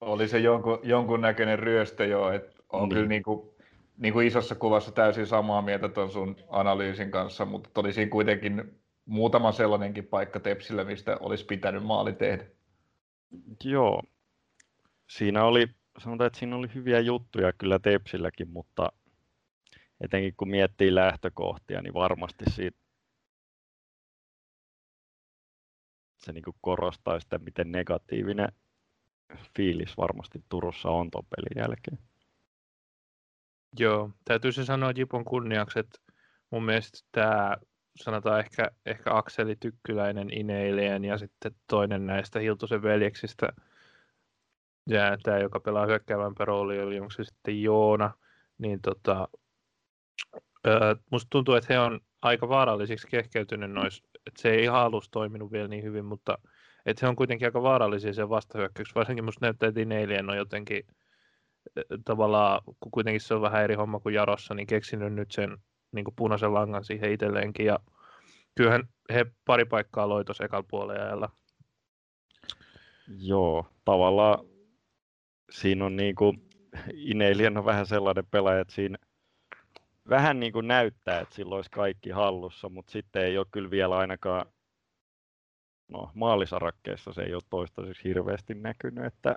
[0.00, 2.88] Oli se jonkun, jonkun näköinen ryöstö jo, että on niin.
[2.88, 3.55] kyllä niin kuin,
[3.96, 8.80] niin kuin isossa kuvassa täysin samaa mieltä tuon sun analyysin kanssa, mutta oli siinä kuitenkin
[9.04, 12.44] muutama sellainenkin paikka Tepsillä, mistä olisi pitänyt maali tehdä.
[13.64, 14.02] Joo,
[15.10, 15.68] siinä oli,
[15.98, 18.92] sanotaan, että siinä oli hyviä juttuja kyllä Tepsilläkin, mutta
[20.00, 22.78] etenkin kun miettii lähtökohtia, niin varmasti siitä
[26.16, 28.52] se niin kuin korostaa sitä, miten negatiivinen
[29.56, 31.98] fiilis varmasti Turussa on tuon pelin jälkeen.
[33.78, 35.98] Joo, täytyy se sanoa Jipon kunniaksi, että
[36.50, 37.56] mun mielestä tämä
[37.96, 43.48] sanotaan ehkä, ehkä Akseli Tykkyläinen Ineileen ja sitten toinen näistä Hiltusen veljeksistä,
[44.88, 48.10] ja tämä, joka pelaa hyökkäävän rooli, oli onko se sitten Joona,
[48.58, 49.28] niin tota,
[51.10, 55.52] musta tuntuu, että he on aika vaarallisiksi kehkeytynyt nois, että se ei ihan alussa toiminut
[55.52, 56.38] vielä niin hyvin, mutta
[56.86, 60.86] että he on kuitenkin aika vaarallisia sen vastahyökkäyksessä, varsinkin musta näyttää, että Ineileen on jotenkin
[62.04, 65.58] tavallaan, kun kuitenkin se on vähän eri homma kuin Jarossa, niin keksinyt nyt sen
[65.92, 67.66] niin kuin punaisen langan siihen itselleenkin.
[67.66, 67.78] Ja
[68.54, 71.30] kyllähän he pari paikkaa loi tuossa ekalla puolella
[73.08, 74.38] Joo, tavallaan
[75.50, 76.48] siinä on niin kuin,
[76.94, 78.98] Ineilien on vähän sellainen pelaaja, että siinä
[80.08, 83.96] vähän niin kuin näyttää, että sillä olisi kaikki hallussa, mutta sitten ei ole kyllä vielä
[83.96, 84.46] ainakaan
[85.88, 89.36] no, maalisarakkeessa se ei ole toistaiseksi hirveästi näkynyt, että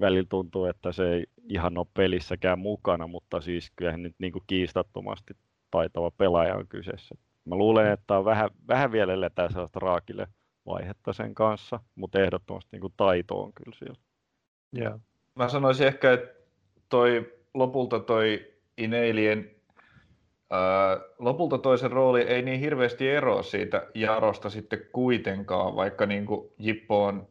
[0.00, 4.44] välillä tuntuu, että se ei ihan ole pelissäkään mukana, mutta siis kyllähän nyt niin kuin
[4.46, 5.34] kiistattomasti
[5.70, 7.14] taitava pelaaja on kyseessä.
[7.44, 10.26] Mä luulen, että on vähän, vähän vielä eletään sellaista raakille
[10.66, 14.00] vaihetta sen kanssa, mutta ehdottomasti niin kuin taito on kyllä siellä.
[14.78, 15.00] Yeah.
[15.34, 16.34] Mä sanoisin ehkä, että
[16.88, 19.50] toi, lopulta toi Ineilien
[20.50, 26.50] ää, lopulta toisen rooli ei niin hirveästi eroa siitä Jarosta sitten kuitenkaan, vaikka niin kuin
[26.58, 27.28] Jippo on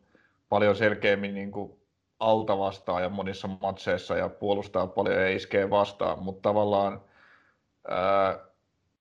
[0.49, 1.80] paljon selkeämmin niin kuin
[2.21, 7.01] alta vastaan ja monissa matseissa ja puolustaa paljon ja iskee vastaan, mutta tavallaan
[7.87, 8.39] ää,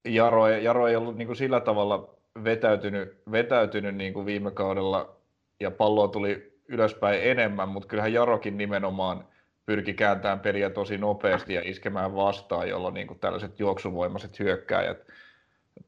[0.04, 2.14] Jaro, ei, Jaro ei ollut niin kuin sillä tavalla
[2.44, 5.16] vetäytynyt, vetäytynyt niin kuin viime kaudella
[5.60, 9.24] ja palloa tuli ylöspäin enemmän, mutta kyllähän Jarokin nimenomaan
[9.66, 15.06] pyrki kääntämään peliä tosi nopeasti ja iskemään vastaan, jolloin niin kuin tällaiset juoksuvoimaiset hyökkääjät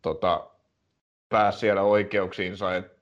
[0.03, 0.47] tota,
[1.29, 2.77] pääsi siellä oikeuksiinsa.
[2.77, 3.02] Et,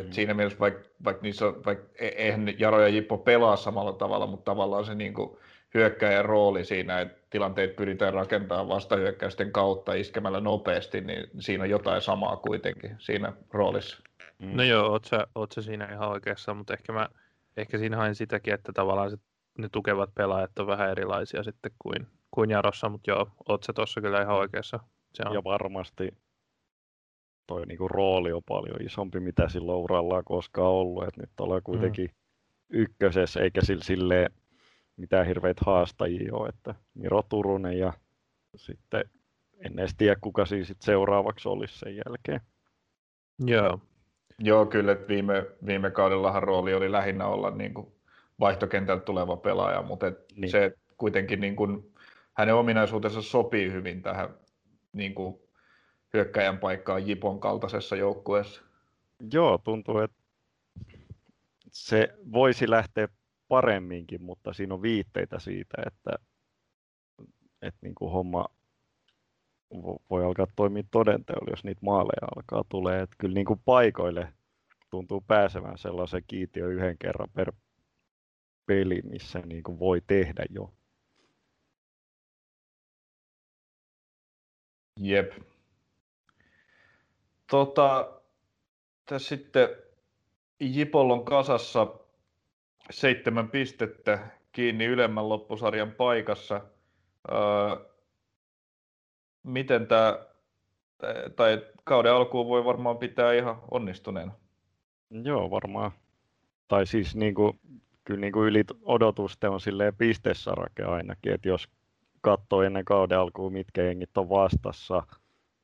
[0.00, 0.12] et mm.
[0.12, 4.26] Siinä mielessä, vaikka vaik niissä on, vaik, e, eihän Jaro ja Jippo pelaa samalla tavalla,
[4.26, 5.38] mutta tavallaan se niin kuin,
[5.74, 12.02] hyökkäjän rooli siinä, että tilanteet pyritään rakentamaan vastahyökkäysten kautta iskemällä nopeasti, niin siinä on jotain
[12.02, 14.02] samaa kuitenkin siinä roolissa.
[14.38, 14.56] Mm.
[14.56, 17.08] No joo, oot sä, oot sä siinä ihan oikeassa, mutta ehkä, mä,
[17.56, 19.16] ehkä siinä hain sitäkin, että tavallaan se,
[19.58, 24.00] ne tukevat pelaajat on vähän erilaisia sitten kuin, kuin Jarossa, mutta joo, oot sä tuossa
[24.00, 24.80] kyllä ihan oikeassa.
[25.14, 25.34] Se on.
[25.34, 26.14] Ja varmasti
[27.48, 31.62] toi niinku rooli on paljon isompi, mitä silloin uralla on koskaan ollut, että nyt ollaan
[31.64, 32.14] kuitenkin mm.
[32.70, 34.30] ykkösessä, eikä sille silleen
[34.96, 37.92] mitään hirveitä haastajia ole, että Miro Turunen ja
[38.56, 39.04] sitten
[39.64, 42.40] en edes tiedä, kuka siis sit seuraavaksi olisi sen jälkeen.
[43.46, 43.80] Joo.
[44.38, 47.86] Joo, kyllä, että viime, viime kaudellahan rooli oli lähinnä olla niin kuin
[48.40, 50.50] vaihtokentältä tuleva pelaaja, mutta et niin.
[50.50, 51.92] se kuitenkin niin kuin,
[52.32, 54.28] hänen ominaisuutensa sopii hyvin tähän
[54.92, 55.40] niin kuin
[56.14, 58.62] hyökkäjän paikkaan Jipon kaltaisessa joukkueessa.
[59.32, 60.16] Joo, tuntuu, että
[61.72, 63.08] se voisi lähteä
[63.48, 66.10] paremminkin, mutta siinä on viitteitä siitä, että,
[67.62, 68.46] että niin kuin homma
[70.10, 73.02] voi alkaa toimia todenteolla, jos niitä maaleja alkaa tulee.
[73.02, 74.32] Että kyllä niin kuin paikoille
[74.90, 77.52] tuntuu pääsevän sellaisen kiintiö yhden kerran per
[78.66, 80.74] peli, missä niin kuin voi tehdä jo.
[85.00, 85.32] Jep.
[87.50, 88.20] Tota,
[89.06, 89.68] tässä sitten
[90.60, 91.86] Jipollon kasassa
[92.90, 96.60] seitsemän pistettä kiinni ylemmän loppusarjan paikassa.
[97.32, 97.86] Öö,
[99.42, 100.18] miten tämä,
[101.36, 104.32] tai kauden alkuun voi varmaan pitää ihan onnistuneena?
[105.10, 105.90] Joo, varmaan.
[106.68, 107.60] Tai siis niin kuin,
[108.04, 111.68] kyllä niin kuin yli odotusten on silleen pistesarake ainakin, että jos
[112.20, 115.02] katsoo ennen kauden alkuun, mitkä jengit on vastassa,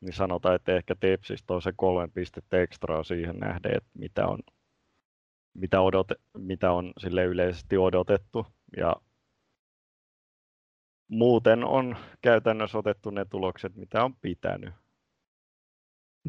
[0.04, 4.38] niin sanotaan, että ehkä Tepsistä on se kolme pistettä ekstraa siihen nähden, että mitä on
[5.54, 8.46] mitä, odote, mitä on sille yleisesti odotettu.
[8.76, 8.96] Ja
[11.08, 14.74] muuten on käytännössä otettu ne tulokset, mitä on pitänyt.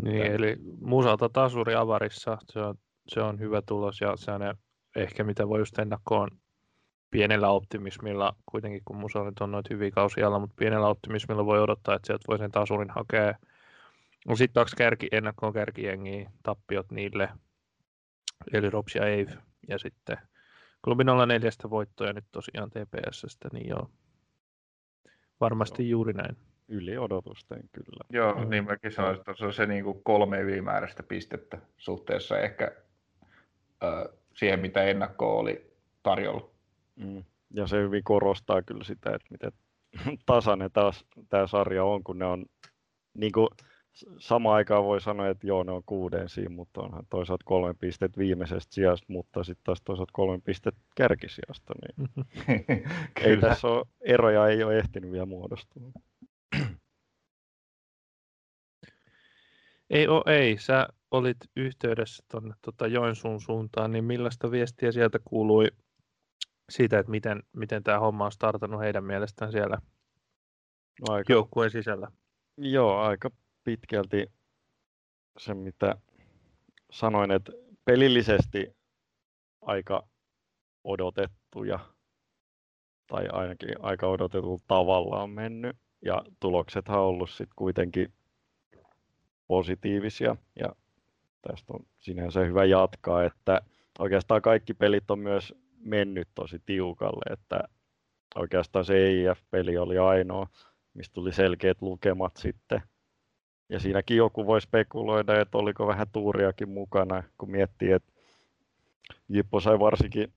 [0.04, 0.32] Niin, Tän.
[0.32, 2.76] eli Musalta tasuri avarissa, se on,
[3.08, 4.42] se on hyvä tulos ja se on
[4.96, 6.30] ehkä mitä voi just ennakkoon
[7.12, 11.62] pienellä optimismilla, kuitenkin kun musa nyt on noita hyviä kausia alla, mutta pienellä optimismilla voi
[11.62, 13.34] odottaa, että sieltä voi sen tasurin hakea.
[14.26, 17.30] No sitten kaksi kärki, ennakkoon kärkijengiä, tappiot niille,
[18.54, 20.18] eli Rops ja Eve, ja sitten
[20.84, 23.90] klubi 04 voittoja nyt tosiaan TPSstä, niin joo,
[25.40, 25.92] varmasti joo.
[25.92, 26.38] juuri näin.
[26.68, 28.06] Yli odotusten kyllä.
[28.10, 28.50] Joo, mm.
[28.50, 32.72] niin mäkin sanoisin, että se on se niin kuin kolme ylimääräistä pistettä suhteessa ehkä
[33.84, 35.74] äh, siihen, mitä ennakko oli
[36.04, 36.50] tarjolla.
[36.96, 37.24] Mm.
[37.54, 39.52] Ja se hyvin korostaa kyllä sitä, että miten
[40.26, 42.46] tasainen taas tämä sarja on, kun ne on
[43.14, 43.48] niin kuin,
[44.18, 48.18] samaan aikaan voi sanoa, että joo, ne on kuuden siinä, mutta onhan toisaalta kolme pistet
[48.18, 51.74] viimeisestä sijasta, mutta sitten taas toisaalta kolme pistet kärkisijasta.
[51.82, 52.10] Niin
[53.26, 55.92] ei tässä ole, eroja ei ole ehtinyt vielä muodostua.
[59.90, 60.58] Ei ole, ei.
[60.58, 65.68] Sä olit yhteydessä tuonne tota Joensuun suuntaan, niin millaista viestiä sieltä kuului
[66.70, 69.78] siitä, että miten, miten tämä homma on startannut heidän mielestään siellä
[71.08, 72.12] no aika, joukkueen sisällä?
[72.58, 73.30] Joo, aika
[73.66, 74.32] pitkälti
[75.40, 75.96] se, mitä
[76.92, 77.52] sanoin, että
[77.86, 78.76] pelillisesti
[79.62, 80.08] aika
[80.84, 81.80] odotettuja
[83.08, 88.14] tai ainakin aika odotetulla tavalla on mennyt ja tuloksethan on ollut sitten kuitenkin
[89.48, 90.76] positiivisia ja
[91.42, 93.62] tästä on sinänsä hyvä jatkaa, että
[94.00, 97.60] oikeastaan kaikki pelit on myös mennyt tosi tiukalle, että
[98.36, 100.48] oikeastaan se EIF-peli oli ainoa,
[100.94, 102.82] mistä tuli selkeät lukemat sitten.
[103.70, 108.12] Ja siinäkin joku voi spekuloida, että oliko vähän tuuriakin mukana, kun miettii, että
[109.30, 110.34] Jippo sai varsinkin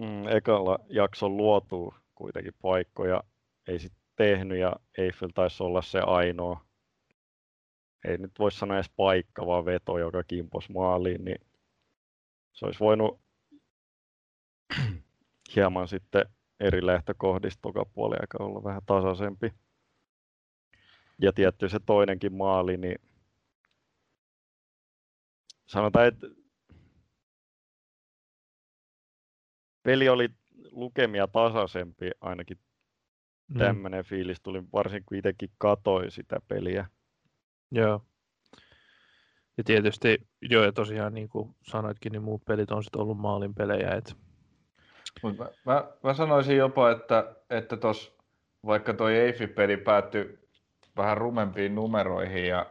[0.00, 3.22] mm, ekalla jakson luotua kuitenkin paikkoja,
[3.68, 6.60] ei sitten tehnyt ja Eiffel taisi olla se ainoa,
[8.08, 11.46] ei nyt voi sanoa edes paikka, vaan veto, joka kimpos maaliin, niin
[12.52, 13.20] se olisi voinut
[15.56, 16.26] hieman sitten
[16.60, 19.52] eri lähtökohdista toka puoli aika olla vähän tasaisempi.
[21.22, 22.98] Ja tietty se toinenkin maali, niin
[25.66, 26.26] sanotaan, että
[29.82, 30.28] peli oli
[30.70, 32.58] lukemia tasaisempi, ainakin
[33.48, 33.58] mm.
[33.58, 36.86] tämmöinen fiilis tuli, varsinkin kun itsekin katoi sitä peliä.
[37.70, 38.06] Joo.
[39.56, 43.54] Ja tietysti, joo, ja tosiaan niin kuin sanoitkin, niin muut pelit on sitten ollut maalin
[43.54, 43.94] pelejä.
[43.94, 44.16] Et...
[45.22, 48.16] Mut mä, mä, mä, sanoisin jopa, että, että tos,
[48.66, 50.43] vaikka toi Eifi-peli päättyi
[50.96, 52.66] vähän rumempiin numeroihin ja,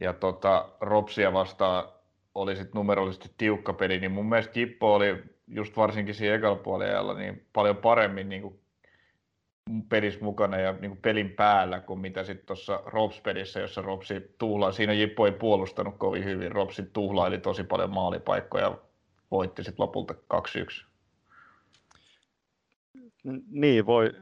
[0.00, 1.88] ja tota, Ropsia vastaan
[2.34, 7.14] oli sitten numerollisesti tiukka peli, niin mun mielestä Jippo oli just varsinkin siinä ekalla puolella
[7.14, 8.60] niin paljon paremmin niin kuin
[9.88, 14.72] pelissä mukana ja niin kuin pelin päällä kuin mitä sitten tuossa Rops-pelissä, jossa Ropsi tuhlaa.
[14.72, 16.52] Siinä Jippo ei puolustanut kovin hyvin.
[16.52, 18.78] Ropsi tuhlaili tosi paljon maalipaikkoja ja
[19.30, 20.84] voitti sitten lopulta 2-1.
[23.50, 24.12] Niin, voi,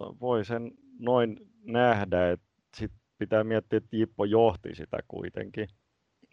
[0.00, 5.68] voi sen noin nähdä, että sit pitää miettiä, että Jippo johti sitä kuitenkin.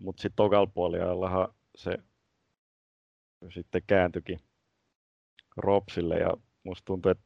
[0.01, 1.97] Mutta sitten tokalla se
[3.49, 4.39] sitten kääntyikin
[5.57, 6.33] Ropsille ja
[6.63, 7.23] musta tuntuu, että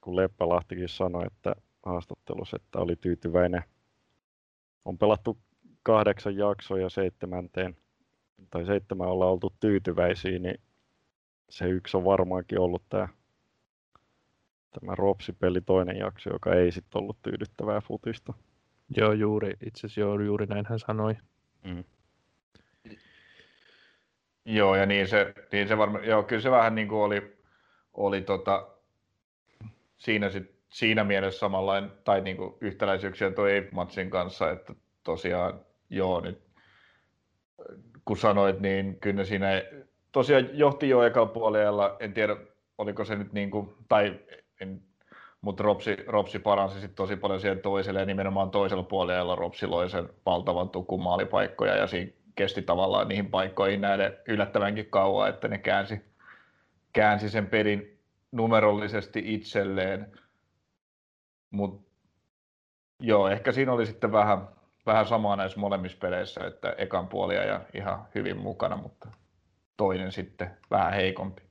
[0.00, 1.56] kun Leppälahtikin sanoi, että
[1.86, 3.62] haastattelussa, että oli tyytyväinen.
[4.84, 5.38] On pelattu
[5.82, 7.76] kahdeksan jaksoa ja seitsemänteen,
[8.50, 10.60] tai seitsemän ollaan oltu tyytyväisiä, niin
[11.50, 13.08] se yksi on varmaankin ollut tämä,
[14.80, 18.32] tämä Ropsi-peli toinen jakso, joka ei sitten ollut tyydyttävää futista.
[18.96, 21.14] Joo, juuri, itse asiassa joo, juuri näin hän sanoi.
[21.64, 21.84] Mm.
[24.44, 27.36] Joo, ja niin se, niin se varmaan, joo, kyllä se vähän niin kuin oli,
[27.94, 28.68] oli tota,
[29.96, 35.60] siinä, sit, siinä mielessä samanlainen, tai niin kuin yhtäläisyyksiä tuo Ape-matsin kanssa, että tosiaan
[35.90, 36.42] joo, nyt
[38.04, 39.48] kun sanoit, niin kyllä siinä
[40.12, 42.36] tosiaan johti jo ekalla puolella, en tiedä
[42.78, 44.20] oliko se nyt niin kuin, tai
[44.60, 44.82] en,
[45.40, 49.90] mutta Ropsi, Ropsi paransi sitten tosi paljon siihen toiselle ja nimenomaan toisella puolella Ropsi loi
[49.90, 55.58] sen valtavan tukun maalipaikkoja ja siinä kesti tavallaan niihin paikkoihin näiden yllättävänkin kauan, että ne
[55.58, 56.04] käänsi,
[56.92, 57.98] käänsi sen pelin
[58.32, 60.18] numerollisesti itselleen.
[61.50, 61.90] Mutta
[63.00, 64.48] joo, ehkä siinä oli sitten vähän,
[64.86, 69.08] vähän samaa näissä molemmissa peleissä, että ekan puolia ja ihan hyvin mukana, mutta
[69.76, 71.42] toinen sitten vähän heikompi.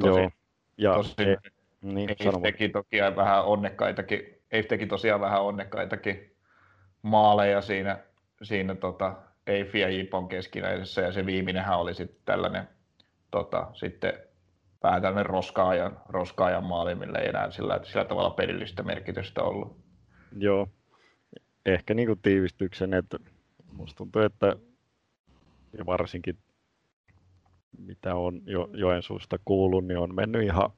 [0.00, 0.30] Tosi, joo,
[0.78, 1.36] ja tosi, e,
[1.84, 2.08] niin,
[2.42, 6.36] teki toki vähän onnekkaitakin, ei teki tosiaan vähän onnekkaitakin
[7.02, 7.98] maaleja siinä,
[8.42, 9.16] siinä tota,
[9.46, 12.68] Eifi ja Jipon keskinäisessä ja se viimeinenhän oli sitten tällainen
[13.30, 14.12] tota, sitten
[14.82, 19.76] vähän tällainen roskaajan, roskaajan maali, millä ei enää sillä, sillä tavalla pelillistä merkitystä ollut.
[20.36, 20.68] Joo,
[21.66, 23.18] ehkä niin kuin tiivistyksen, että
[23.72, 24.56] musta tuntuu, että
[25.78, 26.38] ja varsinkin
[27.78, 30.70] mitä on jo Joensuusta kuullut, niin on mennyt ihan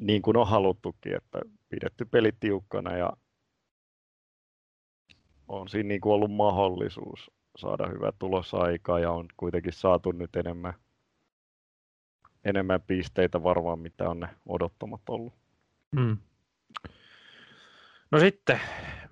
[0.00, 3.12] niin kuin on haluttukin, että pidetty peli tiukkana ja
[5.48, 10.36] on siinä niin kuin ollut mahdollisuus saada hyvä tulos aikaa ja on kuitenkin saatu nyt
[10.36, 10.74] enemmän,
[12.44, 15.34] enemmän pisteitä varmaan, mitä on ne odottamat ollut.
[15.96, 16.16] Mm.
[18.10, 18.60] No sitten,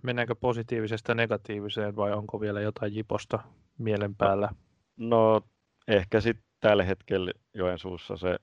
[0.02, 3.38] mennäänkö positiivisesta negatiiviseen vai onko vielä jotain jiposta
[3.78, 4.48] mielen päällä?
[4.96, 5.40] No
[5.88, 8.38] ehkä sitten tällä hetkellä Joensuussa se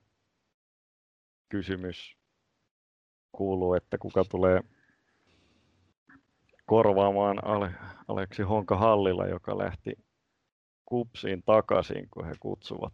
[1.49, 2.20] kysymys
[3.31, 4.61] kuuluu, että kuka tulee
[6.65, 7.71] korvaamaan Ale,
[8.07, 9.93] Aleksi Honka Hallilla, joka lähti
[10.85, 12.93] kupsiin takaisin, kun he kutsuvat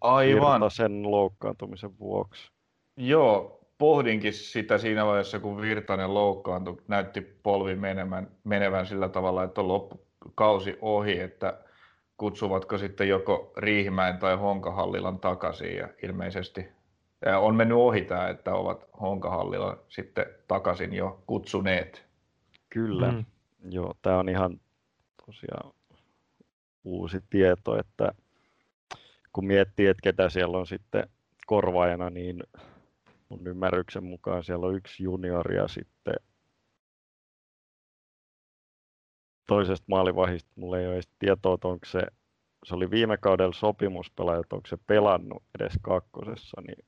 [0.00, 0.70] Aivan.
[0.70, 2.52] sen loukkaantumisen vuoksi.
[2.96, 9.60] Joo, pohdinkin sitä siinä vaiheessa, kun Virtanen loukkaantui, näytti polvi menevän, menevän sillä tavalla, että
[9.60, 11.58] on loppukausi ohi, että
[12.16, 16.77] kutsuvatko sitten joko Riihimäen tai Honkahallilan takaisin ja ilmeisesti
[17.40, 22.06] on mennyt ohi tämä, että ovat Honkahallilla sitten takaisin jo kutsuneet.
[22.70, 23.24] Kyllä, mm.
[23.70, 24.60] joo, tämä on ihan
[25.26, 25.72] tosiaan
[26.84, 28.12] uusi tieto, että
[29.32, 31.08] kun miettii, että ketä siellä on sitten
[31.46, 32.42] korvaajana, niin
[33.28, 36.14] mun ymmärryksen mukaan siellä on yksi juniori ja sitten
[39.46, 42.02] toisesta maalivahista mulla ei ole edes tietoa, että onko se,
[42.64, 46.84] se oli viime kaudella sopimuspelaaja, että onko se pelannut edes kakkosessa, niin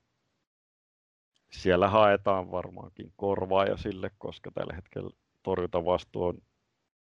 [1.52, 5.10] siellä haetaan varmaankin korvaaja sille, koska tällä hetkellä
[5.42, 6.42] torjuntavastuu on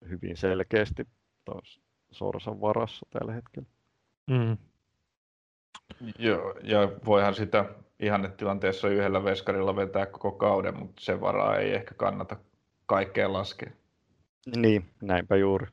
[0.09, 1.07] hyvin selkeästi
[2.11, 3.67] Sorsan varassa tällä hetkellä.
[4.29, 4.57] Mm.
[6.19, 7.65] Joo, ja voihan sitä
[7.99, 12.37] ihannetilanteessa yhdellä veskarilla vetää koko kauden, mutta sen varaa ei ehkä kannata
[12.85, 13.71] kaikkea laskea.
[14.55, 15.67] Niin, näinpä juuri.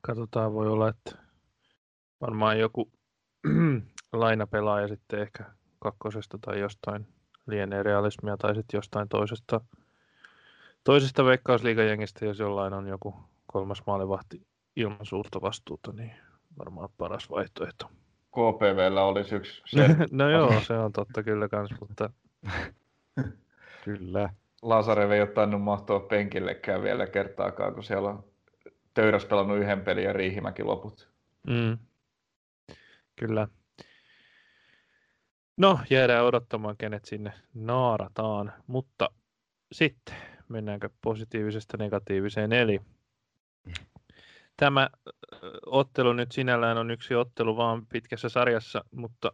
[0.00, 1.18] Katsotaan, voi olla, että
[2.20, 2.92] varmaan joku
[4.12, 5.44] lainapelaaja sitten ehkä
[5.84, 7.06] kakkosesta tai jostain
[7.46, 9.60] lienee realismia tai sitten jostain toisesta,
[10.84, 13.14] toisesta veikkausliigajengistä, jos jollain on joku
[13.46, 16.12] kolmas maalivahti ilman suurta vastuuta, niin
[16.58, 17.90] varmaan paras vaihtoehto.
[18.30, 19.62] KPVllä olisi yksi
[20.10, 22.10] no joo, se on totta kyllä kans, mutta...
[23.84, 24.30] kyllä.
[24.62, 28.24] Lasarev ei ole tainnut mahtua penkillekään vielä kertaakaan, kun siellä on
[28.94, 31.08] Töyräs pelannut yhden pelin ja Riihimäki loput.
[31.46, 31.78] Mm.
[33.16, 33.48] Kyllä.
[35.56, 39.10] No, jäädään odottamaan, kenet sinne naarataan, mutta
[39.72, 40.14] sitten
[40.48, 42.80] mennäänkö positiivisesta negatiiviseen, eli
[44.56, 44.90] tämä
[45.66, 49.32] ottelu nyt sinällään on yksi ottelu vaan pitkässä sarjassa, mutta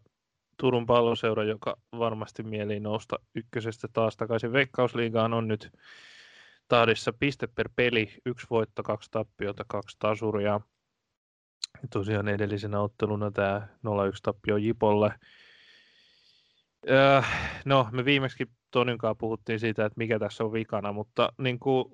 [0.61, 5.73] Turun palloseura, joka varmasti mieliin nousta ykkösestä taas takaisin Veikkausliigaan, on nyt
[6.69, 10.61] tahdissa piste per peli, yksi voitto, kaksi tappiota, kaksi tasuria.
[11.91, 13.71] Tosiaan edellisenä otteluna tämä 0-1
[14.23, 15.15] tappio Jipolle.
[16.89, 17.23] Öö,
[17.65, 21.85] no, me viimeksi Tonin kanssa puhuttiin siitä, että mikä tässä on vikana, mutta niin kuin,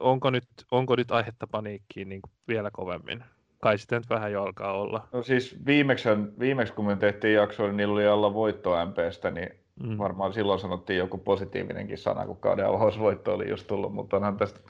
[0.00, 3.24] onko, nyt, onko nyt aihetta paniikkiin niin kuin vielä kovemmin?
[3.62, 5.08] Kai sitä nyt vähän jo alkaa olla.
[5.12, 9.48] No siis viimeksi, viimeksi kun me tehtiin jaksoa, niin niillä oli alla voitto MPstä, niin
[9.82, 9.98] mm.
[9.98, 14.60] varmaan silloin sanottiin joku positiivinenkin sana, kun kauden avausvoitto oli just tullut, mutta onhan tästä,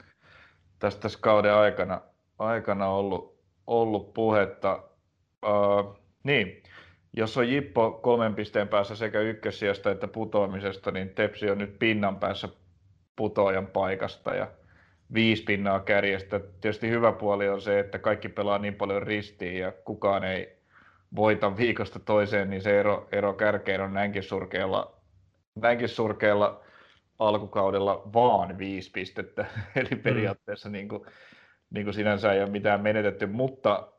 [0.79, 2.01] tästä, tästä kauden aikana,
[2.39, 4.83] aikana ollut, ollut puhetta.
[5.45, 6.63] Uh, niin,
[7.13, 12.19] jos on Jippo kolmen pisteen päässä sekä ykkössijasta että putoamisesta, niin Tepsi on nyt pinnan
[12.19, 12.49] päässä
[13.15, 14.47] putoajan paikasta ja
[15.13, 16.39] viisi pinnaa kärjestä.
[16.61, 20.57] Tietysti hyvä puoli on se, että kaikki pelaa niin paljon ristiin ja kukaan ei
[21.15, 24.95] voita viikosta toiseen, niin se ero, ero kärkeen on näinkin surkealla,
[25.55, 26.63] näinkin surkealla
[27.19, 29.45] alkukaudella vaan viisi pistettä.
[29.75, 30.73] Eli periaatteessa mm.
[30.73, 31.05] niin kuin,
[31.69, 33.92] niin kuin sinänsä ei ole mitään menetetty, mutta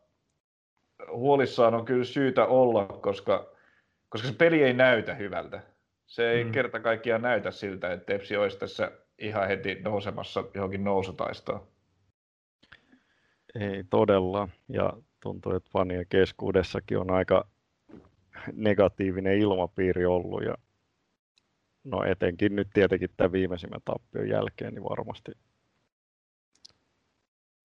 [1.12, 3.52] huolissaan on kyllä syytä olla, koska,
[4.08, 5.62] koska se peli ei näytä hyvältä.
[6.06, 6.52] Se ei mm.
[6.52, 11.66] kerta kaikkiaan näytä siltä, että Tepsi olisi tässä ihan heti nousemassa johonkin nousutaistoon.
[13.60, 17.46] Ei todella, ja tuntuu, että fanien keskuudessakin on aika
[18.52, 20.54] negatiivinen ilmapiiri ollut, ja
[21.84, 25.32] no etenkin nyt tietenkin tämän viimeisimmän tappion jälkeen, niin varmasti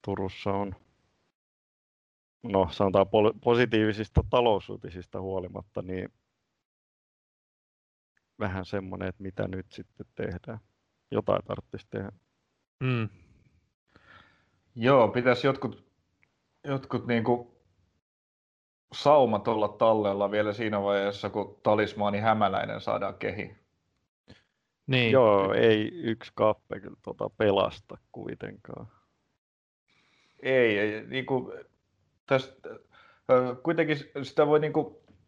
[0.06, 0.76] Turussa on
[2.44, 3.06] no sanotaan
[3.44, 6.14] positiivisista talousuutisista huolimatta, niin
[8.40, 10.60] vähän semmoinen, että mitä nyt sitten tehdään.
[11.12, 12.12] Jotain tarvitsisi tehdä.
[12.80, 13.10] Mm.
[14.76, 15.92] Joo, pitäisi jotkut,
[16.64, 17.48] jotkut niin kuin
[18.94, 23.56] saumat olla tallella vielä siinä vaiheessa, kun talismaani hämäläinen saadaan kehi.
[24.88, 25.12] Niin.
[25.12, 28.88] Joo, ei yksi kappe kyllä tuota pelasta kuitenkaan.
[30.40, 31.54] Ei, ei niin kuin,
[32.30, 32.70] tästä,
[33.64, 34.74] kuitenkin sitä voi niin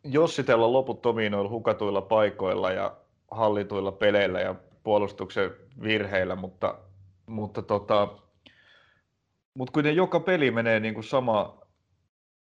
[0.03, 2.97] jossitella loputtomiin noilla hukatuilla paikoilla ja
[3.31, 5.51] hallituilla peleillä ja puolustuksen
[5.83, 6.77] virheillä, mutta,
[7.25, 8.07] mutta, tota,
[9.53, 11.61] mutta kuitenkin joka peli menee niin kuin sama,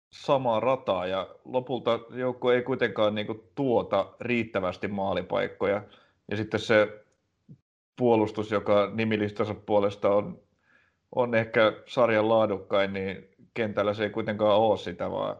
[0.09, 5.83] samaa rataa ja lopulta joukko ei kuitenkaan niin kuin tuota riittävästi maalipaikkoja.
[6.31, 7.03] Ja sitten se
[7.95, 10.39] puolustus, joka nimilistansa puolesta on,
[11.15, 15.37] on ehkä sarjan laadukkain, niin kentällä se ei kuitenkaan ole sitä, vaan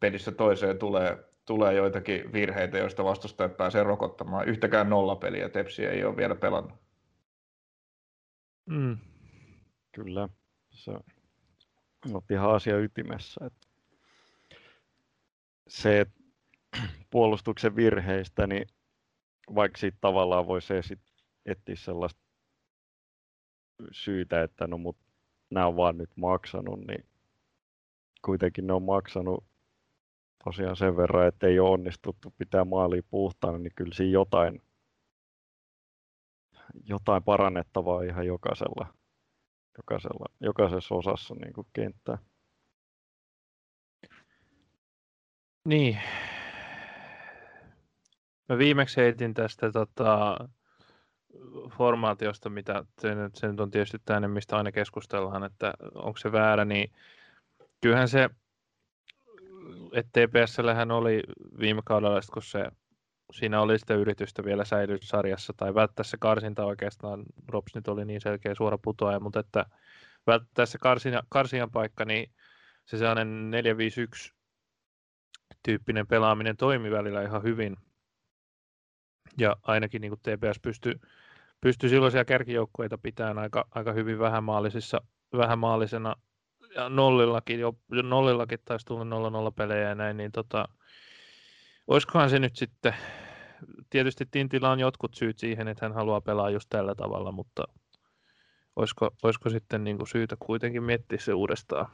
[0.00, 4.48] pelissä toiseen tulee, tulee joitakin virheitä, joista vastustajat pääsee rokottamaan.
[4.48, 6.78] Yhtäkään nollapeliä Tepsi ei ole vielä pelannut.
[8.66, 8.98] Mm.
[9.92, 10.28] Kyllä,
[10.70, 10.90] se
[12.14, 13.46] on ihan asia ytimessä.
[13.46, 13.68] Että
[15.68, 16.06] se
[17.10, 18.66] puolustuksen virheistä, niin
[19.54, 20.74] vaikka siitä tavallaan voisi
[21.46, 22.20] etsiä sellaista
[23.92, 24.96] syytä, että no mut
[25.50, 27.04] nämä on vaan nyt maksanut, niin
[28.24, 29.44] kuitenkin ne on maksanut
[30.44, 34.62] tosiaan sen verran, että ei ole onnistuttu pitää maalia puhtaana, niin kyllä siinä jotain,
[36.88, 38.86] jotain parannettavaa ihan jokaisella,
[39.78, 42.18] jokaisella, jokaisessa osassa niin kuin kenttää.
[45.64, 45.98] Niin.
[48.48, 50.36] Mä viimeksi heitin tästä tota,
[51.78, 56.92] formaatiosta, mitä se nyt, on tietysti tänne, mistä aina keskustellaan, että onko se väärä, niin
[57.82, 58.30] kyllähän se,
[59.92, 61.22] että TPSllähän oli
[61.60, 62.66] viime kaudella, kun se,
[63.32, 68.04] siinä oli sitä yritystä vielä säilyä sarjassa, tai välttää se karsinta oikeastaan, Rops nyt oli
[68.04, 69.66] niin selkeä suora putoaja, mutta että
[70.26, 72.32] välttää se karsian, karsian paikka, niin
[72.84, 73.50] se sellainen
[74.28, 74.32] 4-5-1
[75.62, 77.76] tyyppinen pelaaminen toimi välillä ihan hyvin.
[79.38, 80.94] Ja ainakin niin kuin TPS pystyi
[81.60, 84.18] pysty silloisia kärkijoukkueita pitämään aika, aika hyvin
[85.32, 86.16] vähämaallisena
[86.74, 90.68] ja nollillakin, jo, nollillakin taisi tulla 0-0 pelejä ja näin, niin tota,
[91.86, 92.94] olisikohan se nyt sitten,
[93.90, 97.64] tietysti Tintillä on jotkut syyt siihen, että hän haluaa pelaa just tällä tavalla, mutta
[98.76, 101.86] olisiko, olisiko sitten niin kuin syytä kuitenkin miettiä se uudestaan?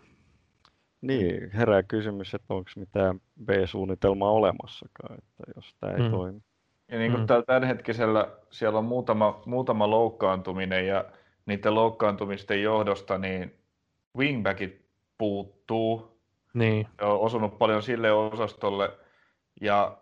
[1.00, 6.10] Niin, herää kysymys, että onko mitään B-suunnitelmaa olemassakaan, että jos tämä ei mm.
[6.10, 6.40] toimi.
[6.88, 7.26] Ja niin kuin mm.
[7.26, 11.04] tällä hetkisellä siellä on muutama, muutama loukkaantuminen ja
[11.46, 13.57] niiden loukkaantumisten johdosta niin
[14.18, 14.84] wingbackit
[15.18, 16.18] puuttuu.
[16.54, 16.86] Niin.
[17.00, 18.90] On osunut paljon sille osastolle
[19.60, 19.98] ja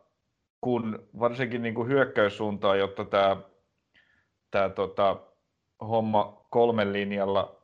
[0.61, 3.37] kun varsinkin niin kuin hyökkäyssuuntaan, jotta tämä,
[4.51, 5.17] tämä tota,
[5.81, 7.57] homma kolmen linjalla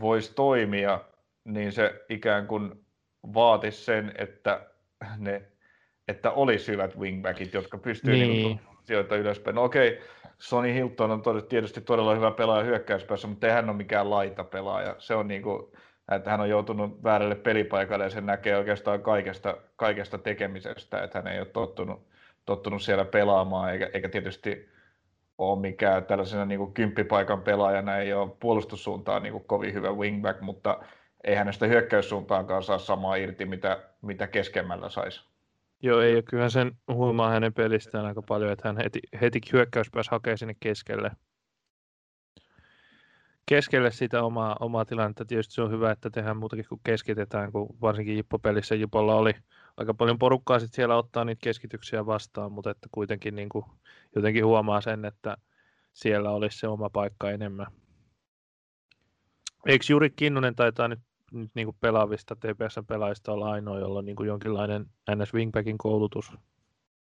[0.00, 1.00] voisi toimia,
[1.44, 2.86] niin se ikään kuin
[3.34, 4.66] vaatisi sen, että
[5.18, 5.42] ne
[6.08, 8.30] että olisi hyvät wingbackit, jotka pystyy niin.
[8.30, 9.54] Niin sijoittamaan ylöspäin.
[9.54, 10.00] No okei,
[10.38, 14.94] Sony Hilton on tietysti todella hyvä pelaaja hyökkäyspäässä, mutta ei hän ole mikään laita pelaaja.
[14.98, 15.72] Se on niin kuin,
[16.12, 21.26] että hän on joutunut väärälle pelipaikalle ja sen näkee oikeastaan kaikesta, kaikesta tekemisestä, että hän
[21.26, 22.06] ei ole tottunut,
[22.44, 24.68] tottunut siellä pelaamaan, eikä, eikä tietysti
[25.38, 30.40] ole mikään tällaisena niin kuin kymppipaikan pelaajana, ei ole puolustussuuntaan niin kuin kovin hyvä wingback,
[30.40, 30.80] mutta
[31.24, 35.35] ei hänestä hyökkäyssuuntaankaan saa samaa irti, mitä, mitä keskemmällä saisi.
[35.82, 40.36] Joo, ei, kyllähän sen huomaa hänen pelistään aika paljon, että hän heti, heti hyökkäyspäässä hakee
[40.36, 41.10] sinne keskelle,
[43.46, 45.24] keskelle sitä omaa, omaa tilannetta.
[45.24, 49.32] Tietysti se on hyvä, että tehdään muutakin kuin keskitetään, kun varsinkin Jippo-pelissä Jipolla oli
[49.76, 53.64] aika paljon porukkaa sit siellä ottaa niitä keskityksiä vastaan, mutta että kuitenkin niin kuin
[54.14, 55.36] jotenkin huomaa sen, että
[55.92, 57.66] siellä olisi se oma paikka enemmän.
[59.66, 61.00] Eikö Juri Kinnunen taitaa nyt
[61.40, 65.78] nyt niin kuin pelaavista TPSn pelaajista olla ainoa, jolla on niin kuin jonkinlainen NS Wingbackin
[65.78, 66.32] koulutus?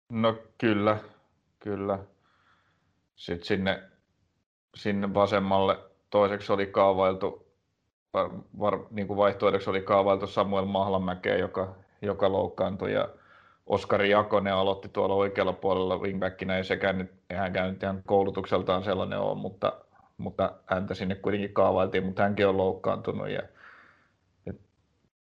[0.10, 0.98] No kyllä,
[1.60, 2.00] kyllä.
[3.16, 3.84] Sitten sinne,
[4.76, 5.80] sinne vasemmalle
[6.10, 7.48] toiseksi oli kaavailtu,
[8.14, 8.30] var,
[8.60, 13.10] var, niin kuin vaihtoehdoksi oli kaavailtu Samuel Mahlamäkeä, joka, joka loukkaantui ja
[13.66, 18.84] Oskari Jakonen aloitti tuolla oikealla puolella wingbackinä, ei sekään nyt, ei hänkään nyt ihan koulutukseltaan
[18.84, 19.74] sellainen ole, mutta,
[20.18, 23.42] mutta häntä sinne kuitenkin kaavailtiin, mutta hänkin on loukkaantunut ja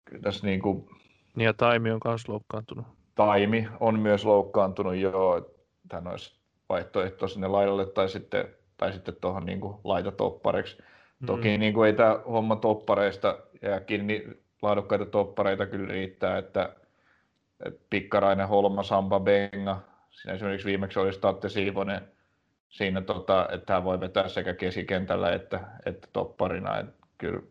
[0.06, 0.89] kyllä tässä niin kuin...
[1.36, 2.86] Niin ja Taimi on myös loukkaantunut.
[3.16, 5.49] Taimi on myös loukkaantunut, joo.
[5.89, 6.36] Tämä olisi
[6.70, 8.47] vaihtoehto sinne laidalle tai sitten,
[8.78, 10.78] tai sitten tuohon niin laitatoppareksi.
[11.20, 11.26] Mm.
[11.26, 14.28] Toki niin kuin ei tämä homma toppareista ja kiinni
[14.62, 16.76] laadukkaita toppareita kyllä riittää, että,
[17.66, 19.80] että Pikkarainen, Holma, Samba, Benga,
[20.12, 22.01] siinä esimerkiksi viimeksi oli Statte Siivonen
[22.70, 26.80] siinä, tota, että hän voi vetää sekä keskikentällä että, että topparina.
[26.80, 27.41] Että kyllä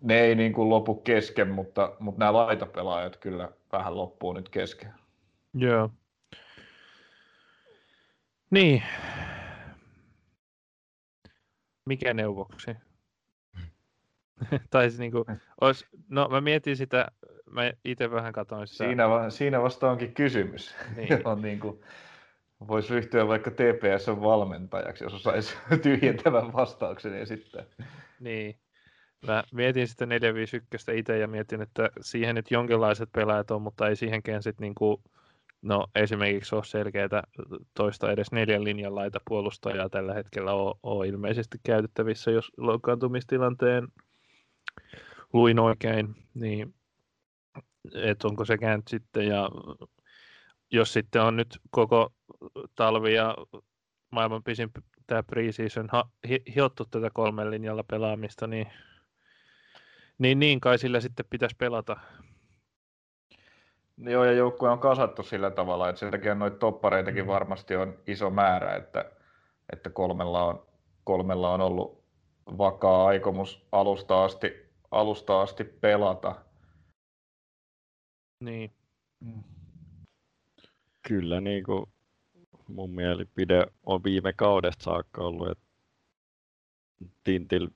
[0.00, 4.92] ne ei niin kuin lopu kesken, mutta, mutta nämä laitapelaajat kyllä vähän loppuu nyt kesken.
[5.54, 5.90] Joo.
[8.50, 8.82] Niin.
[11.86, 12.76] Mikä neuvoksi?
[14.70, 15.24] tai siis niin kuin,
[15.60, 17.06] olisi, no mä mietin sitä,
[17.50, 18.84] mä itse vähän katsoin sitä.
[18.84, 21.08] Siinä, va- siinä vasta onkin kysymys, Niin.
[21.18, 21.80] johon niin kuin
[22.68, 27.64] voisi ryhtyä vaikka TPS-valmentajaksi, jos osaisi tyhjentävän vastauksen esittää.
[28.20, 28.58] Niin.
[29.26, 33.96] Mä mietin sitä 451 itse ja mietin, että siihen nyt jonkinlaiset pelaajat on, mutta ei
[33.96, 35.02] siihenkään sitten niinku,
[35.62, 37.22] no esimerkiksi ole selkeää
[37.74, 43.88] toista edes neljän linjan laita puolustajaa tällä hetkellä ole, ole ilmeisesti käytettävissä, jos loukkaantumistilanteen
[45.32, 46.74] luin oikein, niin
[47.94, 49.50] että onko sekään sitten ja
[50.72, 52.12] jos sitten on nyt koko
[52.74, 53.36] talvi ja
[54.10, 54.70] maailman pisin
[55.06, 55.88] tämä preseason
[56.54, 58.66] hiottu tätä kolmen linjalla pelaamista, niin,
[60.20, 61.96] niin, niin kai sillä sitten pitäisi pelata.
[63.96, 67.28] Joo, ja joukkue on kasattu sillä tavalla, että sen takia noita toppareitakin Mm.
[67.28, 69.12] varmasti on iso määrä, että,
[69.72, 70.66] että kolmella, on,
[71.04, 72.04] kolmella on ollut
[72.58, 74.52] vakaa aikomus alusta asti,
[74.90, 76.34] alusta asti pelata.
[78.44, 78.72] Niin,
[81.08, 81.86] Kyllä niin kuin
[82.68, 85.64] mun mielipide on viime kaudesta saakka ollut, että
[87.24, 87.68] Tintil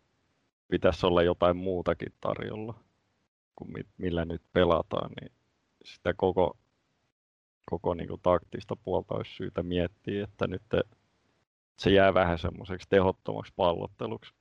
[0.75, 2.75] pitäisi olla jotain muutakin tarjolla
[3.57, 5.33] kuin mi- millä nyt pelataan, niin
[5.85, 6.57] sitä koko,
[7.71, 10.63] koko niin kuin taktista puolta olisi syytä miettiä, että nyt
[11.79, 14.35] se jää vähän semmoiseksi tehottomaksi pallotteluksi.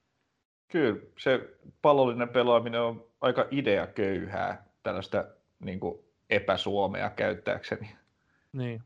[0.67, 5.25] Kyllä, se pallollinen pelaaminen on aika ideaköyhää, tällaista
[5.59, 7.95] niin kuin epäsuomea käyttääkseni.
[8.53, 8.83] niin.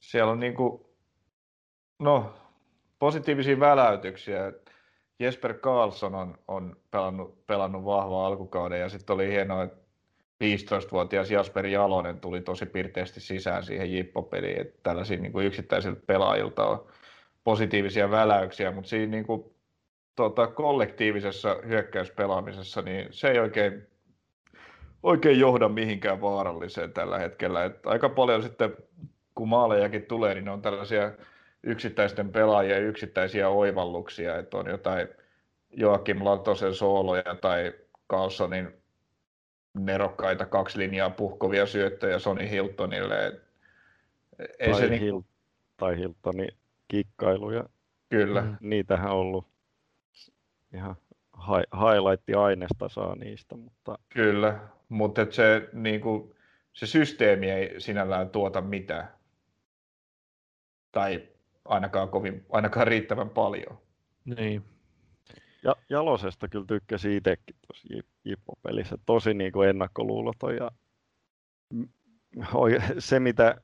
[0.00, 0.84] Siellä on niin kuin,
[1.98, 2.43] no,
[2.98, 4.52] positiivisia väläytyksiä.
[5.18, 9.84] Jesper Karlsson on, on pelannut, pelannut vahvaa alkukauden ja sitten oli hienoa, että
[10.44, 14.60] 15-vuotias Jasper Jalonen tuli tosi pirteästi sisään siihen jippopeliin.
[14.60, 16.86] Että tällaisia niin kuin yksittäisiltä pelaajilta on
[17.44, 19.54] positiivisia väläyksiä, mutta siinä niin kuin,
[20.16, 23.86] tota, kollektiivisessa hyökkäyspelaamisessa niin se ei oikein,
[25.02, 27.64] oikein johda mihinkään vaaralliseen tällä hetkellä.
[27.64, 28.76] Et aika paljon sitten,
[29.34, 31.12] kun maalejakin tulee, niin ne on tällaisia
[31.66, 35.08] yksittäisten pelaajien yksittäisiä oivalluksia, että on jotain
[35.70, 37.72] Joakim Latosen sooloja tai
[38.10, 38.72] Carlsonin
[39.74, 43.40] nerokkaita kaksi linjaa puhkovia syöttöjä Sony Hiltonille.
[44.58, 45.24] Ei tai, se niin, Hil-
[45.76, 46.48] tai Hiltonin
[46.88, 47.64] kikkailuja.
[48.08, 48.40] kyllä.
[48.40, 48.56] Mm.
[48.60, 49.46] Niitähän on ollut
[50.74, 50.96] ihan
[51.38, 54.58] hi- highlight-aineesta saa niistä, mutta Kyllä,
[54.88, 56.36] mutta et se, niinku,
[56.72, 59.08] se systeemi ei sinällään tuota mitään.
[60.92, 61.28] Tai
[61.64, 63.78] ainakaan, kovin, ainakaan riittävän paljon.
[64.24, 64.64] Niin,
[65.64, 68.98] ja, Jalosesta kyllä tykkäsin itsekin tuossa Jip- Jippo-pelissä.
[69.06, 70.70] Tosi niin kuin ennakkoluuloton ja
[72.98, 73.60] se mitä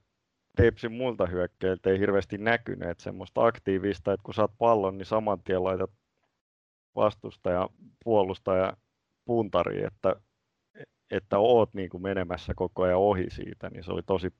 [0.57, 5.42] Tepsin muilta hyökkäiltä ei hirveästi näkynyt, että semmoista aktiivista, että kun saat pallon, niin saman
[5.42, 5.90] tien laitat
[6.96, 7.68] vastustaja,
[8.05, 8.76] puolustaja
[9.24, 10.16] puntari, että,
[11.11, 14.32] että oot niin kuin menemässä koko ajan ohi siitä, niin se oli tosi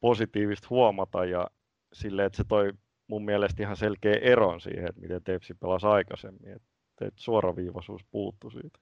[0.00, 1.46] positiivista huomata ja
[1.92, 2.72] sille, että se toi
[3.06, 6.68] mun mielestä ihan selkeä eron siihen, että miten Tepsi pelasi aikaisemmin, että,
[7.00, 8.78] että suoraviivaisuus puuttu siitä.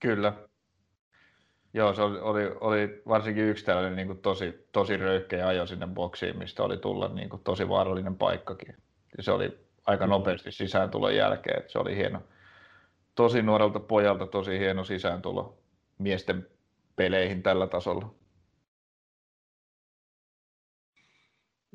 [0.00, 0.32] Kyllä.
[1.74, 5.86] Joo, se oli, oli, oli varsinkin yksi tällainen niin kuin tosi, tosi röyhkeä ajo sinne
[5.86, 8.76] boksiin, mistä oli tulla niin kuin tosi vaarallinen paikkakin.
[9.16, 12.22] Ja se oli aika nopeasti sisääntulon jälkeen, että se oli hieno.
[13.14, 15.58] Tosi nuorelta pojalta tosi hieno sisääntulo
[15.98, 16.46] miesten
[16.96, 18.14] peleihin tällä tasolla.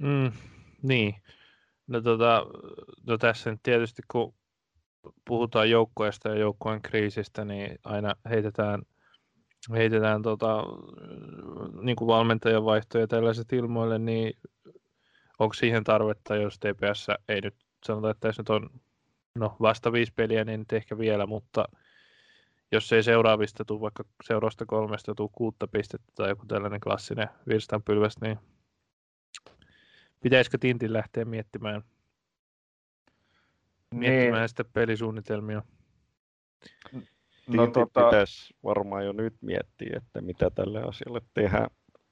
[0.01, 0.31] Mm,
[0.81, 1.15] niin.
[1.87, 2.45] No, tota,
[3.07, 4.33] no tässä nyt tietysti kun
[5.25, 8.81] puhutaan joukkueesta ja joukkueen kriisistä, niin aina heitetään,
[9.71, 10.63] heitetään tota,
[11.81, 14.33] niin kuin valmentajan vaihtoja tällaiset ilmoille, niin
[15.39, 18.69] onko siihen tarvetta, jos TPS ei nyt sanota, että tässä nyt on
[19.35, 21.65] no, vasta viisi peliä, niin nyt ehkä vielä, mutta
[22.71, 28.15] jos ei seuraavista tule vaikka seuraavasta kolmesta tule kuutta pistettä tai joku tällainen klassinen virstanpylväs,
[28.21, 28.39] niin
[30.21, 31.81] pitäisikö Tintin lähteä miettimään,
[33.93, 35.61] miettimään Niin, sitten pelisuunnitelmia?
[36.91, 37.01] no,
[37.51, 41.67] Tintin tota, pitäisi varmaan jo nyt miettiä, että mitä tälle asialle tehdään.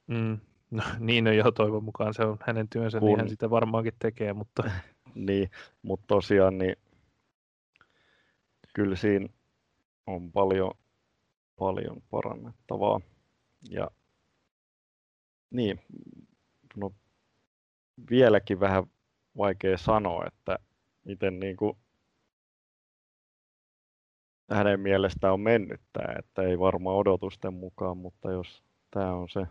[0.08, 0.38] Mm.
[0.72, 3.94] No, niin on jo toivon mukaan, se on hänen työnsä, niin Kun- hän sitä varmaankin
[4.00, 4.64] tekee, mutta
[5.16, 5.52] Niin,
[5.82, 6.76] mutta tosiaan niin
[8.74, 9.28] kyllä siinä
[10.08, 10.72] on paljon,
[11.60, 13.00] paljon parannettavaa.
[13.70, 13.88] Ja
[15.52, 15.80] niin,
[16.76, 16.94] no
[18.10, 18.84] vieläkin vähän
[19.38, 20.60] vaikea sanoa, että
[21.06, 21.78] miten niin kuin
[24.52, 29.48] hänen mielestään on mennyt tämä, että ei varmaan odotusten mukaan, mutta jos tämä on se,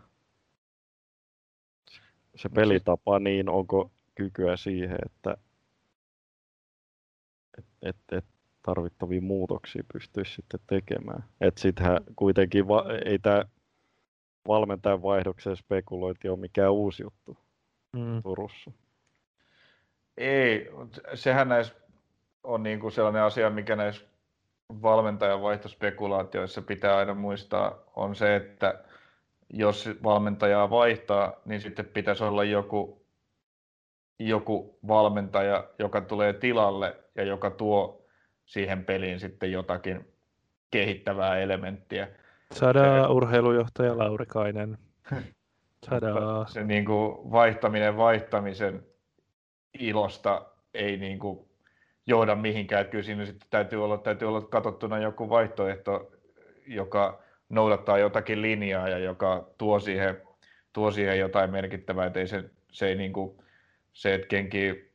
[2.35, 5.37] se pelitapa, niin onko kykyä siihen, että
[7.81, 8.25] että et
[8.61, 11.23] tarvittavia muutoksia pystyisi sitten tekemään.
[11.41, 13.43] Että sittenhän kuitenkin va- ei tämä
[14.47, 17.37] valmentajan vaihdoksen spekulointi ole mikään uusi juttu
[17.93, 18.23] mm.
[18.23, 18.71] Turussa.
[20.17, 20.71] Ei,
[21.13, 21.75] sehän näissä
[22.43, 24.05] on niin kuin sellainen asia, mikä näissä
[24.81, 28.83] valmentajan vaihtospekulaatioissa pitää aina muistaa, on se, että
[29.49, 33.05] jos valmentajaa vaihtaa, niin sitten pitäisi olla joku,
[34.19, 38.05] joku valmentaja, joka tulee tilalle ja joka tuo
[38.45, 40.13] siihen peliin sitten jotakin
[40.71, 42.07] kehittävää elementtiä.
[42.51, 44.77] Saadaan urheilujohtaja Laurikainen.
[45.85, 46.47] Saadaan.
[46.47, 48.85] Se niin kuin vaihtaminen vaihtamisen
[49.79, 51.49] ilosta ei niin kuin
[52.05, 52.81] johda mihinkään.
[52.81, 56.11] Että kyllä siinä sitten täytyy olla, täytyy olla katsottuna joku vaihtoehto,
[56.67, 60.21] joka noudattaa jotakin linjaa ja joka tuo siihen,
[60.73, 63.37] tuo siihen jotain merkittävää, että ei se, se, ei niin kuin,
[63.93, 64.91] se että kenki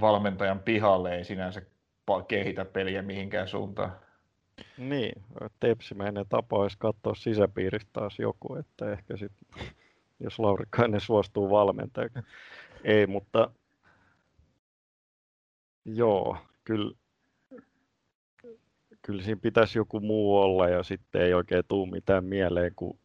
[0.00, 1.62] valmentajan pihalle ei sinänsä
[2.28, 4.07] kehitä peliä mihinkään suuntaan.
[4.78, 5.22] Niin,
[5.60, 9.66] tepsimäinen tapa olisi katsoa sisäpiiristä taas joku, että ehkä sitten,
[10.20, 12.18] jos Laurikainen suostuu valmentajaksi.
[12.84, 13.50] Ei, mutta
[15.84, 16.94] joo, kyllä,
[19.02, 22.98] kyllä siinä pitäisi joku muu olla ja sitten ei oikein tule mitään mieleen kuin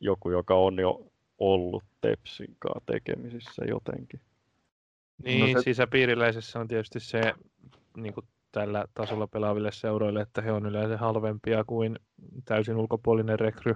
[0.00, 1.06] joku, joka on jo
[1.38, 4.20] ollut Tepsin kanssa tekemisissä jotenkin.
[5.24, 5.64] Niin, no se...
[5.64, 7.34] sisäpiiriläisessä on tietysti se
[7.96, 8.26] niin kuin
[8.58, 11.98] tällä tasolla pelaaville seuroille, että he on yleensä halvempia kuin
[12.44, 13.74] täysin ulkopuolinen rekry.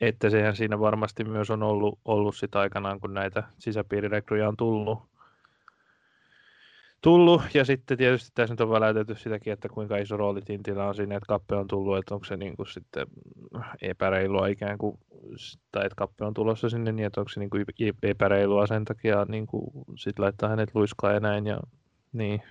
[0.00, 4.98] Että sehän siinä varmasti myös on ollut, ollut sitä aikanaan, kun näitä sisäpiirirekryjä on tullut.
[7.02, 7.42] tullut.
[7.54, 11.16] Ja sitten tietysti tässä nyt on väläytetty sitäkin, että kuinka iso rooli Tintillä on siinä,
[11.16, 13.06] että kappe on tullut, että onko se niin kuin sitten
[13.82, 14.98] epäreilua ikään kuin,
[15.72, 17.64] tai että kappe on tulossa sinne, niin että onko se niin kuin
[18.02, 21.46] epäreilua sen takia niin kuin sit laittaa hänet luiskaan ja näin.
[21.46, 21.60] Ja,
[22.12, 22.42] niin,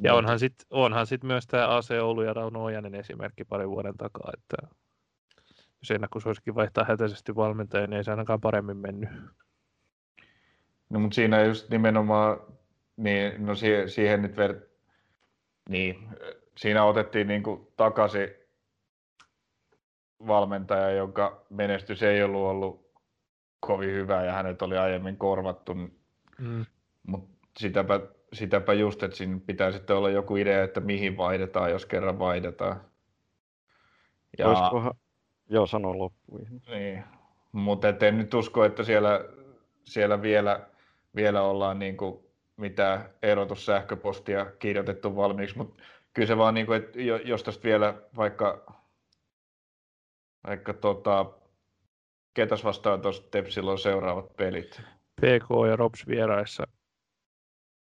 [0.00, 0.18] ja niin.
[0.18, 4.30] onhan sitten onhan sit myös tämä AC Oulu ja Rauno Ojanen esimerkki parin vuoden takaa,
[4.34, 4.76] että
[5.80, 9.10] jos ennakkois olisikin vaihtaa hätäisesti valmentajan, niin ei se ainakaan paremmin mennyt.
[10.90, 12.40] No mutta siinä just nimenomaan,
[12.96, 14.60] niin, no siihen, siihen nyt ver...
[15.68, 16.08] niin,
[16.56, 18.28] siinä otettiin niin kuin takaisin
[20.26, 22.92] valmentaja, jonka menestys ei ollut ollut
[23.60, 25.74] kovin hyvä ja hänet oli aiemmin korvattu.
[25.74, 26.66] Mm.
[27.06, 28.00] Mutta sitäpä
[28.32, 32.80] sitäpä just, että siinä pitää sitten olla joku idea, että mihin vaihdetaan, jos kerran vaihdetaan.
[34.38, 34.48] Ja...
[34.48, 34.94] Olisikohan...
[35.48, 36.46] Joo, sano loppuun.
[36.68, 37.04] Niin,
[37.52, 39.24] mutta en nyt usko, että siellä,
[39.84, 40.66] siellä vielä,
[41.14, 42.20] vielä ollaan niin kuin
[42.56, 45.82] mitään erotussähköpostia kirjoitettu valmiiksi, mutta
[46.14, 48.72] kyllä se vaan, niin kuin, että jos tästä vielä vaikka,
[50.46, 51.26] vaikka tota,
[52.34, 54.82] ketäs vastaan tuossa Tepsillä on seuraavat pelit?
[55.20, 56.66] PK ja Rops vieraissa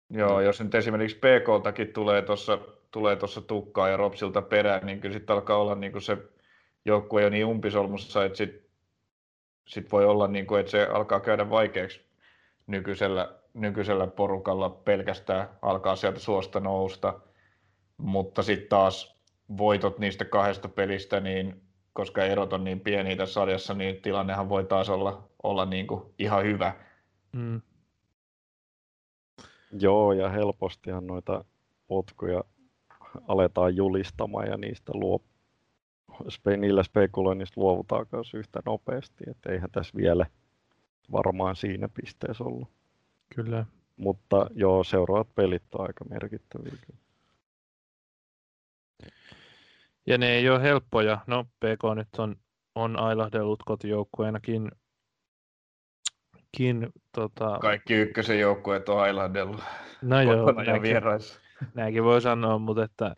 [0.09, 2.59] Joo, jos nyt esimerkiksi PK-takin tulee tuossa
[2.91, 6.17] tulee tuossa tukkaa ja Ropsilta perään, niin kyllä sitten alkaa olla niin kuin se
[6.85, 8.69] joukkue jo niin umpisolmussa, että sitten
[9.67, 12.01] sit voi olla, niin kuin, että se alkaa käydä vaikeaksi
[12.67, 17.19] nykyisellä, nykyisellä porukalla pelkästään alkaa sieltä suosta nousta,
[17.97, 19.19] mutta sitten taas
[19.57, 21.61] voitot niistä kahdesta pelistä, niin
[21.93, 26.01] koska erot on niin pieniä tässä sarjassa, niin tilannehan voi taas olla, olla niin kuin
[26.19, 26.73] ihan hyvä.
[27.31, 27.61] Mm.
[29.71, 31.45] Joo, ja helpostihan noita
[31.87, 32.43] potkuja
[33.27, 35.21] aletaan julistamaan ja niistä luo,
[36.29, 40.25] spe, niillä spekuloinnista luovutaan myös yhtä nopeasti, että eihän tässä vielä
[41.11, 42.69] varmaan siinä pisteessä ollut.
[43.35, 43.65] Kyllä.
[43.97, 46.73] Mutta joo, seuraavat pelit on aika merkittäviä.
[50.05, 51.19] Ja ne ei ole helppoja.
[51.27, 52.35] No, PK nyt on,
[52.75, 54.71] on ailahdellut kotijoukkueenakin
[56.57, 57.57] Kin, tota...
[57.61, 59.61] Kaikki ykkösen joukkueet on ailahdellut
[60.01, 61.39] no joo, ja vieraissa.
[61.73, 63.15] Näinkin voi sanoa, mutta että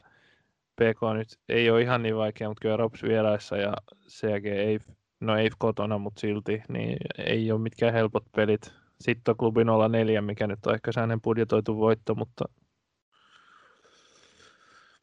[0.76, 3.74] PK nyt ei ole ihan niin vaikea, mutta kyllä Rops vieraissa ja
[4.10, 4.80] CG ei,
[5.20, 8.74] no ei kotona, mutta silti, niin ei ole mitkään helpot pelit.
[9.02, 12.46] Sitten on klubi 04, mikä nyt on ehkä sellainen budjetoitu voitto, mutta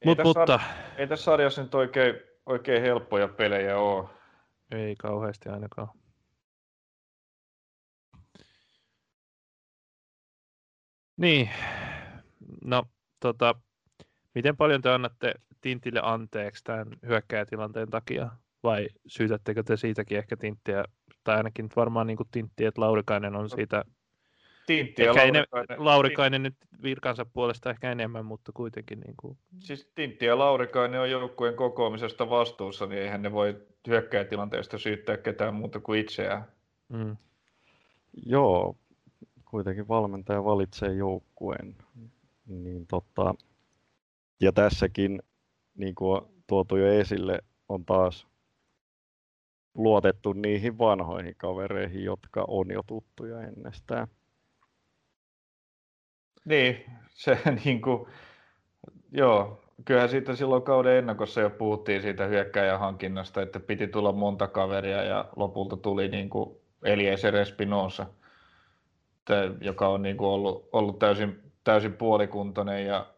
[0.02, 0.60] ei, Mut, tässä, mutta...
[0.96, 2.14] ei tässä sarjassa nyt oikein,
[2.46, 4.08] oikein helppoja pelejä ole.
[4.70, 5.88] Ei kauheasti ainakaan.
[11.18, 11.50] Niin,
[12.64, 12.82] no
[13.20, 13.54] tota,
[14.34, 18.30] miten paljon te annatte Tintille anteeksi tämän hyökkäjätilanteen takia?
[18.62, 20.84] Vai syytättekö te siitäkin ehkä Tinttiä,
[21.24, 23.84] tai ainakin varmaan niin kuin Tintti, että Laurikainen on siitä
[24.66, 29.00] Tintti ja Laurikainen, enem, Laurikainen nyt virkansa puolesta ehkä enemmän, mutta kuitenkin.
[29.00, 29.38] Niin kuin...
[29.58, 35.54] Siis Tintti ja Laurikainen on joukkueen kokoamisesta vastuussa, niin eihän ne voi hyökkäjätilanteesta syyttää ketään
[35.54, 36.44] muuta kuin itseään.
[36.88, 37.16] Mm.
[38.26, 38.76] Joo,
[39.50, 41.76] kuitenkin valmentaja valitsee joukkueen.
[42.46, 43.34] niin tota,
[44.40, 45.22] ja tässäkin,
[45.74, 47.38] niin kuin on tuotu jo esille,
[47.68, 48.26] on taas
[49.74, 54.08] luotettu niihin vanhoihin kavereihin, jotka on jo tuttuja ennestään.
[56.44, 58.08] Niin, se niin kuin,
[59.12, 64.48] joo, kyllähän siitä silloin kauden ennakossa jo puhuttiin siitä hyökkäjän hankinnasta, että piti tulla monta
[64.48, 68.06] kaveria ja lopulta tuli niin kuin Eliezer Espinosa,
[69.60, 73.14] joka on niin kuin ollut, ollut täysin, täysin puolikuntoinen ja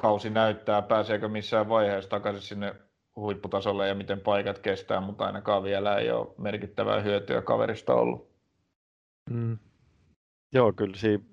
[0.00, 2.74] kausi näyttää, pääseekö missään vaiheessa takaisin sinne
[3.16, 8.32] huipputasolle ja miten paikat kestää, mutta ainakaan vielä ei ole merkittävää hyötyä kaverista ollut.
[9.30, 9.58] Mm.
[10.52, 11.24] Joo, kyllä siinä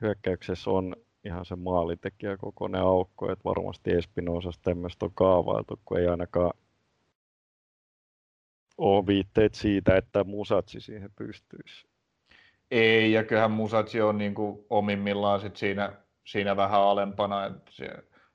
[0.00, 6.06] hyökkäyksessä on ihan se maalintekijä kokoinen aukko, että varmasti Espinosasta tämmöistä on kaavailtu, kun ei
[6.08, 6.52] ainakaan
[8.78, 11.86] ole viitteet siitä, että Musatsi siihen pystyisi.
[12.70, 15.92] Ei, ja kyllähän Musatsi on niin kuin omimmillaan sit siinä,
[16.24, 17.50] siinä vähän alempana.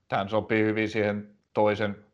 [0.08, 2.06] Tämä sopii hyvin siihen toisen,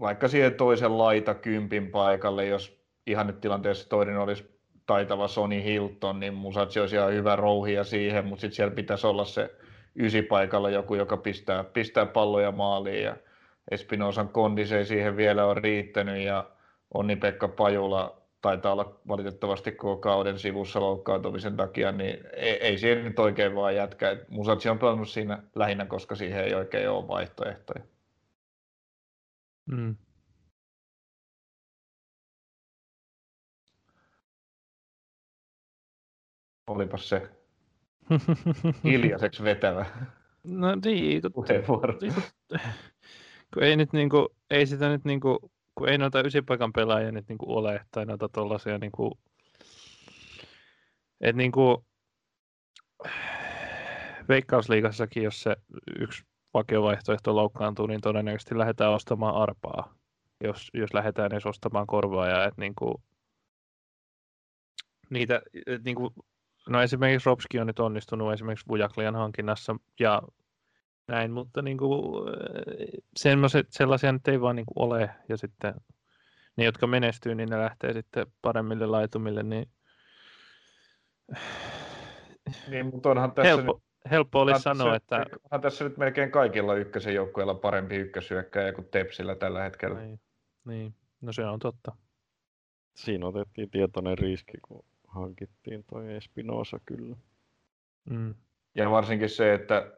[0.00, 6.20] vaikka siihen toisen laita kympin paikalle, jos ihan nyt tilanteessa toinen olisi taitava Sony Hilton,
[6.20, 9.50] niin Musatsi olisi ihan hyvä rouhia siihen, mutta sitten siellä pitäisi olla se
[10.28, 13.16] paikalla joku, joka pistää, pistää palloja maaliin ja
[13.70, 16.50] Espinosan kondis ei siihen vielä ole riittänyt ja
[16.94, 23.18] Onni-Pekka Pajula taitaa olla valitettavasti koko kauden sivussa loukkaantumisen takia, niin ei, ei siihen nyt
[23.18, 24.16] oikein vaan jätkä.
[24.28, 27.84] Musatsi on pelannut siinä lähinnä, koska siihen ei oikein ole vaihtoehtoja.
[29.66, 29.96] Mm.
[36.66, 37.30] Olipas se
[38.84, 39.86] hiljaiseksi vetävä
[40.46, 41.98] no niin, kun, puheenvuoro.
[42.00, 42.22] Niin, kun
[43.60, 47.86] ei, nyt niinku, ei sitä nyt niinku, kun ei noita ysipaikan pelaajia nyt niinku ole,
[47.90, 49.18] tai noita tollasia niinku,
[51.20, 51.86] että niinku,
[54.28, 55.56] Veikkausliigassakin, jos se
[56.00, 56.24] yksi
[56.54, 59.94] vakiovaihtoehto loukkaantuu, niin todennäköisesti lähdetään ostamaan arpaa,
[60.40, 62.44] jos, jos lähdetään edes ostamaan korvaajaa.
[62.44, 63.02] Että niinku,
[65.10, 66.12] niitä, et niinku,
[66.68, 70.22] No esimerkiksi Ropski on nyt onnistunut esimerkiksi Vujaklian hankinnassa ja
[71.08, 72.26] näin, mutta niin kuin,
[73.16, 75.10] semmoiset, sellaisia nyt ei vaan niin kuin ole.
[75.28, 75.74] Ja sitten
[76.56, 79.42] ne, jotka menestyy, niin ne lähtee sitten paremmille laitumille.
[79.42, 79.68] Niin,
[82.70, 85.36] niin mutta onhan tässä helppo, nyt, helppo olisi sanoa, tässä, että...
[85.44, 90.00] Onhan tässä nyt melkein kaikilla ykkösen joukkueilla parempi ykkösyökkäjä kuin Tepsillä tällä hetkellä.
[90.00, 90.20] Niin,
[90.64, 91.96] niin, no se on totta.
[92.94, 97.16] Siinä otettiin tietoinen riski, kun hankittiin toi Espinosa kyllä.
[98.10, 98.34] Mm.
[98.74, 99.92] Ja varsinkin se, että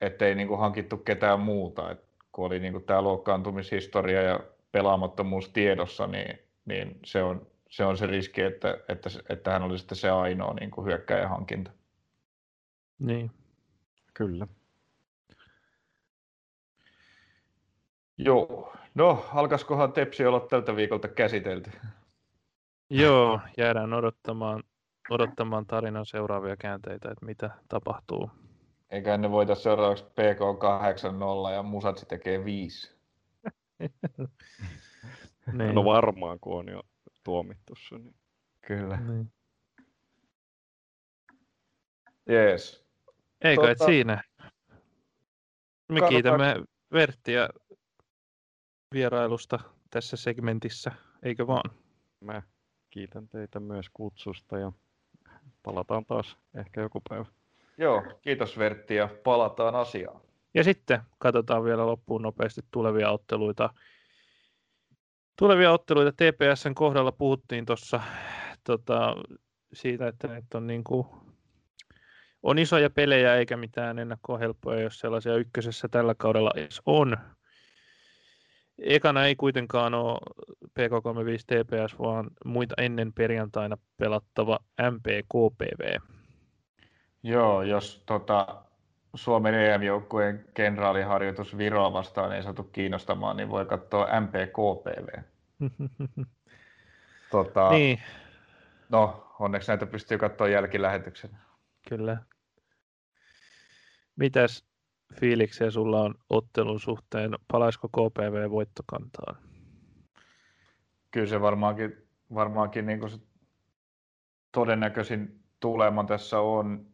[0.00, 4.40] ei niinku hankittu ketään muuta, et kun oli niinku tämä luokkaantumishistoria ja
[4.72, 9.78] pelaamattomuus tiedossa, niin, niin se, on, se on se riski, että, että, että hän oli
[9.78, 11.70] sitten se ainoa niinku hyökkäjä hankinta.
[12.98, 13.30] Niin.
[14.14, 14.46] Kyllä.
[18.18, 18.72] Joo.
[18.94, 21.70] No, alkaisikohan Tepsi olla tältä viikolta käsitelty?
[22.90, 24.62] Joo, jäädään odottamaan,
[25.10, 28.30] odottamaan tarinan seuraavia käänteitä, että mitä tapahtuu.
[28.90, 30.40] Eikä ne voita seuraavaksi PK
[31.50, 32.94] 8-0 ja Musatsi tekee 5.
[35.52, 35.74] niin.
[35.74, 36.82] No varmaan, kun on jo
[37.24, 37.98] tuomittu se.
[37.98, 38.14] Niin...
[38.66, 38.96] Kyllä.
[38.96, 39.32] Niin.
[42.28, 42.84] Jees.
[43.40, 43.84] Eikö tuota...
[43.84, 44.22] siinä?
[45.88, 46.08] Me Kannattaa...
[46.08, 46.54] kiitämme
[46.92, 47.48] Verttiä
[48.94, 49.58] vierailusta
[49.90, 50.92] tässä segmentissä,
[51.22, 51.70] eikö vaan?
[52.20, 52.42] Mä
[52.90, 54.72] kiitän teitä myös kutsusta ja
[55.62, 57.24] palataan taas ehkä joku päivä.
[57.80, 60.20] Joo, kiitos Vertti ja palataan asiaan.
[60.54, 63.70] Ja sitten katsotaan vielä loppuun nopeasti tulevia otteluita.
[65.38, 68.00] Tulevia otteluita TPSn kohdalla puhuttiin tuossa
[68.64, 69.16] tota,
[69.72, 71.06] siitä, että nyt on, niin kuin,
[72.42, 77.16] on isoja pelejä eikä mitään ennakkoa helppoja, jos sellaisia ykkösessä tällä kaudella edes on.
[78.78, 80.18] Ekana ei kuitenkaan ole
[80.66, 84.58] PK35 TPS, vaan muita ennen perjantaina pelattava
[84.90, 86.19] MPKPV.
[87.22, 88.62] Joo, jos tota,
[89.14, 95.22] Suomen EM-joukkueen kenraaliharjoitus Viroa vastaan ei saatu kiinnostamaan, niin voi katsoa MPKPV.
[97.30, 98.00] tota, niin.
[98.88, 101.30] No, onneksi näitä pystyy katsoa jälkilähetyksen.
[101.88, 102.16] Kyllä.
[104.16, 104.64] Mitäs
[105.20, 107.30] fiiliksiä sulla on ottelun suhteen?
[107.52, 109.36] Palaisiko KPV voittokantaan?
[111.10, 113.18] Kyllä se varmaankin, varmaankin niin se
[114.52, 116.89] todennäköisin tulema tässä on.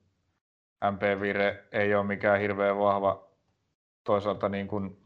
[0.91, 3.27] MP Vire ei ole mikään hirveän vahva.
[4.05, 4.97] Toisaalta niin kuin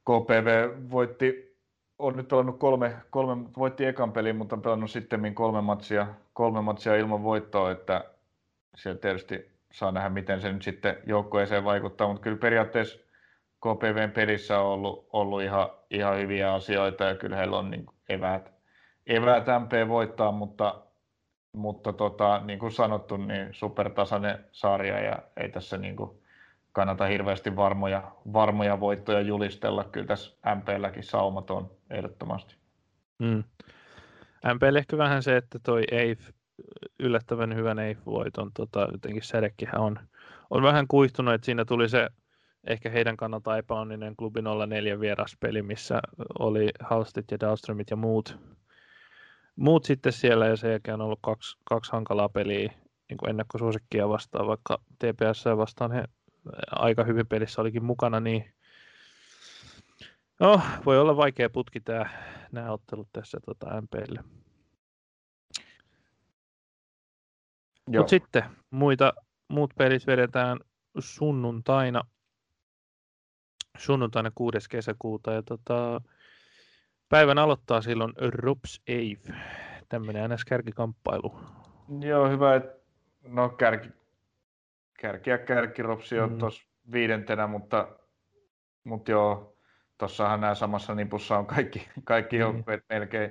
[0.00, 1.56] KPV voitti,
[1.98, 6.62] on nyt pelannut kolme, kolme voitti ekan pelin, mutta on pelannut sitten kolme matsia, kolme
[6.62, 8.04] matsia ilman voittoa, että
[8.76, 12.98] siellä tietysti saa nähdä, miten se nyt sitten joukkueeseen vaikuttaa, mutta kyllä periaatteessa
[13.60, 18.52] KPVn pelissä on ollut, ollut ihan, ihan hyviä asioita ja kyllä heillä on niin eväät,
[19.06, 20.82] eväät MP voittaa, mutta,
[21.54, 26.10] mutta tota, niin kuin sanottu, niin supertasainen sarja ja ei tässä niin kuin
[26.72, 29.84] kannata hirveästi varmoja, varmoja voittoja julistella.
[29.84, 32.56] Kyllä tässä MPlläkin saumat on ehdottomasti.
[33.18, 33.44] Mm.
[34.54, 36.20] MP ehkä vähän se, että toi Eif,
[37.00, 39.98] yllättävän hyvän Eif-voiton tota, jotenkin sädekkihän on,
[40.50, 42.08] on vähän kuihtunut, että siinä tuli se
[42.66, 46.00] ehkä heidän kannalta epäonninen klubi 04 vieraspeli, missä
[46.38, 48.38] oli Halstit ja Dahlströmit ja muut,
[49.56, 52.72] muut sitten siellä, ja sen jälkeen on ollut kaksi, kaksi hankalaa peliä
[53.08, 56.04] niin kuin ennakkosuosikkia vastaan, vaikka TPS vastaan he
[56.70, 58.54] aika hyvin pelissä olikin mukana, niin
[60.40, 62.06] no, voi olla vaikea putki tämä,
[62.52, 64.24] nämä ottelut tässä tota, MPlle.
[67.90, 69.12] Mutta sitten muita,
[69.48, 70.58] muut pelit vedetään
[70.98, 72.00] sunnuntaina
[73.78, 74.58] sunnuntaina 6.
[74.70, 75.32] kesäkuuta.
[75.32, 76.00] Ja tota,
[77.14, 79.38] päivän aloittaa silloin Rups Ave,
[79.88, 81.34] tämmöinen NS-kärkikamppailu.
[82.00, 82.78] Joo, hyvä, että
[83.22, 83.88] no kärki,
[85.00, 86.38] kärki ja kärki Ropsi on mm.
[86.38, 87.88] tuossa viidentenä, mutta,
[88.84, 89.56] mutta joo,
[89.98, 92.40] tuossahan nämä samassa nipussa on kaikki, kaikki mm.
[92.40, 93.30] joukkueet melkein.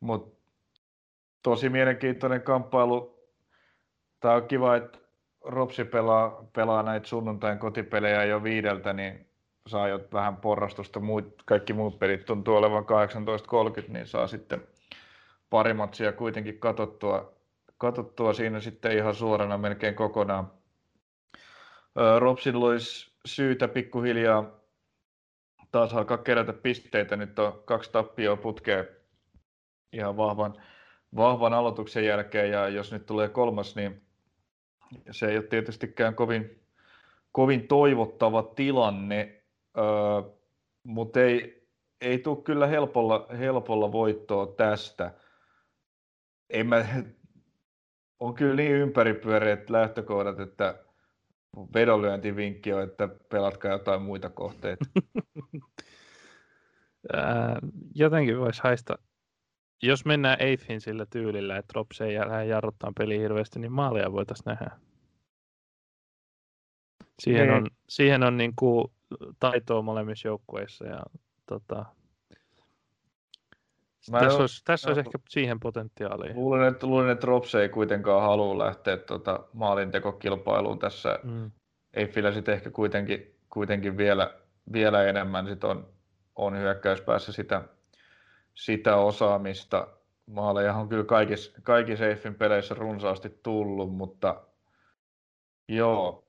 [0.00, 0.38] Mutta
[1.42, 3.28] tosi mielenkiintoinen kamppailu.
[4.20, 4.98] Tämä on kiva, että
[5.44, 9.27] Ropsi pelaa, pelaa näitä sunnuntain kotipelejä jo viideltä, niin
[9.68, 12.84] saa jo vähän porrastusta, muut, kaikki muut pelit tuntuu olevan
[13.82, 14.62] 18.30, niin saa sitten
[15.50, 17.32] pari matsia kuitenkin katsottua,
[17.78, 20.50] katsottua siinä sitten ihan suorana melkein kokonaan.
[22.18, 24.44] Ropsin olisi syytä pikkuhiljaa
[25.72, 27.16] taas alkaa kerätä pisteitä.
[27.16, 28.84] Nyt on kaksi tappioa putkea
[29.92, 30.62] ihan vahvan,
[31.16, 34.02] vahvan aloituksen jälkeen ja jos nyt tulee kolmas, niin
[35.10, 36.60] se ei ole tietystikään kovin,
[37.32, 39.37] kovin toivottava tilanne.
[39.78, 40.22] Öö,
[40.84, 41.68] mutta ei,
[42.00, 45.14] ei tule kyllä helpolla, helpolla voittoa tästä.
[46.50, 46.86] En mä,
[48.20, 50.84] on kyllä niin ympäripyöreät lähtökohdat, että
[51.74, 54.84] vedonlyöntivinkki on, että pelatkaa jotain muita kohteita.
[57.94, 58.98] Jotenkin voisi haista,
[59.82, 64.44] jos mennään Eifin sillä tyylillä, että Rops ei lähde jarruttaa peli hirveästi, niin maalia voitaisiin
[64.46, 64.70] nähdä.
[67.22, 67.56] Siihen niin.
[67.56, 68.84] on, siihen on niin kuin
[69.40, 70.86] taitoa molemmissa joukkueissa.
[70.86, 71.02] Ja,
[71.46, 71.84] tota,
[74.10, 76.34] Mä tässä, olisi, tässä olisi ehkä siihen potentiaalia.
[76.34, 81.18] Luulen, että, luulen, että Rops ei kuitenkaan halua lähteä tuota maalintekokilpailuun tässä.
[81.22, 81.50] Mm.
[81.94, 84.34] Eiffillä sitten ehkä kuitenkin, kuitenkin vielä,
[84.72, 85.88] vielä enemmän sit on,
[86.36, 87.62] on hyökkäyspäässä sitä,
[88.54, 89.88] sitä osaamista.
[90.26, 94.42] Maaleja on kyllä kaikissa, kaikissa Eiffin peleissä runsaasti tullut, mutta
[95.68, 96.28] joo,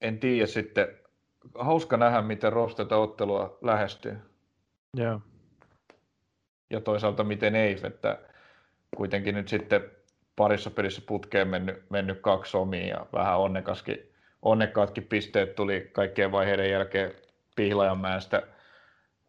[0.00, 0.98] en tiedä sitten,
[1.54, 4.18] hauska nähdä, miten Rops tätä ottelua lähestyy.
[4.98, 5.20] Yeah.
[6.70, 8.18] Ja toisaalta miten ei, että
[8.96, 9.90] kuitenkin nyt sitten
[10.36, 14.12] parissa pelissä putkeen mennyt, mennyt kaksi omia ja vähän onnekaskin,
[14.42, 17.12] onnekkaatkin pisteet tuli kaikkien vaiheiden jälkeen
[17.56, 18.42] Pihlajanmäestä.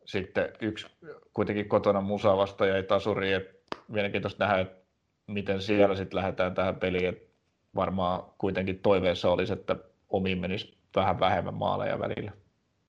[0.06, 0.88] Sitten yksi
[1.34, 3.36] kuitenkin kotona Musa vasta jäi tasuriin.
[3.36, 4.86] Et mielenkiintoista nähdä, että
[5.28, 7.10] miten siellä sitten lähdetään tähän peliin.
[7.10, 7.30] Et
[7.76, 9.76] varmaan kuitenkin toiveessa olisi, että
[10.10, 12.32] omiin menisi vähän vähemmän maaleja välillä.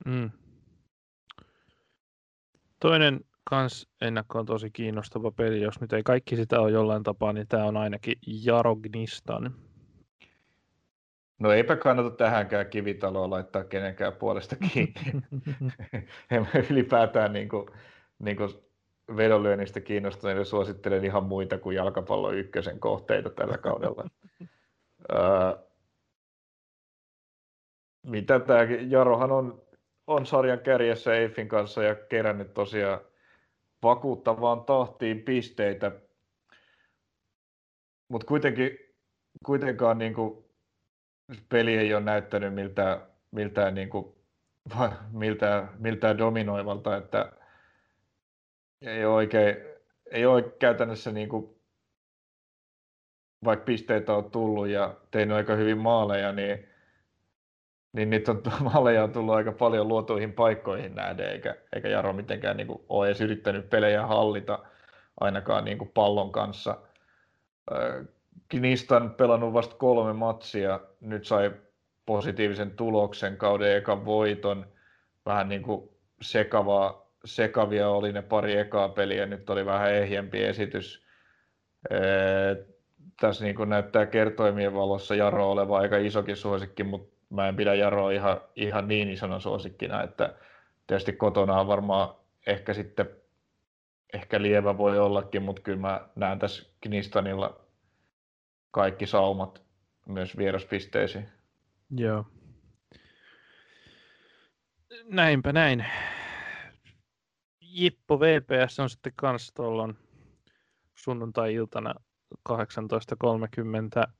[0.05, 0.31] Mm.
[2.81, 5.61] Toinen kans ennakko on tosi kiinnostava peli.
[5.61, 8.15] Jos nyt ei kaikki sitä ole jollain tapaa, niin tämä on ainakin
[8.45, 9.55] Jarognistan.
[11.39, 15.23] No eipä kannata tähänkään kivitaloa laittaa kenenkään puolesta kiinni.
[16.71, 17.67] ylipäätään niin kuin,
[18.19, 18.51] niin kuin
[19.17, 24.05] vedonlyönnistä kiinnostuneille suosittelen ihan muita kuin jalkapallon ykkösen kohteita tällä kaudella.
[28.03, 29.63] mitä tämä Jarohan on,
[30.07, 33.01] on sarjan kärjessä Eiffin kanssa ja kerännyt tosiaan
[33.83, 35.93] vakuuttavaan tahtiin pisteitä.
[38.09, 38.79] Mutta kuitenkin,
[39.47, 40.45] kuitenkaan niin kuin,
[41.49, 43.01] peli ei ole näyttänyt miltään,
[43.31, 44.15] miltään, niin kuin,
[45.13, 47.33] miltään, miltään dominoivalta, että
[48.83, 49.57] ei ole oikein,
[50.11, 51.61] ei ole käytännössä niin kuin,
[53.45, 56.68] vaikka pisteitä on tullut ja tehnyt aika hyvin maaleja, niin
[57.99, 58.43] niin niitä on,
[58.73, 63.07] malleja on tullut aika paljon luotuihin paikkoihin nähden, eikä, eikä Jaro mitenkään niin kuin, ole
[63.07, 64.59] edes yrittänyt pelejä hallita
[65.21, 66.79] ainakaan niin kuin pallon kanssa.
[68.49, 71.53] Kinistan pelannut vasta kolme matsia, nyt sai
[72.07, 74.67] positiivisen tuloksen, kauden ekan voiton,
[75.27, 75.89] vähän niin kuin
[76.23, 81.05] sekavaa, sekavia oli ne pari ekaa peliä, nyt oli vähän ehjempi esitys.
[83.21, 87.75] tässä niin kuin näyttää kertoimien valossa Jaro oleva aika isokin suosikki, mutta mä en pidä
[87.75, 90.35] Jaroa ihan, ihan niin isona suosikkina, että
[90.87, 92.15] tietysti kotona on varmaan
[92.47, 93.07] ehkä sitten
[94.15, 97.61] ehkä lievä voi ollakin, mutta kyllä mä näen tässä Knistanilla
[98.71, 99.63] kaikki saumat
[100.07, 101.29] myös vieraspisteisiin.
[101.97, 102.27] Joo.
[105.05, 105.85] Näinpä näin.
[107.61, 109.95] Jippo VPS on sitten kanssa tuolla
[110.95, 111.95] sunnuntai-iltana
[112.49, 114.13] 18.30.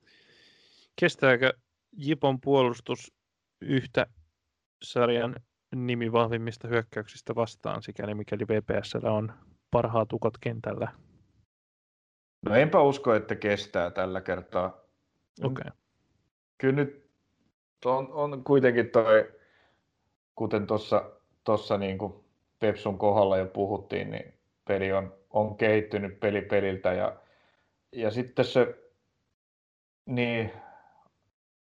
[0.99, 1.53] Kestääkö
[1.91, 3.13] Jipon puolustus
[3.61, 4.07] yhtä
[4.83, 5.35] sarjan
[5.75, 9.33] nimi vahvimmista hyökkäyksistä vastaan, sikäli mikäli VPS on
[9.71, 10.91] parhaat ukot kentällä?
[12.45, 14.67] No enpä usko, että kestää tällä kertaa.
[15.43, 15.61] Okei.
[15.67, 15.71] Okay.
[16.57, 17.09] Kyllä nyt
[17.85, 19.31] on, on kuitenkin toi,
[20.35, 21.11] kuten tuossa
[21.43, 21.97] tossa niin
[22.59, 24.33] Pepsun kohdalla jo puhuttiin, niin
[24.67, 27.15] peli on, on kehittynyt peli peliltä ja,
[27.91, 28.75] ja sitten se,
[30.05, 30.51] niin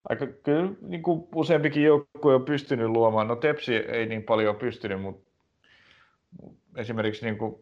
[0.09, 3.29] aika kyllä niin kuin useampikin joukkue on pystynyt luomaan.
[3.29, 5.31] No Tepsi ei niin paljon pystynyt, mutta
[6.77, 7.55] esimerkiksi niin kuin,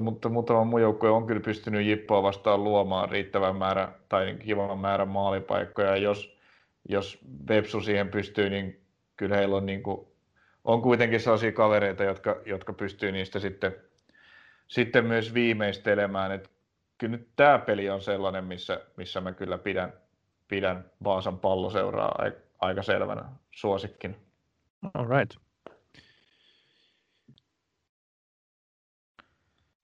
[0.00, 5.08] mutta muutama muu joukkue on kyllä pystynyt Jippoa vastaan luomaan riittävän määrä tai kivan määrän
[5.08, 5.96] maalipaikkoja.
[5.96, 6.38] Jos,
[6.88, 7.18] jos
[7.48, 8.80] Vepsu siihen pystyy, niin
[9.16, 10.06] kyllä heillä on, niin kuin,
[10.64, 13.76] on kuitenkin sellaisia kavereita, jotka, jotka pystyy niistä sitten,
[14.68, 16.32] sitten myös viimeistelemään.
[16.32, 16.50] Et
[16.98, 19.92] kyllä nyt tämä peli on sellainen, missä, missä mä kyllä pidän,
[20.48, 22.18] pidän Vaasan palloseuraa
[22.58, 24.16] aika selvänä suosikkin.
[24.94, 25.36] All right.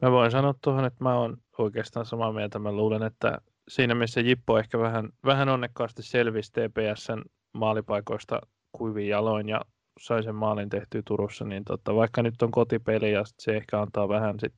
[0.02, 2.58] Mä voin sanoa tuohon, että mä oon oikeastaan samaa mieltä.
[2.58, 7.22] Mä luulen, että siinä missä Jippo ehkä vähän, vähän onnekkaasti selvisi TPSn
[7.52, 8.40] maalipaikoista
[8.72, 9.60] kuivin jaloin ja
[10.00, 14.08] sai sen maalin tehtyä Turussa, niin tota, vaikka nyt on kotipeli ja se ehkä antaa
[14.08, 14.54] vähän, sit,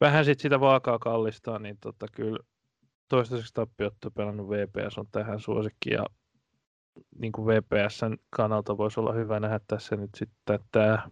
[0.00, 2.38] vähän sit sitä vaakaa kallistaa, niin tota, kyllä
[3.12, 6.06] toistaiseksi tappiottu pelannut VPS on tähän suosikki ja
[7.18, 11.08] niin kuin VPSn kannalta voisi olla hyvä nähdä tässä nyt sitten tämä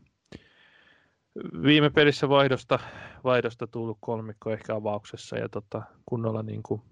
[1.63, 2.79] viime pelissä vaihdosta,
[3.25, 6.83] vaihdosta tullut kolmikko ehkä avauksessa ja tota, kunnolla, niin kuin,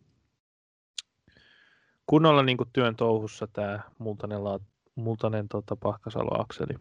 [2.06, 4.40] kunnolla niin kuin työn touhussa tämä multanen,
[4.94, 6.74] multanen tota, Pahkasalo-akseli.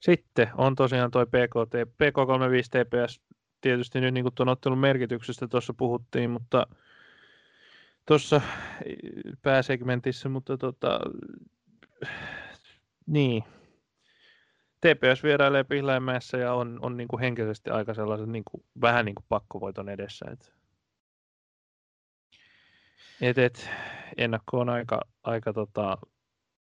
[0.00, 3.25] Sitten on tosiaan tuo PKT, PK35 TPS
[3.66, 6.66] tietysti nyt niin kuin tuon ottelun merkityksestä tuossa puhuttiin, mutta
[8.06, 8.40] tuossa
[9.42, 11.00] pääsegmentissä, mutta tota,
[13.06, 13.44] niin,
[14.80, 19.14] TPS vierailee Pihlajamäessä ja on, on niin kuin henkisesti aika sellaisen niin kuin, vähän niin
[19.14, 20.26] kuin pakkovoiton edessä.
[20.30, 20.52] Et,
[23.20, 23.70] et, et,
[24.16, 25.98] ennakko on aika, aika tota,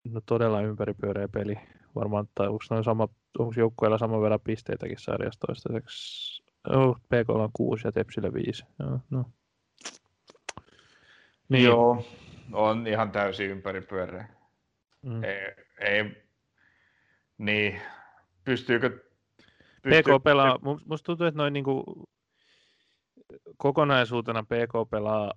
[0.04, 1.56] no todella ympäripyöreä peli.
[1.96, 3.08] Varmaan, tai onko, sama,
[3.40, 6.31] onko joukkueella sama verran pisteitäkin sarjassa toistaiseksi?
[6.70, 8.64] Oh, PK on 6 ja Tepsillä 5.
[8.80, 9.26] Joo, no.
[11.50, 11.64] niin.
[11.66, 12.06] Joo,
[12.54, 14.28] on ihan täysin ympäripyöreä.
[15.02, 15.24] Mm.
[15.24, 16.24] Ei, ei,
[17.38, 17.82] niin,
[18.44, 18.90] pystyykö...
[19.82, 20.02] Pystyy...
[20.04, 21.84] PK pelaa, musta tuntuu, että noin niinku,
[23.58, 25.34] kokonaisuutena PK pelaa,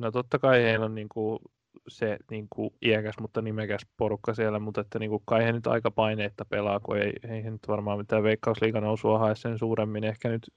[0.00, 1.40] no totta kai heillä on niinku
[1.88, 6.44] se niinku iäkäs, mutta nimekäs porukka siellä, mutta että niinku kai he nyt aika paineetta
[6.44, 10.04] pelaa, kun ei, ei he nyt varmaan mitään veikkausliigan nousua hae sen suuremmin.
[10.04, 10.52] Ehkä nyt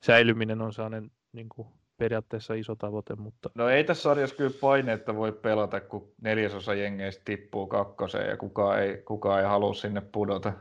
[0.00, 1.66] säilyminen on sellainen niinku
[1.96, 3.14] periaatteessa iso tavoite.
[3.14, 3.50] Mutta...
[3.54, 8.82] No ei tässä sarjassa kyllä paineetta voi pelata, kun neljäsosa jengeistä tippuu kakkoseen ja kukaan
[8.82, 10.52] ei, kukaan ei halua sinne pudota.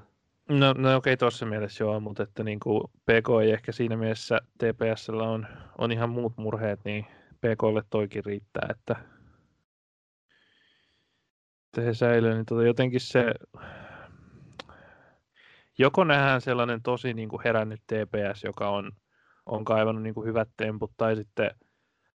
[0.49, 3.97] No, no okei, okay, tuossa mielessä joo, mutta että niin kuin PK ei ehkä siinä
[3.97, 5.47] mielessä TPSllä on,
[5.77, 7.05] on ihan muut murheet, niin
[7.41, 8.95] PKlle toikin riittää, että,
[11.77, 13.33] että he säilyy, niin tota jotenkin se,
[15.77, 18.91] joko nähdään sellainen tosi niin kuin herännyt TPS, joka on
[19.45, 21.51] on kaivannut niin kuin hyvät temput, tai sitten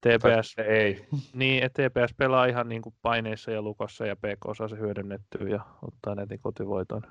[0.01, 1.07] TPS, tai ei.
[1.32, 5.49] Niin, että TPS pelaa ihan niin kuin paineissa ja lukossa, ja PK saa se hyödynnettyä
[5.49, 7.03] ja ottaa netin kotivoiton.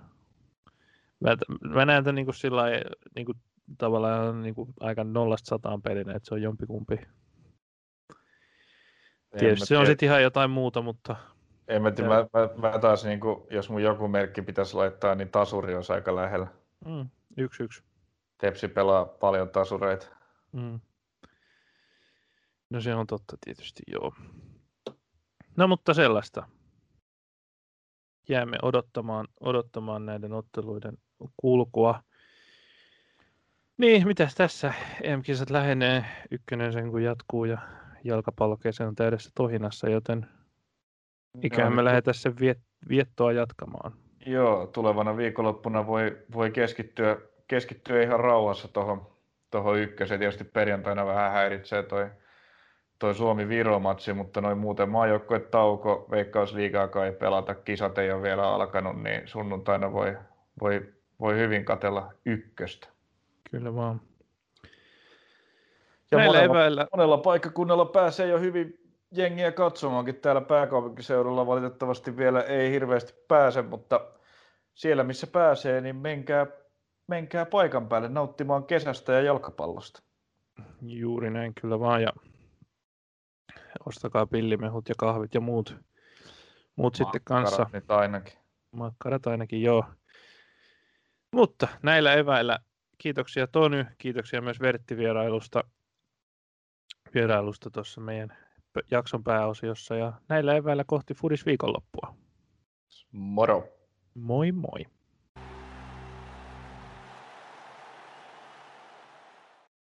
[1.20, 1.38] Mä,
[1.70, 2.64] mä näen tämän niin kuin sillä
[3.16, 3.38] niin kuin,
[3.78, 7.00] tavallaan niin kuin aika nollasta sataan pelinä, että se on jompikumpi.
[9.40, 11.16] Tietysti se on sitten ihan jotain muuta, mutta...
[11.70, 15.16] En mä, tiedä, mä, mä, mä taas, niin kuin, jos mun joku merkki pitäisi laittaa,
[15.16, 16.48] niin tasuri on aika lähellä.
[16.86, 17.84] Mm, yksi yksi.
[18.38, 20.08] Tepsi pelaa paljon tasureita.
[20.52, 20.80] Mm.
[22.70, 24.14] No se on totta tietysti, joo.
[25.58, 26.48] No mutta sellaista.
[28.30, 30.98] Jäämme odottamaan, odottamaan näiden otteluiden
[31.38, 32.04] kulkua.
[33.78, 34.74] Niin, mitäs tässä?
[35.04, 37.58] EM-kisat lähenee, ykkönen sen kun jatkuu ja
[38.04, 40.28] jalkapallokesä on täydessä tohinassa, joten
[41.44, 43.94] ikään me lähdetään sen viet, viettoa jatkamaan.
[44.26, 47.18] Joo, tulevana viikonloppuna voi, voi keskittyä
[47.50, 49.08] keskittyä ihan rauhassa tuohon
[49.52, 50.20] tuohon ykköseen.
[50.20, 52.10] Tietysti perjantaina vähän häiritsee toi,
[53.00, 54.90] toi Suomi-Viro-matsi, mutta noin muuten
[55.52, 60.18] tauko, Veikkausliigaakaan ei pelata, kisat ei ole vielä alkanut, niin sunnuntaina voi,
[60.62, 62.88] voi, voi hyvin katella ykköstä.
[63.52, 64.02] Kyllä vaan.
[66.12, 66.88] Ja monella, eväillä...
[66.92, 68.79] monella paikkakunnalla pääsee jo hyvin
[69.12, 71.48] jengiä katsomaankin täällä pääkaupunkiseudulla.
[71.48, 74.02] Valitettavasti vielä ei hirveästi pääse, mutta
[74.74, 76.48] siellä missä pääsee, niin menkää,
[77.08, 80.04] menkää paikan päälle nauttimaan kesästä ja jalkapallosta.
[80.82, 82.10] Juuri näin kyllä vaan ja
[83.86, 85.76] ostakaa pillimehut ja kahvit ja muut,
[86.76, 87.70] muut sitten kanssa.
[87.74, 88.34] Nyt ainakin.
[88.72, 89.86] Makkarat ainakin, joo.
[91.32, 92.60] Mutta näillä eväillä
[92.98, 95.64] kiitoksia Tony, kiitoksia myös Vertti vierailusta
[97.14, 98.38] vierailusta tuossa meidän
[98.92, 102.16] jakson pääosiossa ja näillä eväillä kohti Fudis viikonloppua.
[103.12, 103.68] Moro!
[104.14, 104.86] Moi moi!